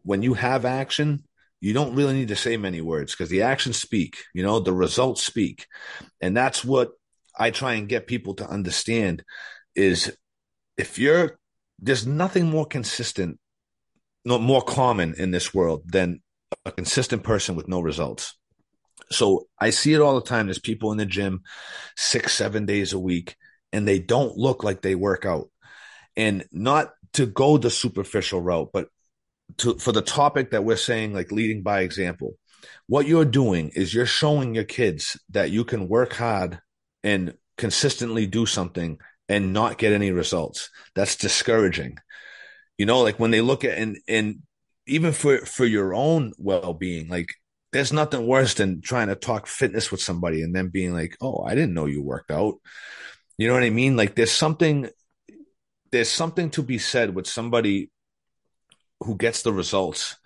when 0.03 0.23
you 0.23 0.35
have 0.35 0.65
action, 0.65 1.25
you 1.65 1.73
don't 1.73 1.95
really 1.95 2.13
need 2.13 2.29
to 2.29 2.37
say 2.37 2.59
many 2.59 2.83
words 2.83 3.13
because 3.13 3.31
the 3.31 3.41
actions 3.41 3.81
speak, 3.81 4.19
you 4.35 4.43
know, 4.43 4.61
the 4.61 4.73
results 4.73 5.25
speak. 5.25 5.67
And 6.21 6.37
that's 6.37 6.63
what 6.63 6.91
I 7.39 7.51
try 7.51 7.73
and 7.75 7.89
get 7.89 8.07
people 8.07 8.35
to 8.35 8.47
understand 8.47 9.25
is 9.75 10.15
if 10.77 10.99
you're, 10.99 11.39
there's 11.79 12.07
nothing 12.07 12.51
more 12.51 12.67
consistent 12.67 13.39
no, 14.27 14.39
more 14.39 14.61
common 14.61 15.15
in 15.17 15.31
this 15.31 15.55
world 15.55 15.85
than 15.87 16.21
a 16.67 16.71
consistent 16.71 17.23
person 17.23 17.57
with 17.57 17.67
no 17.67 17.81
results. 17.81 18.37
So 19.11 19.47
I 19.59 19.71
see 19.71 19.95
it 19.95 20.03
all 20.03 20.17
the 20.17 20.27
time. 20.27 20.47
There's 20.47 20.59
people 20.59 20.93
in 20.93 20.99
the 20.99 21.07
gym 21.07 21.45
six, 21.97 22.35
seven 22.35 22.67
days 22.67 22.93
a 22.93 22.99
week, 22.99 23.37
and 23.73 23.89
they 23.89 24.01
don't 24.01 24.37
look 24.37 24.65
like 24.65 24.83
they 24.83 24.95
work 24.95 25.25
out. 25.25 25.49
And 26.15 26.45
not 26.53 26.93
to 27.15 27.25
go 27.25 27.57
the 27.57 27.71
superficial 27.71 28.43
route, 28.43 28.69
but 28.71 28.89
to 29.59 29.79
for 29.79 29.93
the 29.93 30.03
topic 30.03 30.51
that 30.51 30.65
we're 30.65 30.77
saying, 30.77 31.15
like 31.15 31.33
leading 31.33 31.63
by 31.63 31.81
example. 31.81 32.37
What 32.87 33.07
you're 33.07 33.25
doing 33.25 33.71
is 33.75 33.95
you're 33.95 34.07
showing 34.07 34.55
your 34.55 34.65
kids 34.65 35.19
that 35.31 35.51
you 35.51 35.65
can 35.65 35.89
work 35.89 36.15
hard 36.15 36.61
and 37.03 37.35
consistently 37.57 38.27
do 38.27 38.47
something 38.47 38.99
and 39.29 39.53
not 39.53 39.79
get 39.79 39.93
any 39.93 40.11
results. 40.11 40.71
That's 40.95 41.17
discouraging. 41.17 41.99
You 42.79 42.87
know, 42.87 43.01
like 43.01 43.19
when 43.21 43.31
they 43.31 43.41
look 43.41 43.65
at 43.65 43.79
and 43.79 43.99
and 44.09 44.43
even 44.87 45.13
for 45.13 45.39
for 45.39 45.65
your 45.65 45.95
own 45.95 46.33
well 46.39 46.75
being, 46.75 47.09
like 47.09 47.29
there's 47.73 47.93
nothing 47.93 48.27
worse 48.27 48.55
than 48.55 48.81
trying 48.83 49.09
to 49.09 49.15
talk 49.17 49.47
fitness 49.47 49.91
with 49.91 50.01
somebody 50.01 50.43
and 50.43 50.55
then 50.55 50.69
being 50.69 50.93
like, 50.93 51.17
"Oh, 51.21 51.43
I 51.43 51.55
didn't 51.55 51.75
know 51.75 51.87
you 51.87 52.03
worked 52.03 52.31
out." 52.31 52.55
You 53.39 53.49
know 53.49 53.55
what 53.55 53.65
I 53.65 53.71
mean? 53.71 53.97
Like 53.97 54.15
there's 54.15 54.33
something 54.33 54.89
there's 55.93 56.11
something 56.11 56.51
to 56.51 56.63
be 56.63 56.79
said 56.79 57.15
with 57.15 57.27
somebody 57.27 57.91
who 59.01 59.17
gets 59.17 59.43
the 59.43 59.53
results 59.53 60.17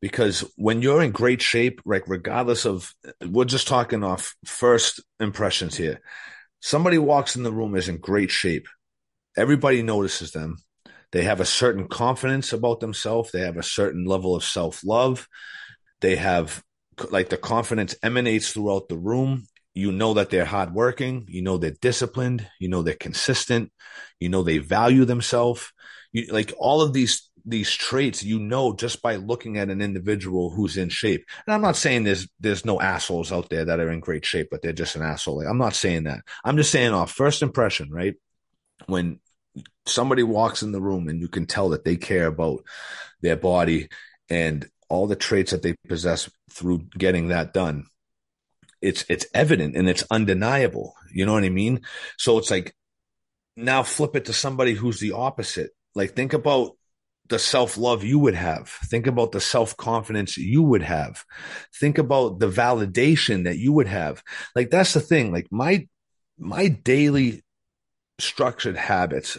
because 0.00 0.40
when 0.56 0.82
you're 0.82 1.02
in 1.02 1.10
great 1.10 1.40
shape, 1.40 1.80
like 1.84 2.04
regardless 2.06 2.66
of, 2.66 2.94
we're 3.26 3.44
just 3.44 3.66
talking 3.66 4.04
off 4.04 4.34
first 4.44 5.02
impressions 5.20 5.76
here. 5.76 6.00
Somebody 6.60 6.98
walks 6.98 7.36
in 7.36 7.42
the 7.42 7.52
room 7.52 7.74
is 7.74 7.88
in 7.88 7.98
great 7.98 8.30
shape. 8.30 8.68
Everybody 9.36 9.82
notices 9.82 10.32
them. 10.32 10.58
They 11.12 11.24
have 11.24 11.40
a 11.40 11.46
certain 11.46 11.88
confidence 11.88 12.52
about 12.52 12.80
themselves. 12.80 13.30
They 13.30 13.40
have 13.40 13.56
a 13.56 13.62
certain 13.62 14.04
level 14.04 14.34
of 14.34 14.44
self 14.44 14.84
love. 14.84 15.28
They 16.00 16.16
have 16.16 16.62
like 17.10 17.28
the 17.28 17.36
confidence 17.36 17.94
emanates 18.02 18.52
throughout 18.52 18.88
the 18.88 18.98
room. 18.98 19.46
You 19.74 19.92
know 19.92 20.14
that 20.14 20.30
they're 20.30 20.44
hardworking. 20.44 21.26
You 21.28 21.42
know 21.42 21.58
they're 21.58 21.74
disciplined. 21.80 22.46
You 22.58 22.68
know 22.68 22.82
they're 22.82 22.94
consistent. 22.94 23.72
You 24.20 24.28
know 24.28 24.42
they 24.42 24.58
value 24.58 25.04
themselves. 25.04 25.72
You 26.12 26.26
like 26.32 26.52
all 26.58 26.80
of 26.80 26.92
these 26.92 27.30
these 27.46 27.70
traits 27.70 28.22
you 28.22 28.38
know 28.38 28.74
just 28.74 29.00
by 29.00 29.16
looking 29.16 29.56
at 29.56 29.70
an 29.70 29.80
individual 29.80 30.50
who's 30.50 30.76
in 30.76 30.88
shape. 30.88 31.24
And 31.46 31.54
I'm 31.54 31.62
not 31.62 31.76
saying 31.76 32.04
there's 32.04 32.28
there's 32.40 32.64
no 32.64 32.80
assholes 32.80 33.32
out 33.32 33.48
there 33.48 33.64
that 33.64 33.80
are 33.80 33.90
in 33.90 34.00
great 34.00 34.24
shape, 34.24 34.48
but 34.50 34.62
they're 34.62 34.72
just 34.72 34.96
an 34.96 35.02
asshole. 35.02 35.38
Like, 35.38 35.48
I'm 35.48 35.58
not 35.58 35.74
saying 35.74 36.04
that. 36.04 36.20
I'm 36.44 36.56
just 36.56 36.70
saying 36.72 36.92
off 36.92 37.12
first 37.12 37.42
impression, 37.42 37.90
right? 37.90 38.14
When 38.86 39.20
somebody 39.86 40.22
walks 40.22 40.62
in 40.62 40.72
the 40.72 40.80
room 40.80 41.08
and 41.08 41.20
you 41.20 41.28
can 41.28 41.46
tell 41.46 41.70
that 41.70 41.84
they 41.84 41.96
care 41.96 42.26
about 42.26 42.64
their 43.22 43.36
body 43.36 43.88
and 44.28 44.68
all 44.88 45.06
the 45.06 45.16
traits 45.16 45.52
that 45.52 45.62
they 45.62 45.74
possess 45.88 46.28
through 46.50 46.78
getting 46.98 47.28
that 47.28 47.54
done 47.54 47.86
it's 48.82 49.04
it's 49.08 49.26
evident 49.32 49.74
and 49.76 49.88
it's 49.88 50.04
undeniable 50.10 50.94
you 51.12 51.24
know 51.24 51.32
what 51.32 51.44
i 51.44 51.48
mean 51.48 51.80
so 52.18 52.38
it's 52.38 52.50
like 52.50 52.74
now 53.56 53.82
flip 53.82 54.14
it 54.16 54.26
to 54.26 54.32
somebody 54.32 54.74
who's 54.74 55.00
the 55.00 55.12
opposite 55.12 55.70
like 55.94 56.12
think 56.12 56.32
about 56.34 56.72
the 57.28 57.38
self-love 57.38 58.04
you 58.04 58.18
would 58.18 58.34
have 58.34 58.68
think 58.68 59.06
about 59.06 59.32
the 59.32 59.40
self-confidence 59.40 60.36
you 60.36 60.62
would 60.62 60.82
have 60.82 61.24
think 61.74 61.98
about 61.98 62.38
the 62.38 62.48
validation 62.48 63.44
that 63.44 63.58
you 63.58 63.72
would 63.72 63.88
have 63.88 64.22
like 64.54 64.70
that's 64.70 64.94
the 64.94 65.00
thing 65.00 65.32
like 65.32 65.46
my 65.50 65.86
my 66.38 66.68
daily 66.68 67.42
structured 68.18 68.76
habits 68.76 69.38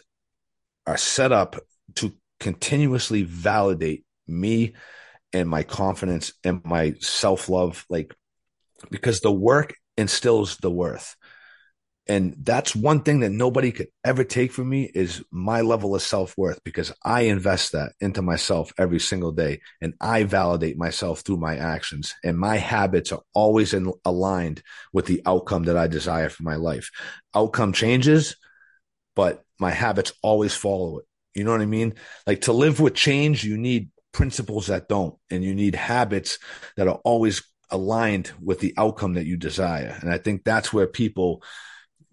are 0.85 0.97
set 0.97 1.31
up 1.31 1.55
to 1.95 2.13
continuously 2.39 3.23
validate 3.23 4.05
me 4.27 4.73
and 5.33 5.49
my 5.49 5.63
confidence 5.63 6.33
and 6.43 6.63
my 6.63 6.93
self 6.99 7.49
love. 7.49 7.85
Like, 7.89 8.15
because 8.89 9.19
the 9.19 9.31
work 9.31 9.75
instills 9.97 10.57
the 10.57 10.71
worth. 10.71 11.15
And 12.09 12.35
that's 12.41 12.75
one 12.75 13.01
thing 13.01 13.19
that 13.19 13.31
nobody 13.31 13.71
could 13.71 13.87
ever 14.05 14.23
take 14.23 14.51
from 14.53 14.69
me 14.69 14.89
is 14.93 15.23
my 15.29 15.61
level 15.61 15.93
of 15.93 16.01
self-worth 16.01 16.63
because 16.63 16.93
I 17.03 17.21
invest 17.21 17.73
that 17.73 17.93
into 17.99 18.21
myself 18.21 18.71
every 18.77 18.99
single 18.99 19.33
day 19.33 19.59
and 19.81 19.93
I 19.99 20.23
validate 20.23 20.77
myself 20.77 21.21
through 21.21 21.37
my 21.37 21.57
actions 21.57 22.15
and 22.23 22.37
my 22.37 22.55
habits 22.57 23.11
are 23.11 23.21
always 23.33 23.73
in, 23.73 23.91
aligned 24.05 24.63
with 24.93 25.05
the 25.05 25.21
outcome 25.25 25.63
that 25.63 25.75
I 25.77 25.87
desire 25.87 26.29
for 26.29 26.43
my 26.43 26.55
life. 26.55 26.91
Outcome 27.35 27.73
changes, 27.73 28.37
but 29.15 29.43
my 29.59 29.71
habits 29.71 30.13
always 30.21 30.55
follow 30.55 30.99
it. 30.99 31.05
You 31.33 31.43
know 31.43 31.51
what 31.51 31.61
I 31.61 31.65
mean? 31.65 31.95
Like 32.25 32.41
to 32.41 32.53
live 32.53 32.79
with 32.79 32.95
change, 32.95 33.43
you 33.43 33.57
need 33.57 33.89
principles 34.13 34.67
that 34.67 34.87
don't 34.87 35.15
and 35.29 35.43
you 35.43 35.53
need 35.53 35.75
habits 35.75 36.39
that 36.77 36.87
are 36.87 36.99
always 37.03 37.43
aligned 37.69 38.31
with 38.41 38.59
the 38.59 38.73
outcome 38.77 39.15
that 39.15 39.25
you 39.25 39.35
desire. 39.35 39.97
And 40.01 40.09
I 40.09 40.17
think 40.17 40.43
that's 40.43 40.71
where 40.71 40.87
people 40.87 41.43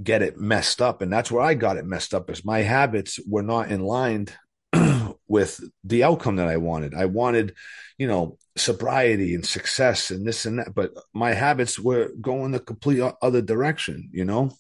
get 0.04 0.22
it 0.22 0.38
messed 0.38 0.80
up. 0.82 1.02
And 1.02 1.12
that's 1.12 1.30
where 1.30 1.42
I 1.42 1.54
got 1.54 1.76
it 1.76 1.86
messed 1.86 2.14
up 2.14 2.30
is 2.30 2.44
my 2.44 2.60
habits 2.60 3.18
were 3.26 3.42
not 3.42 3.70
in 3.70 3.80
line 3.80 4.28
with 5.26 5.60
the 5.82 6.04
outcome 6.04 6.36
that 6.36 6.48
I 6.48 6.58
wanted. 6.58 6.94
I 6.94 7.06
wanted, 7.06 7.54
you 7.98 8.06
know, 8.06 8.38
sobriety 8.56 9.34
and 9.34 9.44
success 9.44 10.10
and 10.10 10.26
this 10.26 10.46
and 10.46 10.58
that, 10.58 10.74
but 10.74 10.92
my 11.12 11.32
habits 11.32 11.78
were 11.78 12.12
going 12.20 12.52
the 12.52 12.60
complete 12.60 13.00
other 13.22 13.42
direction, 13.42 14.10
you 14.12 14.24
know? 14.24 14.50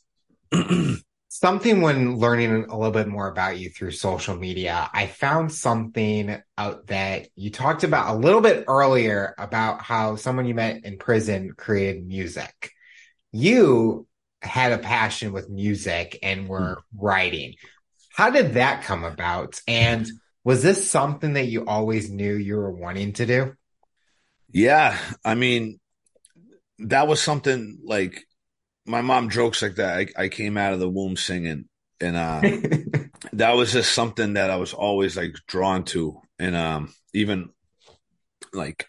something 1.34 1.80
when 1.80 2.16
learning 2.16 2.66
a 2.70 2.78
little 2.78 2.92
bit 2.92 3.08
more 3.08 3.26
about 3.28 3.58
you 3.58 3.68
through 3.68 3.90
social 3.90 4.36
media, 4.36 4.88
I 4.94 5.08
found 5.08 5.52
something 5.52 6.40
out 6.56 6.86
that 6.86 7.26
you 7.34 7.50
talked 7.50 7.82
about 7.82 8.14
a 8.14 8.18
little 8.18 8.40
bit 8.40 8.64
earlier 8.68 9.34
about 9.36 9.82
how 9.82 10.14
someone 10.14 10.46
you 10.46 10.54
met 10.54 10.84
in 10.84 10.96
prison 10.96 11.52
created 11.56 12.06
music. 12.06 12.70
You 13.32 14.06
had 14.44 14.72
a 14.72 14.78
passion 14.78 15.32
with 15.32 15.48
music 15.48 16.18
and 16.22 16.48
were 16.48 16.76
mm. 16.76 16.82
writing. 16.96 17.54
How 18.12 18.30
did 18.30 18.54
that 18.54 18.84
come 18.84 19.04
about? 19.04 19.60
And 19.66 20.06
was 20.44 20.62
this 20.62 20.88
something 20.88 21.34
that 21.34 21.46
you 21.46 21.66
always 21.66 22.10
knew 22.10 22.34
you 22.34 22.56
were 22.56 22.70
wanting 22.70 23.14
to 23.14 23.26
do? 23.26 23.56
Yeah. 24.52 24.96
I 25.24 25.34
mean, 25.34 25.80
that 26.78 27.08
was 27.08 27.20
something 27.20 27.78
like 27.82 28.24
my 28.86 29.00
mom 29.00 29.30
jokes 29.30 29.62
like 29.62 29.76
that. 29.76 29.98
I, 29.98 30.24
I 30.24 30.28
came 30.28 30.56
out 30.56 30.74
of 30.74 30.80
the 30.80 30.88
womb 30.88 31.16
singing. 31.16 31.68
And 32.00 32.16
uh, 32.16 32.40
that 33.32 33.56
was 33.56 33.72
just 33.72 33.92
something 33.92 34.34
that 34.34 34.50
I 34.50 34.56
was 34.56 34.74
always 34.74 35.16
like 35.16 35.36
drawn 35.46 35.84
to. 35.86 36.20
And 36.38 36.54
um, 36.54 36.92
even 37.12 37.50
like 38.52 38.86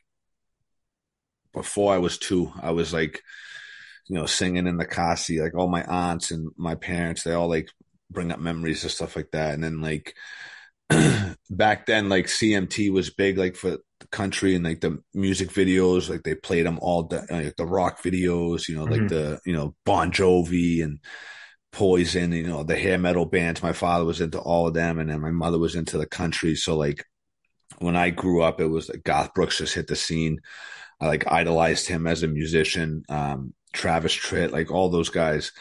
before 1.53 1.93
I 1.93 1.99
was 1.99 2.17
two, 2.17 2.51
I 2.61 2.71
was 2.71 2.93
like 2.93 3.21
you 4.07 4.15
know, 4.15 4.25
singing 4.25 4.67
in 4.67 4.77
the 4.77 5.15
seat. 5.15 5.41
Like 5.41 5.55
all 5.55 5.67
my 5.67 5.83
aunts 5.83 6.31
and 6.31 6.51
my 6.57 6.75
parents, 6.75 7.23
they 7.23 7.33
all 7.33 7.49
like 7.49 7.69
bring 8.09 8.31
up 8.31 8.39
memories 8.39 8.83
and 8.83 8.91
stuff 8.91 9.15
like 9.15 9.31
that. 9.31 9.53
And 9.53 9.63
then 9.63 9.81
like 9.81 10.15
back 11.49 11.85
then, 11.85 12.09
like 12.09 12.25
CMT 12.25 12.91
was 12.91 13.09
big, 13.09 13.37
like 13.37 13.55
for 13.55 13.77
the 13.99 14.07
country 14.11 14.55
and 14.55 14.63
like 14.63 14.81
the 14.81 15.01
music 15.13 15.49
videos, 15.49 16.09
like 16.09 16.23
they 16.23 16.35
played 16.35 16.65
them 16.65 16.79
all, 16.81 17.03
the, 17.03 17.25
like 17.29 17.55
the 17.55 17.65
rock 17.65 18.01
videos, 18.03 18.67
you 18.67 18.75
know, 18.75 18.85
mm-hmm. 18.85 18.93
like 18.93 19.07
the, 19.09 19.39
you 19.45 19.53
know, 19.53 19.75
Bon 19.85 20.11
Jovi 20.11 20.83
and 20.83 20.99
Poison, 21.71 22.31
you 22.31 22.47
know, 22.47 22.63
the 22.63 22.77
hair 22.77 22.99
metal 22.99 23.25
bands. 23.25 23.63
My 23.63 23.73
father 23.73 24.05
was 24.05 24.21
into 24.21 24.39
all 24.39 24.67
of 24.67 24.75
them. 24.75 24.99
And 24.99 25.09
then 25.09 25.19
my 25.19 25.31
mother 25.31 25.57
was 25.57 25.75
into 25.75 25.97
the 25.97 26.05
country. 26.05 26.55
So 26.55 26.77
like 26.77 27.03
when 27.79 27.95
I 27.95 28.11
grew 28.11 28.43
up, 28.43 28.61
it 28.61 28.67
was 28.67 28.87
like 28.87 29.03
Garth 29.03 29.33
Brooks 29.33 29.57
just 29.57 29.73
hit 29.73 29.87
the 29.87 29.95
scene. 29.95 30.39
I 31.01 31.07
like 31.07 31.29
idolized 31.29 31.87
him 31.87 32.07
as 32.07 32.23
a 32.23 32.27
musician. 32.27 33.03
Um, 33.09 33.53
Travis 33.75 34.15
Tritt, 34.15 34.51
like 34.51 34.71
all 34.71 34.89
those 34.89 35.09
guys. 35.09 35.51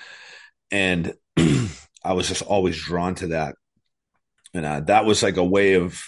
And 0.70 1.14
I 1.36 2.12
was 2.14 2.28
just 2.28 2.42
always 2.42 2.80
drawn 2.80 3.14
to 3.16 3.28
that. 3.28 3.56
And 4.54 4.64
uh, 4.64 4.80
that 4.80 5.04
was 5.04 5.22
like 5.22 5.36
a 5.36 5.44
way 5.44 5.74
of 5.74 6.00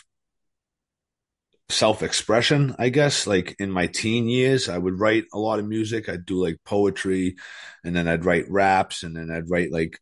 self 1.68 2.02
expression, 2.02 2.74
I 2.78 2.88
guess. 2.90 3.26
Like 3.26 3.56
in 3.58 3.70
my 3.70 3.88
teen 3.88 4.28
years, 4.28 4.68
I 4.68 4.78
would 4.78 4.98
write 4.98 5.24
a 5.32 5.38
lot 5.38 5.58
of 5.58 5.66
music. 5.66 6.08
I'd 6.08 6.26
do 6.26 6.42
like 6.42 6.58
poetry 6.64 7.36
and 7.84 7.94
then 7.94 8.08
I'd 8.08 8.24
write 8.24 8.50
raps 8.50 9.02
and 9.02 9.16
then 9.16 9.30
I'd 9.30 9.50
write 9.50 9.72
like, 9.72 9.98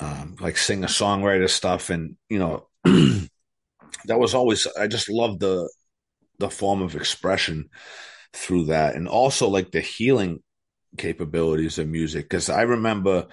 um, 0.00 0.36
like 0.40 0.56
singer 0.56 0.88
songwriter 0.88 1.48
stuff. 1.48 1.90
And, 1.90 2.16
you 2.28 2.38
know, 2.38 2.68
that 2.84 4.18
was 4.18 4.34
always, 4.34 4.66
I 4.78 4.86
just 4.86 5.10
loved 5.10 5.40
the, 5.40 5.68
the 6.38 6.50
form 6.50 6.82
of 6.82 6.96
expression 6.96 7.68
through 8.32 8.64
that. 8.64 8.96
And 8.96 9.08
also 9.08 9.48
like 9.48 9.70
the 9.70 9.80
healing 9.80 10.42
capabilities 10.96 11.78
of 11.78 11.88
music. 11.88 12.24
Because 12.24 12.48
I 12.48 12.62
remember 12.62 13.28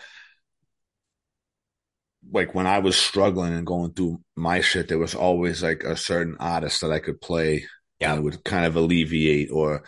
like 2.32 2.53
when 2.53 2.68
I 2.68 2.80
was 2.80 2.95
struggling 2.95 3.53
and 3.53 3.66
going 3.66 3.93
through 3.93 4.22
my 4.36 4.62
shit, 4.62 4.88
there 4.88 4.99
was 4.99 5.16
always 5.16 5.64
like 5.64 5.84
a 5.84 5.95
certain 5.95 6.38
artist 6.39 6.82
that 6.82 6.91
I 6.91 6.99
could 6.99 7.20
play 7.20 7.66
yeah. 7.99 8.14
and 8.14 8.24
would 8.24 8.43
kind 8.43 8.66
of 8.66 8.76
alleviate 8.76 9.51
or 9.51 9.84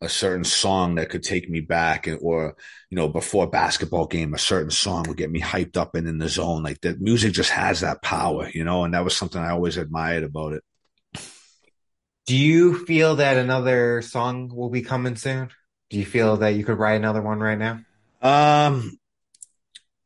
a 0.00 0.08
certain 0.08 0.44
song 0.44 0.96
that 0.96 1.10
could 1.10 1.22
take 1.22 1.48
me 1.48 1.60
back 1.60 2.08
or 2.22 2.56
you 2.90 2.96
know 2.96 3.08
before 3.08 3.44
a 3.44 3.48
basketball 3.48 4.06
game 4.06 4.34
a 4.34 4.38
certain 4.38 4.70
song 4.70 5.04
would 5.06 5.16
get 5.16 5.30
me 5.30 5.40
hyped 5.40 5.76
up 5.76 5.94
and 5.94 6.08
in 6.08 6.18
the 6.18 6.28
zone. 6.28 6.62
Like 6.62 6.80
that 6.80 7.00
music 7.00 7.32
just 7.32 7.50
has 7.50 7.80
that 7.80 8.02
power 8.02 8.48
you 8.52 8.64
know 8.64 8.84
and 8.84 8.94
that 8.94 9.04
was 9.04 9.16
something 9.16 9.40
i 9.40 9.50
always 9.50 9.76
admired 9.76 10.24
about 10.24 10.54
it. 10.54 10.64
Do 12.26 12.36
you 12.36 12.84
feel 12.84 13.16
that 13.16 13.36
another 13.36 14.02
song 14.02 14.50
will 14.54 14.70
be 14.70 14.82
coming 14.82 15.16
soon 15.16 15.50
do 15.92 15.98
you 15.98 16.06
feel 16.06 16.38
that 16.38 16.54
you 16.54 16.64
could 16.64 16.78
write 16.78 16.94
another 16.94 17.20
one 17.20 17.38
right 17.38 17.58
now? 17.58 17.72
Um, 18.22 18.98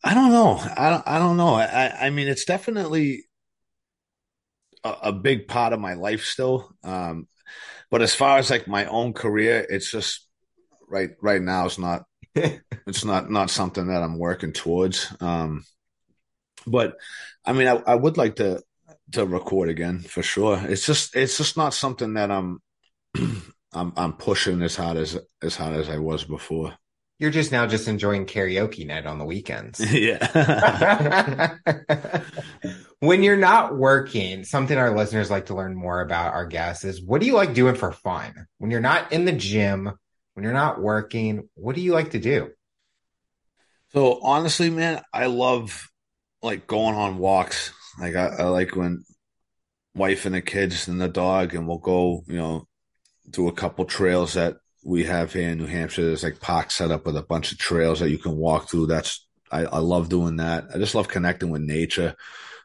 I 0.03 0.14
don't 0.14 0.32
know. 0.32 0.57
I 0.76 0.91
don't. 0.91 1.05
I 1.07 1.18
don't 1.20 1.37
know. 1.37 1.55
I. 1.55 2.07
I 2.07 2.11
mean, 2.11 2.26
it's 2.26 2.45
definitely 2.45 3.26
a, 4.82 4.95
a 5.05 5.12
big 5.12 5.47
part 5.47 5.72
of 5.72 5.78
my 5.78 5.95
life 5.95 6.24
still. 6.24 6.72
Um, 6.82 7.28
but 7.89 8.03
as 8.03 8.16
far 8.16 8.39
as 8.39 8.51
like 8.51 8.66
my 8.66 8.87
own 8.87 9.12
career, 9.12 9.64
it's 9.70 9.89
just 9.89 10.26
right. 10.89 11.11
Right 11.22 11.41
now, 11.41 11.66
it's 11.66 11.78
not. 11.78 12.03
it's 12.34 13.05
not 13.05 13.30
not 13.30 13.51
something 13.51 13.87
that 13.87 14.03
I'm 14.03 14.18
working 14.18 14.53
towards. 14.53 15.14
Um, 15.20 15.64
but 16.66 16.97
I 17.45 17.53
mean, 17.53 17.68
I, 17.68 17.80
I 17.87 17.95
would 17.95 18.16
like 18.16 18.37
to 18.37 18.61
to 19.12 19.24
record 19.24 19.68
again 19.68 20.01
for 20.01 20.24
sure. 20.24 20.61
It's 20.64 20.84
just 20.84 21.14
it's 21.14 21.39
just 21.39 21.57
not 21.57 21.74
something 21.74 22.14
that 22.14 22.32
I'm 22.32 22.61
I'm 23.77 23.93
I'm 23.97 24.12
pushing 24.14 24.62
as 24.62 24.74
hard 24.74 24.97
as 24.97 25.18
as 25.43 25.55
hard 25.57 25.74
as 25.74 25.89
I 25.89 25.99
was 25.99 26.24
before. 26.24 26.74
You're 27.18 27.31
just 27.31 27.53
now 27.53 27.66
just 27.66 27.89
enjoying 27.89 28.27
karaoke 28.27 28.87
night 28.87 29.07
on 29.07 29.18
the 29.18 29.24
weekends. 29.24 29.81
yeah. 29.93 31.57
when 33.01 33.22
you're 33.22 33.37
not 33.37 33.77
working, 33.77 34.45
something 34.45 34.77
our 34.77 34.95
listeners 34.95 35.31
like 35.31 35.47
to 35.47 35.55
learn 35.55 35.74
more 35.74 36.01
about 36.01 36.35
our 36.35 36.47
guests 36.47 36.85
is 36.85 37.03
what 37.03 37.20
do 37.20 37.27
you 37.27 37.35
like 37.35 37.55
doing 37.55 37.74
for 37.74 37.93
fun? 37.93 38.47
When 38.59 38.70
you're 38.70 38.81
not 38.81 39.12
in 39.12 39.24
the 39.24 39.33
gym, 39.33 39.93
when 40.35 40.45
you're 40.45 40.53
not 40.53 40.81
working, 40.81 41.49
what 41.55 41.74
do 41.74 41.81
you 41.81 41.93
like 41.93 42.11
to 42.11 42.18
do? 42.18 42.51
So 43.93 44.20
honestly, 44.22 44.68
man, 44.68 45.03
I 45.12 45.27
love 45.27 45.89
like 46.43 46.66
going 46.66 46.95
on 46.95 47.18
walks. 47.18 47.72
Like 47.99 48.14
I, 48.14 48.27
I 48.27 48.43
like 48.45 48.77
when 48.77 49.05
wife 49.95 50.27
and 50.27 50.35
the 50.35 50.43
kids 50.43 50.87
and 50.89 51.01
the 51.01 51.09
dog 51.09 51.55
and 51.55 51.66
we'll 51.66 51.79
go, 51.79 52.24
you 52.27 52.37
know, 52.37 52.66
do 53.37 53.49
a 53.49 53.53
couple 53.53 53.84
trails 53.84 54.34
that 54.34 54.57
we 54.82 55.05
have 55.05 55.32
here 55.32 55.51
in 55.51 55.59
New 55.59 55.66
Hampshire. 55.66 56.07
There's 56.07 56.24
like 56.24 56.41
parks 56.41 56.76
set 56.76 56.91
up 56.91 57.07
with 57.07 57.16
a 57.16 57.22
bunch 57.22 57.53
of 57.53 57.59
trails 57.59 58.01
that 58.01 58.11
you 58.11 58.18
can 58.18 58.37
walk 58.37 58.70
through. 58.70 58.87
That's 58.87 59.26
I, 59.53 59.64
I 59.64 59.78
love 59.78 60.09
doing 60.09 60.37
that. 60.37 60.64
I 60.74 60.78
just 60.78 60.95
love 60.95 61.09
connecting 61.09 61.51
with 61.51 61.62
nature. 61.62 62.16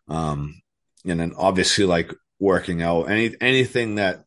Um, 0.08 0.62
and 1.06 1.20
then 1.20 1.34
obviously 1.38 1.86
like 1.86 2.14
working 2.40 2.82
out, 2.82 3.10
any 3.10 3.36
anything 3.42 3.96
that 3.96 4.24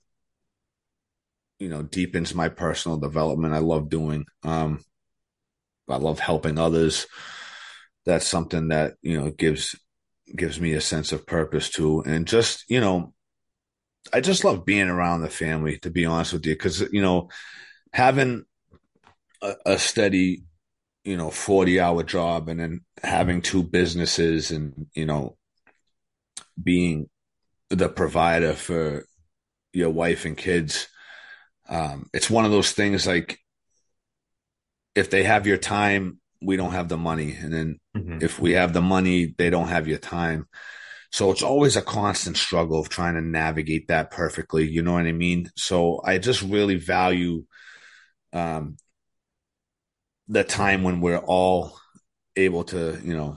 you 1.58 1.68
know 1.68 1.82
deepens 1.82 2.34
my 2.34 2.48
personal 2.48 2.98
development. 2.98 3.54
I 3.54 3.58
love 3.58 3.88
doing. 3.88 4.26
Um, 4.42 4.84
I 5.88 5.96
love 5.96 6.18
helping 6.18 6.58
others. 6.58 7.06
That's 8.04 8.26
something 8.26 8.68
that 8.68 8.94
you 9.02 9.18
know 9.18 9.30
gives 9.30 9.74
gives 10.36 10.60
me 10.60 10.72
a 10.72 10.80
sense 10.80 11.12
of 11.12 11.26
purpose 11.26 11.70
too, 11.70 12.02
and 12.04 12.26
just 12.26 12.64
you 12.68 12.80
know 12.80 13.13
I 14.12 14.20
just 14.20 14.44
love 14.44 14.64
being 14.64 14.88
around 14.88 15.22
the 15.22 15.30
family, 15.30 15.78
to 15.78 15.90
be 15.90 16.04
honest 16.04 16.32
with 16.32 16.46
you, 16.46 16.54
because 16.54 16.80
you 16.92 17.02
know, 17.02 17.28
having 17.92 18.44
a, 19.42 19.54
a, 19.66 19.78
steady, 19.78 20.44
you 21.04 21.16
know, 21.16 21.30
forty 21.30 21.80
hour 21.80 22.02
job 22.02 22.48
and 22.48 22.60
then 22.60 22.80
having 23.02 23.40
two 23.40 23.62
businesses 23.62 24.50
and 24.50 24.86
you 24.94 25.06
know, 25.06 25.36
being 26.62 27.08
the 27.70 27.88
provider 27.88 28.52
for 28.52 29.06
your 29.72 29.90
wife 29.90 30.24
and 30.24 30.36
kids, 30.36 30.88
um, 31.68 32.08
it's 32.12 32.30
one 32.30 32.44
of 32.44 32.50
those 32.50 32.72
things 32.72 33.06
like 33.06 33.38
if 34.94 35.10
they 35.10 35.24
have 35.24 35.46
your 35.46 35.56
time, 35.56 36.20
we 36.40 36.56
don't 36.56 36.72
have 36.72 36.88
the 36.88 36.98
money, 36.98 37.36
and 37.40 37.52
then 37.52 37.80
mm-hmm. 37.96 38.18
if 38.20 38.38
we 38.38 38.52
have 38.52 38.72
the 38.72 38.82
money, 38.82 39.34
they 39.38 39.50
don't 39.50 39.68
have 39.68 39.88
your 39.88 39.98
time 39.98 40.46
so 41.14 41.30
it's 41.30 41.44
always 41.44 41.76
a 41.76 41.80
constant 41.80 42.36
struggle 42.36 42.80
of 42.80 42.88
trying 42.88 43.14
to 43.14 43.20
navigate 43.20 43.86
that 43.86 44.10
perfectly. 44.10 44.68
You 44.68 44.82
know 44.82 44.94
what 44.94 45.06
I 45.06 45.12
mean? 45.12 45.48
So 45.54 46.00
I 46.04 46.18
just 46.18 46.42
really 46.42 46.74
value 46.74 47.44
um, 48.32 48.78
the 50.26 50.42
time 50.42 50.82
when 50.82 51.00
we're 51.00 51.18
all 51.18 51.78
able 52.34 52.64
to, 52.64 53.00
you 53.04 53.16
know, 53.16 53.36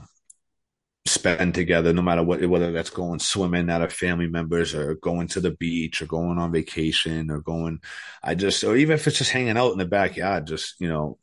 spend 1.06 1.54
together, 1.54 1.92
no 1.92 2.02
matter 2.02 2.24
what, 2.24 2.44
whether 2.44 2.72
that's 2.72 2.90
going 2.90 3.20
swimming 3.20 3.70
out 3.70 3.82
of 3.82 3.92
family 3.92 4.26
members 4.26 4.74
or 4.74 4.96
going 4.96 5.28
to 5.28 5.40
the 5.40 5.52
beach 5.52 6.02
or 6.02 6.06
going 6.06 6.36
on 6.36 6.50
vacation 6.50 7.30
or 7.30 7.38
going, 7.38 7.78
I 8.24 8.34
just, 8.34 8.64
or 8.64 8.76
even 8.76 8.94
if 8.96 9.06
it's 9.06 9.18
just 9.18 9.30
hanging 9.30 9.56
out 9.56 9.70
in 9.70 9.78
the 9.78 9.86
backyard, 9.86 10.48
just, 10.48 10.74
you 10.80 10.88
know, 10.88 11.16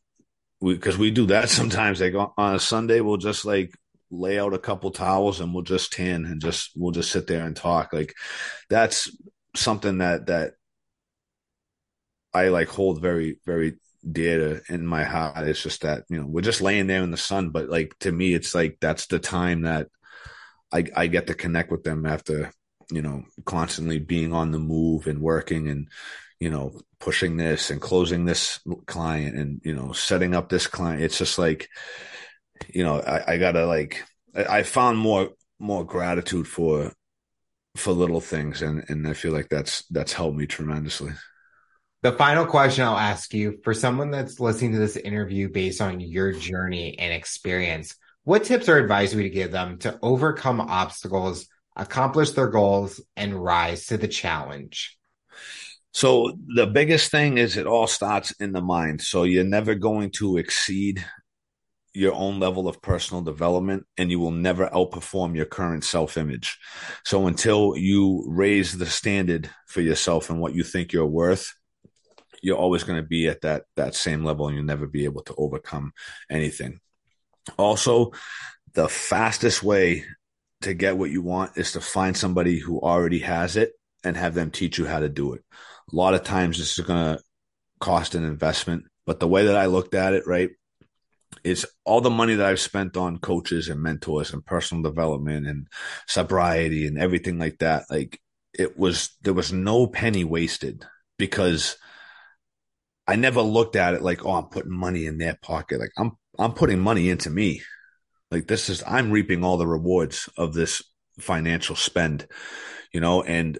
because 0.61 0.97
we, 0.97 1.07
we, 1.07 1.11
do 1.11 1.25
that 1.25 1.49
sometimes. 1.49 1.99
Like 1.99 2.13
on 2.15 2.55
a 2.55 2.59
Sunday, 2.61 3.01
we'll 3.01 3.17
just 3.17 3.43
like 3.43 3.75
lay 4.11 4.39
out 4.39 4.53
a 4.53 4.59
couple 4.59 4.91
towels 4.91 5.39
and 5.39 5.53
we'll 5.53 5.63
just 5.63 5.93
tan 5.93 6.25
and 6.25 6.41
just, 6.41 6.71
we'll 6.75 6.91
just 6.91 7.11
sit 7.11 7.27
there 7.27 7.45
and 7.45 7.55
talk. 7.55 7.91
Like 7.93 8.13
that's 8.69 9.09
something 9.55 9.99
that, 9.99 10.27
that 10.27 10.53
I 12.33 12.49
like 12.49 12.67
hold 12.67 13.01
very, 13.01 13.39
very 13.45 13.77
dear 14.09 14.37
to, 14.37 14.73
in 14.73 14.85
my 14.85 15.03
heart. 15.03 15.47
It's 15.47 15.63
just 15.63 15.81
that, 15.81 16.03
you 16.09 16.19
know, 16.19 16.27
we're 16.27 16.41
just 16.41 16.61
laying 16.61 16.87
there 16.87 17.01
in 17.01 17.11
the 17.11 17.17
sun. 17.17 17.49
But 17.49 17.69
like 17.69 17.97
to 17.99 18.11
me, 18.11 18.33
it's 18.33 18.53
like 18.53 18.77
that's 18.79 19.07
the 19.07 19.19
time 19.19 19.61
that 19.61 19.87
I, 20.71 20.85
I 20.95 21.07
get 21.07 21.27
to 21.27 21.33
connect 21.33 21.71
with 21.71 21.83
them 21.83 22.05
after, 22.05 22.51
you 22.91 23.01
know, 23.01 23.23
constantly 23.45 23.99
being 23.99 24.33
on 24.33 24.51
the 24.51 24.59
move 24.59 25.07
and 25.07 25.21
working 25.21 25.69
and, 25.69 25.87
you 26.39 26.49
know, 26.49 26.79
pushing 26.99 27.37
this 27.37 27.71
and 27.71 27.81
closing 27.81 28.25
this 28.25 28.59
client 28.85 29.37
and, 29.37 29.61
you 29.63 29.73
know, 29.73 29.93
setting 29.93 30.35
up 30.35 30.49
this 30.49 30.67
client. 30.67 31.01
It's 31.01 31.17
just 31.17 31.39
like, 31.39 31.69
you 32.69 32.83
know, 32.83 32.99
I, 32.99 33.33
I 33.33 33.37
gotta 33.37 33.65
like, 33.65 34.03
I, 34.35 34.59
I 34.59 34.63
found 34.63 34.97
more, 34.97 35.29
more 35.59 35.85
gratitude 35.85 36.47
for, 36.47 36.93
for 37.75 37.91
little 37.91 38.21
things. 38.21 38.61
And, 38.61 38.83
and 38.89 39.07
I 39.07 39.13
feel 39.13 39.33
like 39.33 39.49
that's, 39.49 39.85
that's 39.87 40.13
helped 40.13 40.37
me 40.37 40.47
tremendously. 40.47 41.11
The 42.01 42.11
final 42.11 42.45
question 42.45 42.85
I'll 42.85 42.97
ask 42.97 43.33
you 43.33 43.57
for 43.63 43.73
someone 43.73 44.11
that's 44.11 44.39
listening 44.39 44.73
to 44.73 44.77
this 44.77 44.95
interview 44.95 45.49
based 45.49 45.81
on 45.81 45.99
your 45.99 46.31
journey 46.33 46.99
and 46.99 47.11
experience, 47.11 47.95
what 48.23 48.43
tips 48.43 48.69
or 48.69 48.77
advice 48.77 49.15
would 49.15 49.23
you 49.23 49.29
give 49.29 49.51
them 49.51 49.79
to 49.79 49.97
overcome 50.01 50.61
obstacles, 50.61 51.47
accomplish 51.75 52.31
their 52.31 52.47
goals, 52.47 53.01
and 53.15 53.33
rise 53.33 53.87
to 53.87 53.97
the 53.97 54.07
challenge? 54.07 54.97
So, 55.93 56.37
the 56.53 56.67
biggest 56.67 57.09
thing 57.09 57.37
is 57.37 57.55
it 57.55 57.65
all 57.65 57.87
starts 57.87 58.31
in 58.33 58.51
the 58.51 58.61
mind. 58.61 59.01
So, 59.01 59.23
you're 59.23 59.43
never 59.43 59.73
going 59.75 60.11
to 60.17 60.37
exceed 60.37 61.05
your 61.95 62.13
own 62.13 62.39
level 62.39 62.67
of 62.67 62.81
personal 62.81 63.23
development 63.23 63.85
and 63.97 64.11
you 64.11 64.19
will 64.19 64.31
never 64.31 64.67
outperform 64.67 65.35
your 65.35 65.45
current 65.45 65.83
self 65.83 66.17
image. 66.17 66.57
So, 67.03 67.27
until 67.27 67.75
you 67.77 68.25
raise 68.27 68.77
the 68.77 68.85
standard 68.85 69.49
for 69.67 69.81
yourself 69.81 70.29
and 70.29 70.39
what 70.39 70.53
you 70.53 70.63
think 70.63 70.93
you're 70.93 71.05
worth, 71.05 71.53
you're 72.45 72.57
always 72.57 72.83
going 72.83 73.01
to 73.01 73.07
be 73.07 73.27
at 73.27 73.41
that 73.41 73.63
that 73.75 73.95
same 73.95 74.23
level 74.23 74.47
and 74.47 74.55
you'll 74.55 74.65
never 74.65 74.87
be 74.87 75.05
able 75.05 75.23
to 75.23 75.33
overcome 75.35 75.91
anything 76.29 76.79
also 77.57 78.11
the 78.73 78.87
fastest 78.87 79.63
way 79.63 80.05
to 80.61 80.73
get 80.73 80.97
what 80.97 81.09
you 81.09 81.21
want 81.21 81.57
is 81.57 81.71
to 81.73 81.81
find 81.81 82.15
somebody 82.15 82.59
who 82.59 82.79
already 82.79 83.19
has 83.19 83.55
it 83.55 83.71
and 84.03 84.15
have 84.15 84.35
them 84.35 84.51
teach 84.51 84.77
you 84.77 84.85
how 84.85 84.99
to 84.99 85.09
do 85.09 85.33
it 85.33 85.43
a 85.91 85.95
lot 85.95 86.13
of 86.13 86.23
times 86.23 86.57
this 86.57 86.77
is 86.77 86.85
going 86.85 87.17
to 87.17 87.23
cost 87.79 88.15
an 88.15 88.23
investment 88.23 88.85
but 89.05 89.19
the 89.19 89.27
way 89.27 89.45
that 89.45 89.57
i 89.57 89.65
looked 89.65 89.95
at 89.95 90.13
it 90.13 90.27
right 90.27 90.51
is 91.45 91.65
all 91.85 92.01
the 92.01 92.09
money 92.09 92.33
that 92.33 92.47
I've 92.47 92.59
spent 92.59 92.97
on 92.97 93.19
coaches 93.19 93.69
and 93.69 93.79
mentors 93.79 94.33
and 94.33 94.43
personal 94.43 94.81
development 94.81 95.45
and 95.45 95.67
sobriety 96.07 96.87
and 96.87 96.97
everything 96.97 97.37
like 97.37 97.59
that. 97.59 97.83
Like 97.89 98.19
it 98.51 98.77
was, 98.79 99.15
there 99.21 99.33
was 99.33 99.53
no 99.53 99.85
penny 99.85 100.23
wasted 100.23 100.83
because 101.19 101.77
I 103.07 103.15
never 103.15 103.41
looked 103.41 103.75
at 103.75 103.93
it 103.93 104.01
like, 104.01 104.25
oh, 104.25 104.31
I'm 104.31 104.45
putting 104.45 104.71
money 104.71 105.05
in 105.05 105.19
their 105.19 105.37
pocket. 105.39 105.79
Like 105.79 105.91
I'm 105.97 106.13
I'm 106.39 106.53
putting 106.53 106.79
money 106.79 107.09
into 107.09 107.29
me. 107.29 107.61
Like 108.31 108.47
this 108.47 108.67
is 108.67 108.83
I'm 108.85 109.11
reaping 109.11 109.43
all 109.43 109.57
the 109.57 109.67
rewards 109.67 110.27
of 110.37 110.53
this 110.55 110.81
financial 111.19 111.75
spend, 111.75 112.27
you 112.91 112.99
know, 112.99 113.21
and 113.21 113.59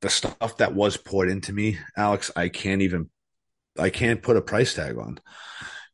the 0.00 0.08
stuff 0.08 0.58
that 0.58 0.74
was 0.74 0.96
poured 0.96 1.28
into 1.28 1.52
me, 1.52 1.78
Alex, 1.96 2.30
I 2.36 2.48
can't 2.48 2.82
even 2.82 3.10
I 3.76 3.90
can't 3.90 4.22
put 4.22 4.36
a 4.36 4.42
price 4.42 4.74
tag 4.74 4.96
on. 4.96 5.18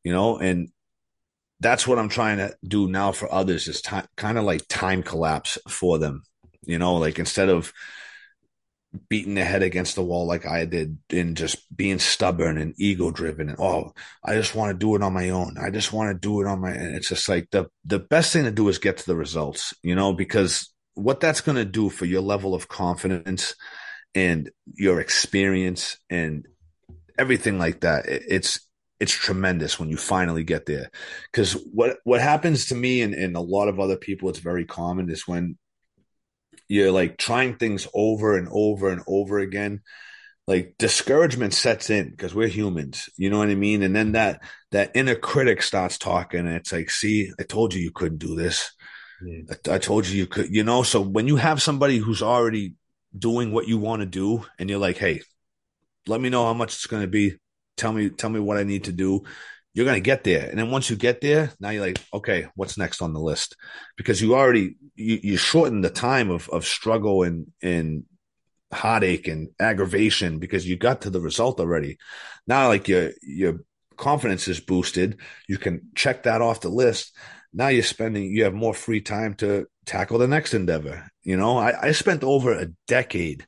You 0.04 0.12
know, 0.12 0.38
and 0.38 0.68
that's 1.62 1.86
what 1.86 1.98
I'm 1.98 2.08
trying 2.08 2.38
to 2.38 2.54
do 2.66 2.88
now 2.88 3.12
for 3.12 3.32
others 3.32 3.68
is 3.68 3.80
time 3.80 4.06
kind 4.16 4.36
of 4.36 4.44
like 4.44 4.66
time 4.68 5.02
collapse 5.02 5.58
for 5.68 5.98
them. 5.98 6.24
You 6.64 6.78
know, 6.78 6.96
like 6.96 7.18
instead 7.18 7.48
of 7.48 7.72
beating 9.08 9.34
their 9.34 9.44
head 9.46 9.62
against 9.62 9.94
the 9.94 10.02
wall 10.02 10.26
like 10.26 10.44
I 10.44 10.66
did 10.66 10.98
and 11.08 11.34
just 11.34 11.74
being 11.74 11.98
stubborn 11.98 12.58
and 12.58 12.74
ego 12.76 13.10
driven 13.10 13.48
and 13.48 13.58
oh 13.58 13.92
I 14.22 14.34
just 14.34 14.54
want 14.54 14.70
to 14.70 14.78
do 14.78 14.94
it 14.96 15.02
on 15.02 15.14
my 15.14 15.30
own. 15.30 15.56
I 15.56 15.70
just 15.70 15.92
want 15.92 16.12
to 16.12 16.18
do 16.18 16.42
it 16.42 16.46
on 16.46 16.60
my 16.60 16.72
and 16.72 16.94
it's 16.94 17.08
just 17.08 17.28
like 17.28 17.48
the 17.50 17.70
the 17.84 17.98
best 17.98 18.32
thing 18.32 18.44
to 18.44 18.50
do 18.50 18.68
is 18.68 18.78
get 18.78 18.98
to 18.98 19.06
the 19.06 19.16
results, 19.16 19.72
you 19.82 19.94
know, 19.94 20.12
because 20.12 20.72
what 20.94 21.20
that's 21.20 21.40
going 21.40 21.56
to 21.56 21.64
do 21.64 21.88
for 21.88 22.04
your 22.04 22.20
level 22.20 22.54
of 22.54 22.68
confidence 22.68 23.54
and 24.14 24.50
your 24.74 25.00
experience 25.00 25.96
and 26.10 26.46
everything 27.18 27.58
like 27.58 27.80
that 27.80 28.04
it's 28.06 28.60
it's 29.02 29.12
tremendous 29.12 29.80
when 29.80 29.88
you 29.88 29.96
finally 29.96 30.44
get 30.44 30.64
there. 30.64 30.88
Because 31.24 31.54
what 31.72 31.98
what 32.04 32.20
happens 32.20 32.66
to 32.66 32.76
me 32.76 33.02
and, 33.02 33.14
and 33.14 33.34
a 33.34 33.40
lot 33.40 33.66
of 33.66 33.80
other 33.80 33.96
people 33.96 34.28
it's 34.28 34.38
very 34.38 34.64
common 34.64 35.10
is 35.10 35.26
when 35.26 35.58
you're 36.68 36.92
like 36.92 37.18
trying 37.18 37.56
things 37.56 37.88
over 37.94 38.36
and 38.36 38.48
over 38.52 38.90
and 38.90 39.02
over 39.08 39.40
again 39.40 39.82
like 40.46 40.76
discouragement 40.78 41.52
sets 41.52 41.90
in 41.90 42.10
because 42.10 42.32
we're 42.32 42.46
humans 42.46 43.10
you 43.16 43.28
know 43.28 43.38
what 43.38 43.48
i 43.48 43.56
mean? 43.56 43.82
And 43.82 43.94
then 43.94 44.12
that 44.12 44.40
that 44.70 44.92
inner 44.94 45.16
critic 45.16 45.62
starts 45.62 45.98
talking 45.98 46.40
and 46.40 46.54
it's 46.54 46.72
like 46.72 46.88
see 46.88 47.32
i 47.40 47.42
told 47.42 47.74
you 47.74 47.82
you 47.82 47.90
couldn't 47.90 48.18
do 48.18 48.36
this. 48.36 48.70
Yeah. 49.20 49.54
I, 49.68 49.74
I, 49.74 49.78
told 49.78 50.06
you 50.06 50.16
you 50.16 50.26
could 50.28 50.48
you 50.54 50.62
know? 50.62 50.84
So 50.84 51.00
when 51.00 51.26
you 51.26 51.36
have 51.36 51.60
somebody 51.60 51.98
who's 51.98 52.22
already 52.22 52.74
doing 53.18 53.50
what 53.50 53.66
you 53.66 53.78
want 53.78 54.00
to 54.00 54.06
do 54.06 54.46
and 54.60 54.70
you're 54.70 54.78
like 54.78 54.98
hey 54.98 55.22
let 56.06 56.20
me 56.20 56.28
know 56.28 56.44
how 56.44 56.54
much 56.54 56.74
it's 56.74 56.86
going 56.86 57.02
to 57.02 57.08
be 57.08 57.36
tell 57.82 57.92
me 57.92 58.08
tell 58.10 58.30
me 58.30 58.40
what 58.40 58.56
i 58.56 58.62
need 58.62 58.84
to 58.84 58.92
do 58.92 59.22
you're 59.74 59.86
going 59.86 59.96
to 59.96 60.00
get 60.00 60.24
there. 60.24 60.48
And 60.48 60.58
then 60.58 60.70
once 60.70 60.90
you 60.90 60.96
get 60.96 61.20
there, 61.20 61.52
now 61.58 61.70
you're 61.70 61.84
like, 61.84 62.00
okay, 62.12 62.46
what's 62.54 62.76
next 62.76 63.00
on 63.00 63.12
the 63.12 63.20
list? 63.20 63.56
Because 63.96 64.20
you 64.20 64.34
already, 64.34 64.76
you, 64.94 65.18
you 65.22 65.36
shorten 65.36 65.80
the 65.80 65.90
time 65.90 66.30
of, 66.30 66.48
of 66.50 66.66
struggle 66.66 67.22
and, 67.22 67.46
and 67.62 68.04
heartache 68.72 69.28
and 69.28 69.48
aggravation 69.58 70.38
because 70.38 70.66
you 70.66 70.76
got 70.76 71.02
to 71.02 71.10
the 71.10 71.20
result 71.20 71.58
already. 71.58 71.98
Now, 72.46 72.68
like 72.68 72.86
your, 72.88 73.12
your 73.22 73.60
confidence 73.96 74.46
is 74.46 74.60
boosted. 74.60 75.18
You 75.48 75.56
can 75.56 75.88
check 75.94 76.24
that 76.24 76.42
off 76.42 76.60
the 76.60 76.68
list. 76.68 77.16
Now 77.54 77.68
you're 77.68 77.82
spending, 77.82 78.24
you 78.24 78.44
have 78.44 78.54
more 78.54 78.74
free 78.74 79.00
time 79.00 79.34
to 79.36 79.66
tackle 79.86 80.18
the 80.18 80.28
next 80.28 80.52
endeavor. 80.52 81.08
You 81.22 81.36
know, 81.38 81.56
I, 81.56 81.88
I 81.88 81.92
spent 81.92 82.24
over 82.24 82.52
a 82.52 82.72
decade 82.86 83.46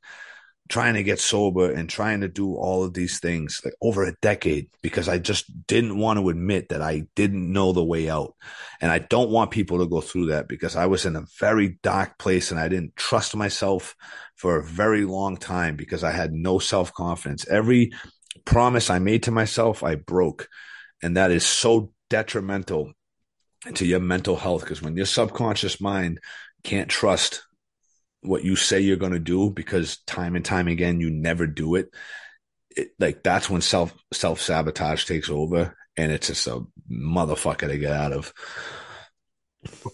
trying 0.69 0.95
to 0.95 1.03
get 1.03 1.21
sober 1.21 1.71
and 1.71 1.91
trying 1.91 2.23
to 2.23 2.29
do 2.29 2.55
all 2.55 2.85
of 2.85 2.95
these 2.95 3.21
things 3.21 3.61
like 3.65 3.75
over 3.83 4.05
a 4.05 4.17
decade 4.23 4.69
because 4.83 5.09
I 5.09 5.19
just 5.19 5.67
didn't 5.67 5.99
want 5.99 6.19
to 6.19 6.31
admit 6.31 6.71
that 6.71 6.81
I 6.81 7.05
didn't 7.15 7.53
know 7.53 7.73
the 7.73 7.85
way 7.85 8.09
out. 8.09 8.35
And 8.81 8.91
I 8.91 8.99
don't 8.99 9.31
want 9.31 9.51
people 9.51 9.79
to 9.79 9.87
go 9.87 10.01
through 10.01 10.27
that 10.27 10.49
because 10.49 10.75
I 10.75 10.87
was 10.87 11.05
in 11.05 11.17
a 11.17 11.27
very 11.39 11.79
dark 11.83 12.19
place 12.19 12.51
and 12.51 12.59
I 12.59 12.69
didn't 12.69 12.97
trust 12.97 13.37
myself 13.37 13.95
for 14.37 14.57
a 14.57 14.65
very 14.65 15.05
long 15.05 15.37
time 15.37 15.77
because 15.77 16.03
I 16.03 16.13
had 16.13 16.33
no 16.33 16.59
self 16.59 16.95
confidence. 16.95 17.47
Every 17.47 17.93
promise 18.47 18.89
I 18.89 18.99
made 18.99 19.25
to 19.25 19.31
myself, 19.31 19.83
I 19.83 19.97
broke. 19.97 20.49
And 21.03 21.19
that 21.19 21.31
is 21.31 21.45
so 21.45 21.93
detrimental 22.09 22.93
to 23.75 23.85
your 23.85 24.01
mental 24.01 24.37
health 24.37 24.63
because 24.63 24.81
when 24.81 24.97
your 24.97 25.07
subconscious 25.07 25.81
mind 25.81 26.21
can't 26.63 26.89
trust 26.89 27.43
what 28.25 28.45
you 28.45 28.57
say 28.57 28.81
you're 28.81 28.97
going 28.97 29.13
to 29.13 29.19
do 29.19 29.51
because 29.51 29.99
time 30.07 30.37
and 30.37 30.45
time 30.45 30.69
again 30.69 31.01
you 31.01 31.11
never 31.11 31.47
do 31.47 31.75
it, 31.75 31.95
it 32.71 32.91
like 32.99 33.23
that's 33.23 33.49
when 33.49 33.61
self 33.61 33.95
self 34.13 34.41
sabotage 34.41 35.05
takes 35.05 35.31
over 35.31 35.77
and 35.97 36.11
it's 36.11 36.29
just 36.29 36.47
a 36.47 36.65
motherfucker 36.91 37.69
to 37.69 37.79
get 37.79 37.93
out 37.93 38.13
of. 38.13 38.33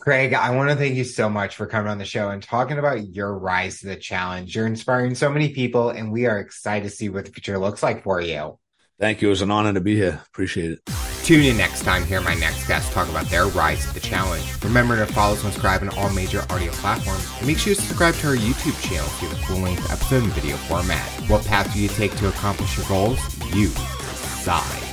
Craig, 0.00 0.34
I 0.34 0.50
want 0.56 0.70
to 0.70 0.76
thank 0.76 0.96
you 0.96 1.04
so 1.04 1.28
much 1.28 1.54
for 1.54 1.66
coming 1.66 1.90
on 1.90 1.98
the 1.98 2.04
show 2.04 2.30
and 2.30 2.42
talking 2.42 2.78
about 2.78 3.14
your 3.14 3.38
rise 3.38 3.80
to 3.80 3.86
the 3.86 3.96
challenge. 3.96 4.56
You're 4.56 4.66
inspiring 4.66 5.14
so 5.14 5.30
many 5.30 5.50
people, 5.50 5.90
and 5.90 6.10
we 6.10 6.26
are 6.26 6.40
excited 6.40 6.88
to 6.88 6.94
see 6.94 7.08
what 7.08 7.26
the 7.26 7.30
future 7.30 7.58
looks 7.58 7.82
like 7.82 8.02
for 8.02 8.20
you. 8.20 8.58
Thank 8.98 9.22
you. 9.22 9.28
It 9.28 9.30
was 9.30 9.42
an 9.42 9.50
honor 9.50 9.72
to 9.72 9.80
be 9.80 9.94
here. 9.94 10.22
Appreciate 10.26 10.72
it. 10.72 11.09
Tune 11.30 11.44
in 11.44 11.56
next 11.56 11.82
time 11.82 12.02
hear 12.02 12.20
my 12.20 12.34
next 12.34 12.66
guest 12.66 12.90
talk 12.90 13.08
about 13.08 13.26
their 13.26 13.46
rise 13.46 13.86
to 13.86 13.94
the 13.94 14.00
challenge. 14.00 14.42
Remember 14.64 14.96
to 14.96 15.06
follow, 15.12 15.36
subscribe 15.36 15.80
on 15.80 15.88
all 15.90 16.10
major 16.10 16.44
audio 16.50 16.72
platforms, 16.72 17.24
and 17.38 17.46
make 17.46 17.56
sure 17.56 17.70
you 17.70 17.76
subscribe 17.76 18.16
to 18.16 18.26
our 18.30 18.34
YouTube 18.34 18.76
channel 18.82 19.08
get 19.20 19.30
the 19.30 19.36
full 19.46 19.58
length 19.58 19.88
episode 19.92 20.24
in 20.24 20.30
video 20.30 20.56
format. 20.56 21.08
What 21.30 21.44
path 21.44 21.72
do 21.72 21.78
you 21.78 21.86
take 21.86 22.16
to 22.16 22.28
accomplish 22.28 22.76
your 22.76 22.86
goals? 22.88 23.20
You 23.54 23.68
decide. 23.68 24.89